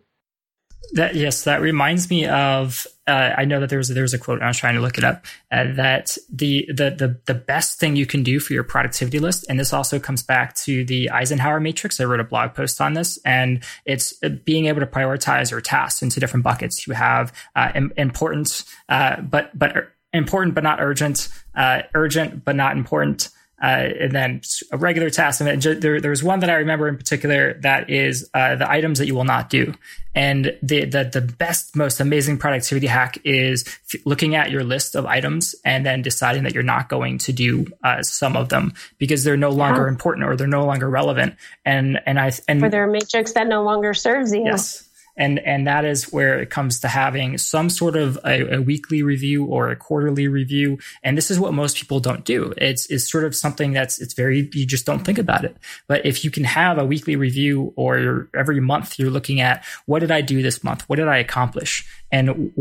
That 0.93 1.15
yes, 1.15 1.43
that 1.43 1.61
reminds 1.61 2.09
me 2.09 2.25
of. 2.25 2.87
Uh, 3.09 3.33
I 3.35 3.45
know 3.45 3.59
that 3.59 3.69
there 3.69 3.79
was 3.79 3.89
there 3.89 4.03
was 4.03 4.13
a 4.13 4.19
quote. 4.19 4.41
I 4.41 4.47
was 4.47 4.57
trying 4.57 4.75
to 4.75 4.81
look 4.81 4.99
it 4.99 5.03
up. 5.03 5.25
Uh, 5.51 5.65
that 5.73 6.15
the, 6.31 6.65
the 6.69 6.91
the 6.91 7.19
the 7.25 7.33
best 7.33 7.79
thing 7.79 7.95
you 7.95 8.05
can 8.05 8.21
do 8.21 8.39
for 8.39 8.53
your 8.53 8.63
productivity 8.63 9.17
list, 9.17 9.45
and 9.49 9.59
this 9.59 9.73
also 9.73 9.99
comes 9.99 10.21
back 10.21 10.55
to 10.57 10.85
the 10.85 11.09
Eisenhower 11.09 11.59
matrix. 11.59 11.99
I 11.99 12.05
wrote 12.05 12.19
a 12.19 12.23
blog 12.23 12.53
post 12.53 12.79
on 12.79 12.93
this, 12.93 13.17
and 13.25 13.63
it's 13.85 14.13
uh, 14.23 14.29
being 14.29 14.67
able 14.67 14.81
to 14.81 14.85
prioritize 14.85 15.49
your 15.49 15.61
tasks 15.61 16.03
into 16.03 16.19
different 16.19 16.43
buckets. 16.43 16.85
You 16.85 16.93
have 16.93 17.33
uh, 17.55 17.71
important, 17.97 18.63
uh, 18.89 19.21
but 19.21 19.57
but 19.57 19.89
important 20.13 20.53
but 20.53 20.63
not 20.63 20.79
urgent, 20.79 21.29
uh, 21.55 21.81
urgent 21.95 22.45
but 22.45 22.55
not 22.55 22.77
important 22.77 23.29
uh, 23.61 23.89
and 23.99 24.11
then 24.11 24.41
a 24.71 24.77
regular 24.77 25.09
task. 25.09 25.41
And 25.41 25.61
there, 25.61 25.99
there's 25.99 26.23
one 26.23 26.39
that 26.39 26.49
I 26.49 26.55
remember 26.55 26.87
in 26.87 26.97
particular 26.97 27.53
that 27.61 27.89
is 27.89 28.29
uh, 28.33 28.55
the 28.55 28.69
items 28.69 28.99
that 28.99 29.07
you 29.07 29.15
will 29.15 29.25
not 29.25 29.49
do. 29.49 29.73
And 30.15 30.57
the, 30.63 30.85
the, 30.85 31.03
the 31.03 31.21
best, 31.21 31.75
most 31.75 31.99
amazing 31.99 32.39
productivity 32.39 32.87
hack 32.87 33.19
is 33.23 33.63
f- 33.93 34.01
looking 34.05 34.35
at 34.35 34.49
your 34.49 34.63
list 34.63 34.95
of 34.95 35.05
items 35.05 35.55
and 35.63 35.85
then 35.85 36.01
deciding 36.01 36.43
that 36.43 36.53
you're 36.53 36.63
not 36.63 36.89
going 36.89 37.19
to 37.19 37.33
do 37.33 37.67
uh, 37.83 38.01
some 38.01 38.35
of 38.35 38.49
them 38.49 38.73
because 38.97 39.23
they're 39.23 39.37
no 39.37 39.51
longer 39.51 39.83
yeah. 39.83 39.89
important 39.89 40.25
or 40.25 40.35
they're 40.35 40.47
no 40.47 40.65
longer 40.65 40.89
relevant. 40.89 41.35
And 41.63 41.99
and 42.05 42.19
I 42.19 42.31
and 42.47 42.63
or 42.63 42.69
they're 42.69 42.89
a 42.89 42.91
matrix 42.91 43.33
that 43.33 43.47
no 43.47 43.63
longer 43.63 43.93
serves 43.93 44.33
you. 44.33 44.45
Yes 44.45 44.88
and 45.19 45.37
and 45.39 45.67
that 45.67 45.85
is 45.85 46.11
where 46.11 46.39
it 46.39 46.49
comes 46.49 46.79
to 46.79 46.87
having 46.87 47.37
some 47.37 47.69
sort 47.69 47.97
of 47.97 48.17
a, 48.25 48.55
a, 48.55 48.61
weekly 48.61 49.03
review 49.03 49.43
or 49.45 49.69
a 49.69 49.75
quarterly 49.75 50.27
review. 50.29 50.79
And 51.03 51.17
this 51.17 51.29
is 51.29 51.39
what 51.39 51.53
most 51.53 51.75
people 51.75 51.99
don't 51.99 52.23
do. 52.23 52.53
It's 52.57 52.89
it's 52.89 53.11
sort 53.11 53.25
of 53.25 53.35
something 53.35 53.73
that's 53.73 53.99
it's 53.99 54.13
very 54.13 54.49
you 54.53 54.65
just 54.65 54.85
don't 54.85 55.03
think 55.03 55.17
about 55.17 55.43
it. 55.43 55.57
But 55.87 56.05
if 56.05 56.23
you 56.23 56.31
can 56.31 56.45
have 56.45 56.77
a 56.77 56.85
weekly 56.85 57.17
review 57.17 57.73
or 57.75 58.29
every 58.33 58.61
month 58.61 58.97
you're 58.97 59.11
looking 59.11 59.41
at 59.41 59.63
what 59.85 59.99
did 59.99 60.09
i 60.09 60.21
do 60.21 60.41
this 60.41 60.63
month? 60.63 60.87
What 60.87 60.95
did 60.95 61.09
i 61.09 61.17
accomplish 61.17 61.85
and 62.11 62.51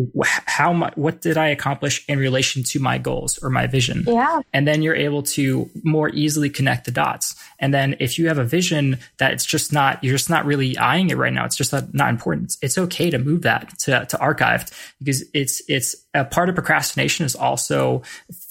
how 0.47 0.73
much 0.73 0.97
what 0.97 1.21
did 1.21 1.37
i 1.37 1.49
accomplish 1.49 2.05
in 2.09 2.19
relation 2.19 2.63
to 2.63 2.79
my 2.79 2.99
goals 2.99 3.39
or 3.43 3.51
my 3.51 3.67
vision? 3.67 4.05
Yeah. 4.07 4.41
And 4.53 4.67
then 4.67 4.83
you're 4.83 4.97
able 4.97 5.23
to 5.23 5.71
more 5.83 6.11
easily 6.11 6.51
connect 6.51 6.85
the 6.85 6.91
dots. 6.91 7.35
And 7.59 7.73
then 7.73 7.97
if 8.01 8.19
you 8.19 8.29
have 8.29 8.39
a 8.39 8.45
vision 8.45 8.99
that 9.19 9.33
it's 9.33 9.45
just 9.45 9.73
not 9.73 10.03
you're 10.03 10.15
just 10.15 10.31
not 10.31 10.45
really 10.45 10.77
eyeing 10.79 11.11
it 11.11 11.17
right 11.17 11.33
now 11.33 11.45
it's 11.45 11.57
just 11.57 11.73
not, 11.73 11.93
not 11.95 12.11
important 12.11 12.45
it's, 12.45 12.59
it's 12.63 12.79
okay 12.79 13.11
to 13.11 13.19
move 13.19 13.43
that 13.43 13.77
to, 13.81 14.07
to 14.07 14.17
archived 14.19 14.73
because 14.99 15.25
it's 15.35 15.63
it's 15.69 15.97
a 16.15 16.25
part 16.25 16.49
of 16.49 16.55
procrastination 16.55 17.25
is 17.27 17.35
also 17.35 18.03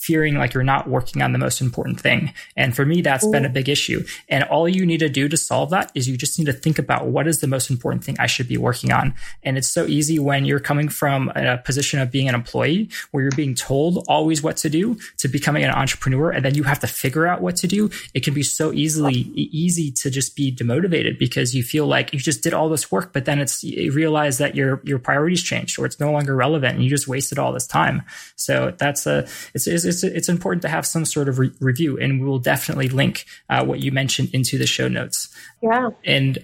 fearing 0.07 0.35
like 0.35 0.53
you're 0.53 0.63
not 0.63 0.87
working 0.87 1.21
on 1.21 1.33
the 1.33 1.37
most 1.37 1.59
important 1.59 1.99
thing. 1.99 2.33
And 2.55 2.73
for 2.73 2.85
me, 2.85 3.01
that's 3.01 3.27
been 3.27 3.43
a 3.43 3.49
big 3.49 3.67
issue. 3.67 4.05
And 4.29 4.45
all 4.45 4.69
you 4.69 4.85
need 4.85 5.01
to 5.01 5.09
do 5.09 5.27
to 5.27 5.35
solve 5.35 5.69
that 5.71 5.91
is 5.93 6.07
you 6.07 6.15
just 6.15 6.39
need 6.39 6.45
to 6.45 6.53
think 6.53 6.79
about 6.79 7.07
what 7.07 7.27
is 7.27 7.41
the 7.41 7.47
most 7.47 7.69
important 7.69 8.05
thing 8.05 8.15
I 8.17 8.27
should 8.27 8.47
be 8.47 8.55
working 8.55 8.93
on. 8.93 9.13
And 9.43 9.57
it's 9.57 9.67
so 9.67 9.85
easy 9.85 10.17
when 10.17 10.45
you're 10.45 10.61
coming 10.61 10.87
from 10.87 11.29
a 11.35 11.57
position 11.57 11.99
of 11.99 12.09
being 12.09 12.29
an 12.29 12.35
employee 12.35 12.89
where 13.11 13.21
you're 13.21 13.35
being 13.35 13.53
told 13.53 14.05
always 14.07 14.41
what 14.41 14.55
to 14.57 14.69
do 14.69 14.97
to 15.17 15.27
becoming 15.27 15.65
an 15.65 15.71
entrepreneur. 15.71 16.31
And 16.31 16.45
then 16.45 16.55
you 16.55 16.63
have 16.63 16.79
to 16.79 16.87
figure 16.87 17.27
out 17.27 17.41
what 17.41 17.57
to 17.57 17.67
do. 17.67 17.89
It 18.13 18.23
can 18.23 18.33
be 18.33 18.43
so 18.43 18.71
easily 18.71 19.13
easy 19.35 19.91
to 19.91 20.09
just 20.09 20.37
be 20.37 20.55
demotivated 20.55 21.19
because 21.19 21.53
you 21.53 21.63
feel 21.63 21.85
like 21.85 22.13
you 22.13 22.19
just 22.19 22.43
did 22.43 22.53
all 22.53 22.69
this 22.69 22.89
work, 22.89 23.11
but 23.11 23.25
then 23.25 23.39
it's 23.39 23.61
you 23.61 23.91
realize 23.91 24.37
that 24.37 24.55
your, 24.55 24.81
your 24.85 24.99
priorities 24.99 25.43
changed 25.43 25.77
or 25.77 25.85
it's 25.85 25.99
no 25.99 26.13
longer 26.13 26.33
relevant 26.33 26.75
and 26.75 26.83
you 26.83 26.89
just 26.89 27.09
wasted 27.09 27.37
all 27.37 27.51
this 27.51 27.67
time. 27.67 28.03
So 28.37 28.73
that's 28.77 29.05
a, 29.05 29.27
it's, 29.53 29.67
it's, 29.67 29.83
it's, 29.83 29.96
it's 30.03 30.29
important 30.29 30.61
to 30.63 30.69
have 30.69 30.85
some 30.85 31.05
sort 31.05 31.29
of 31.29 31.39
re- 31.39 31.51
review, 31.59 31.97
and 31.97 32.21
we 32.21 32.27
will 32.27 32.39
definitely 32.39 32.89
link 32.89 33.25
uh, 33.49 33.63
what 33.65 33.79
you 33.79 33.91
mentioned 33.91 34.29
into 34.33 34.57
the 34.57 34.67
show 34.67 34.87
notes. 34.87 35.29
Yeah. 35.61 35.89
And 36.05 36.39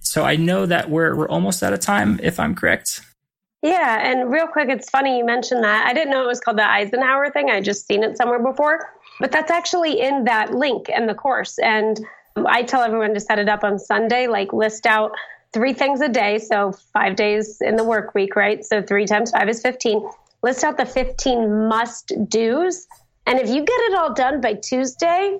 so 0.00 0.24
I 0.24 0.36
know 0.36 0.66
that 0.66 0.90
we're 0.90 1.14
we're 1.14 1.28
almost 1.28 1.62
out 1.62 1.72
of 1.72 1.80
time, 1.80 2.20
if 2.22 2.40
I'm 2.40 2.54
correct. 2.54 3.00
Yeah, 3.62 3.98
and 4.00 4.30
real 4.30 4.46
quick, 4.46 4.68
it's 4.68 4.88
funny 4.90 5.18
you 5.18 5.24
mentioned 5.24 5.64
that. 5.64 5.86
I 5.86 5.92
didn't 5.92 6.10
know 6.10 6.22
it 6.22 6.26
was 6.26 6.40
called 6.40 6.58
the 6.58 6.68
Eisenhower 6.68 7.30
thing. 7.30 7.50
I 7.50 7.60
just 7.60 7.86
seen 7.86 8.04
it 8.04 8.16
somewhere 8.16 8.38
before, 8.38 8.92
but 9.18 9.32
that's 9.32 9.50
actually 9.50 10.00
in 10.00 10.24
that 10.24 10.54
link 10.54 10.88
in 10.88 11.06
the 11.06 11.14
course. 11.14 11.58
And 11.58 11.98
I 12.46 12.62
tell 12.62 12.82
everyone 12.82 13.14
to 13.14 13.20
set 13.20 13.38
it 13.38 13.48
up 13.48 13.64
on 13.64 13.78
Sunday, 13.78 14.28
like 14.28 14.52
list 14.52 14.86
out 14.86 15.12
three 15.52 15.72
things 15.72 16.00
a 16.00 16.08
day. 16.08 16.38
So 16.38 16.72
five 16.92 17.16
days 17.16 17.58
in 17.60 17.76
the 17.76 17.84
work 17.84 18.14
week, 18.14 18.36
right? 18.36 18.64
So 18.64 18.82
three 18.82 19.06
times 19.06 19.30
five 19.30 19.48
is 19.48 19.62
15 19.62 20.06
list 20.46 20.62
out 20.62 20.78
the 20.78 20.86
15 20.86 21.68
must 21.68 22.12
do's 22.28 22.86
And 23.26 23.40
if 23.40 23.48
you 23.48 23.64
get 23.64 23.80
it 23.90 23.94
all 23.94 24.14
done 24.14 24.40
by 24.40 24.54
Tuesday, 24.54 25.38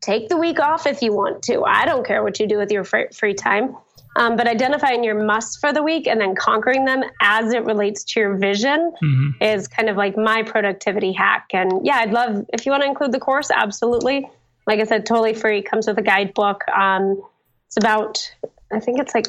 take 0.00 0.28
the 0.28 0.36
week 0.36 0.60
off 0.60 0.86
if 0.86 1.02
you 1.02 1.12
want 1.12 1.42
to. 1.44 1.64
I 1.64 1.84
don't 1.84 2.06
care 2.06 2.22
what 2.22 2.38
you 2.38 2.46
do 2.46 2.58
with 2.58 2.70
your 2.70 2.84
free 2.84 3.34
time. 3.34 3.76
Um, 4.16 4.36
but 4.36 4.46
identifying 4.46 5.02
your 5.02 5.20
musts 5.20 5.56
for 5.56 5.72
the 5.72 5.82
week 5.82 6.06
and 6.06 6.20
then 6.20 6.36
conquering 6.36 6.84
them 6.84 7.02
as 7.20 7.52
it 7.52 7.64
relates 7.64 8.04
to 8.04 8.20
your 8.20 8.36
vision 8.36 8.92
mm-hmm. 9.02 9.42
is 9.42 9.66
kind 9.66 9.88
of 9.88 9.96
like 9.96 10.16
my 10.16 10.44
productivity 10.44 11.12
hack. 11.12 11.48
And 11.52 11.84
yeah, 11.84 11.96
I'd 11.96 12.12
love 12.12 12.46
if 12.52 12.64
you 12.64 12.70
want 12.70 12.84
to 12.84 12.88
include 12.88 13.10
the 13.10 13.18
course, 13.18 13.50
absolutely. 13.50 14.30
Like 14.68 14.78
I 14.78 14.84
said, 14.84 15.04
totally 15.04 15.34
free. 15.34 15.62
Comes 15.62 15.88
with 15.88 15.98
a 15.98 16.02
guidebook. 16.02 16.62
Um, 16.68 17.20
it's 17.66 17.76
about, 17.76 18.32
I 18.72 18.78
think 18.78 19.00
it's 19.00 19.16
like 19.16 19.26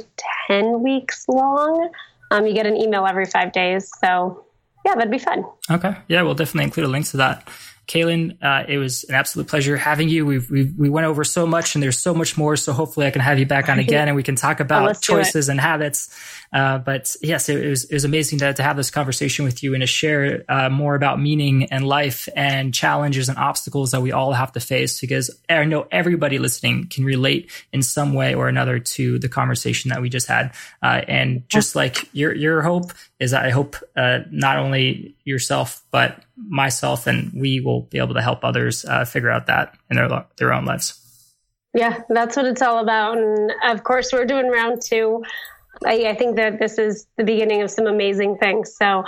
10 0.48 0.84
weeks 0.84 1.26
long. 1.28 1.90
Um, 2.30 2.46
you 2.46 2.54
get 2.54 2.68
an 2.68 2.78
email 2.78 3.08
every 3.08 3.26
five 3.26 3.54
days. 3.54 3.90
So 4.00 4.45
yeah, 4.86 4.94
that'd 4.96 5.12
be 5.12 5.18
fun. 5.18 5.44
Okay. 5.70 5.96
Yeah, 6.08 6.22
we'll 6.22 6.36
definitely 6.36 6.66
include 6.66 6.86
a 6.86 6.90
link 6.90 7.08
to 7.08 7.18
that. 7.18 7.48
Kaylin, 7.88 8.38
uh, 8.42 8.66
it 8.68 8.78
was 8.78 9.04
an 9.06 9.16
absolute 9.16 9.48
pleasure 9.48 9.78
having 9.78 10.10
you. 10.10 10.26
we 10.26 10.40
we 10.40 10.64
we 10.78 10.90
went 10.90 11.06
over 11.06 11.24
so 11.24 11.46
much 11.46 11.76
and 11.76 11.84
there's 11.84 12.00
so 12.00 12.14
much 12.14 12.38
more. 12.38 12.56
So 12.56 12.74
hopefully 12.74 13.06
I 13.06 13.12
can 13.12 13.22
have 13.22 13.38
you 13.38 13.46
back 13.46 13.70
on 13.70 13.78
again 13.80 14.08
and 14.08 14.16
we 14.16 14.24
can 14.24 14.36
talk 14.36 14.60
about 14.60 15.02
choices 15.02 15.50
and 15.50 15.60
habits. 15.60 16.16
Uh, 16.56 16.78
but 16.78 17.14
yes, 17.22 17.50
it, 17.50 17.68
was, 17.68 17.84
it 17.84 17.94
was 17.94 18.06
amazing 18.06 18.40
to, 18.40 18.54
to 18.54 18.64
have 18.64 18.78
this 18.78 18.90
conversation 18.90 19.44
with 19.44 19.62
you 19.62 19.74
and 19.74 19.82
to 19.82 19.88
share 19.88 20.46
uh, 20.48 20.70
more 20.70 20.96
about 20.96 21.20
meaning 21.20 21.66
and 21.66 21.86
life 21.86 22.30
and 22.34 22.74
challenges 22.74 23.28
and 23.28 23.38
obstacles 23.38 23.92
that 23.92 24.02
we 24.02 24.14
all 24.14 24.32
have 24.32 24.54
to 24.54 24.62
face 24.62 25.02
because 25.02 25.30
I 25.50 25.66
know 25.66 25.86
everybody 25.92 26.40
listening 26.40 26.88
can 26.88 27.04
relate 27.04 27.52
in 27.74 27.82
some 27.82 28.14
way 28.14 28.36
or 28.36 28.48
another 28.48 28.80
to 28.80 29.20
the 29.20 29.28
conversation 29.28 29.90
that 29.90 30.02
we 30.02 30.08
just 30.08 30.28
had. 30.28 30.54
Uh, 30.82 31.02
and 31.10 31.44
just 31.50 31.76
like 31.76 32.08
your, 32.14 32.34
your 32.34 32.62
hope 32.62 32.94
is 33.20 33.32
that 33.32 33.44
I 33.46 33.50
hope 33.50 33.76
uh, 33.98 34.20
not 34.32 34.56
only 34.56 35.14
yourself, 35.26 35.84
but 35.92 36.24
myself 36.38 37.06
and 37.06 37.34
we 37.34 37.60
will 37.60 37.82
be 37.82 37.98
able 37.98 38.14
to 38.14 38.22
help 38.22 38.46
others 38.46 38.86
uh, 38.86 39.04
figure 39.04 39.30
out 39.30 39.48
that 39.48 39.78
in 39.90 39.98
their 39.98 40.26
their 40.38 40.54
own 40.54 40.64
lives. 40.64 41.02
Yeah, 41.74 42.04
that's 42.08 42.38
what 42.38 42.46
it's 42.46 42.62
all 42.62 42.80
about. 42.80 43.18
And 43.18 43.52
of 43.66 43.84
course, 43.84 44.14
we're 44.14 44.26
doing 44.26 44.48
round 44.48 44.82
two. 44.82 45.22
I, 45.86 46.10
I 46.10 46.16
think 46.16 46.36
that 46.38 46.60
this 46.60 46.78
is 46.78 47.08
the 47.18 47.24
beginning 47.24 47.62
of 47.62 47.72
some 47.72 47.88
amazing 47.88 48.38
things. 48.38 48.76
So 48.76 49.04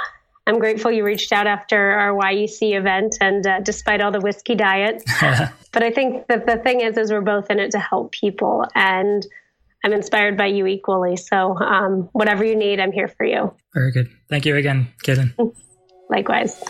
I'm 0.46 0.60
grateful 0.60 0.92
you 0.92 1.04
reached 1.04 1.34
out 1.34 1.48
after 1.48 1.92
our 1.92 2.14
YEC 2.14 2.78
event 2.78 3.18
and 3.20 3.46
uh, 3.46 3.60
despite 3.60 4.02
all 4.02 4.12
the 4.12 4.22
whiskey 4.22 4.56
diet. 4.56 5.04
but 5.74 5.84
I 5.84 5.92
think 5.92 6.28
that 6.28 6.46
the 6.46 6.58
thing 6.58 6.82
is, 6.82 6.98
is 6.98 7.12
we're 7.12 7.22
both 7.22 7.50
in 7.50 7.60
it 7.60 7.72
to 7.72 7.80
help 7.80 8.12
people 8.12 8.66
and 8.74 9.26
I'm 9.84 9.94
inspired 9.94 10.38
by 10.38 10.48
you 10.48 10.66
equally. 10.68 11.18
So 11.18 11.58
um, 11.58 12.10
whatever 12.14 12.44
you 12.44 12.56
need, 12.56 12.80
I'm 12.80 12.92
here 12.92 13.08
for 13.08 13.26
you. 13.26 13.54
Very 13.74 13.92
good. 13.92 14.10
Thank 14.30 14.46
you 14.46 14.56
again, 14.56 14.88
Kaylin. 15.04 15.34
Likewise. 16.10 16.64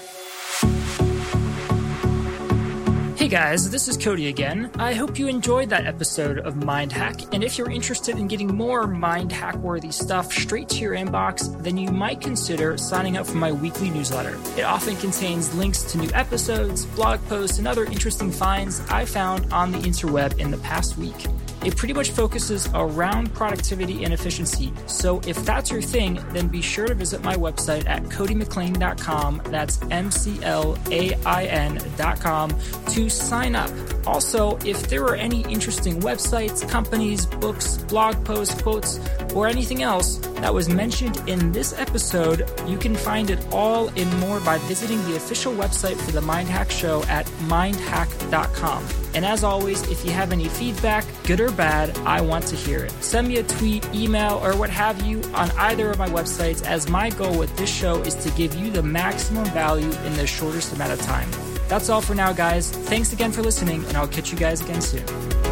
Hey 3.27 3.31
guys, 3.31 3.69
this 3.69 3.89
is 3.89 3.97
Cody 3.97 4.29
again. 4.29 4.71
I 4.79 4.93
hope 4.93 5.19
you 5.19 5.27
enjoyed 5.27 5.69
that 5.71 5.85
episode 5.85 6.39
of 6.39 6.63
Mind 6.63 6.93
Hack, 6.93 7.19
and 7.33 7.43
if 7.43 7.57
you're 7.57 7.69
interested 7.69 8.17
in 8.17 8.29
getting 8.29 8.47
more 8.47 8.87
mind 8.87 9.33
hack 9.33 9.55
worthy 9.57 9.91
stuff 9.91 10.31
straight 10.31 10.69
to 10.69 10.77
your 10.77 10.93
inbox, 10.93 11.61
then 11.61 11.75
you 11.75 11.91
might 11.91 12.21
consider 12.21 12.77
signing 12.77 13.17
up 13.17 13.27
for 13.27 13.35
my 13.35 13.51
weekly 13.51 13.89
newsletter. 13.89 14.39
It 14.57 14.63
often 14.63 14.95
contains 14.95 15.53
links 15.53 15.83
to 15.91 15.97
new 15.97 16.09
episodes, 16.13 16.85
blog 16.85 17.19
posts, 17.27 17.57
and 17.57 17.67
other 17.67 17.83
interesting 17.83 18.31
finds 18.31 18.79
I 18.89 19.03
found 19.03 19.51
on 19.51 19.73
the 19.73 19.79
interweb 19.79 20.39
in 20.39 20.49
the 20.49 20.59
past 20.59 20.97
week. 20.97 21.27
It 21.63 21.75
pretty 21.75 21.93
much 21.93 22.11
focuses 22.11 22.69
around 22.73 23.33
productivity 23.33 24.03
and 24.03 24.13
efficiency. 24.13 24.71
So 24.85 25.21
if 25.25 25.43
that's 25.45 25.71
your 25.71 25.81
thing, 25.81 26.19
then 26.31 26.47
be 26.47 26.61
sure 26.61 26.87
to 26.87 26.95
visit 26.95 27.23
my 27.23 27.35
website 27.35 27.87
at 27.87 28.03
codymclain.com. 28.03 29.41
That's 29.45 29.81
M 29.89 30.11
C 30.11 30.39
L 30.43 30.77
A 30.91 31.13
I 31.25 31.45
N.com 31.45 32.55
to 32.89 33.09
sign 33.09 33.55
up. 33.55 33.71
Also, 34.05 34.57
if 34.65 34.87
there 34.89 35.03
are 35.03 35.15
any 35.15 35.41
interesting 35.41 35.99
websites, 36.01 36.67
companies, 36.67 37.25
books, 37.25 37.77
blog 37.77 38.23
posts, 38.23 38.61
quotes, 38.61 38.99
or 39.33 39.47
anything 39.47 39.83
else 39.83 40.17
that 40.41 40.53
was 40.53 40.69
mentioned 40.69 41.21
in 41.27 41.51
this 41.51 41.73
episode, 41.77 42.49
you 42.67 42.77
can 42.77 42.95
find 42.95 43.29
it 43.29 43.45
all 43.51 43.89
and 43.89 44.19
more 44.19 44.39
by 44.41 44.57
visiting 44.59 45.03
the 45.05 45.15
official 45.15 45.53
website 45.53 45.97
for 45.97 46.11
the 46.11 46.21
Mind 46.21 46.47
Hack 46.47 46.71
Show 46.71 47.03
at 47.03 47.25
mindhack.com. 47.47 49.06
And 49.13 49.25
as 49.25 49.43
always, 49.43 49.81
if 49.89 50.05
you 50.05 50.11
have 50.11 50.31
any 50.31 50.47
feedback, 50.47 51.05
good 51.23 51.39
or 51.39 51.51
bad, 51.51 51.97
I 51.99 52.21
want 52.21 52.45
to 52.47 52.55
hear 52.55 52.83
it. 52.83 52.91
Send 53.03 53.27
me 53.27 53.37
a 53.37 53.43
tweet, 53.43 53.87
email, 53.93 54.39
or 54.43 54.55
what 54.55 54.69
have 54.69 55.01
you 55.01 55.21
on 55.33 55.49
either 55.51 55.89
of 55.89 55.97
my 55.97 56.09
websites, 56.09 56.63
as 56.65 56.89
my 56.89 57.09
goal 57.09 57.37
with 57.37 57.55
this 57.57 57.69
show 57.69 58.01
is 58.01 58.15
to 58.15 58.29
give 58.31 58.55
you 58.55 58.69
the 58.69 58.83
maximum 58.83 59.45
value 59.45 59.91
in 60.05 60.13
the 60.15 60.27
shortest 60.27 60.73
amount 60.73 60.91
of 60.91 61.01
time. 61.01 61.29
That's 61.67 61.89
all 61.89 62.01
for 62.01 62.15
now, 62.15 62.31
guys. 62.31 62.69
Thanks 62.71 63.11
again 63.13 63.31
for 63.31 63.41
listening, 63.41 63.83
and 63.85 63.97
I'll 63.97 64.07
catch 64.07 64.31
you 64.31 64.37
guys 64.37 64.61
again 64.61 64.81
soon. 64.81 65.46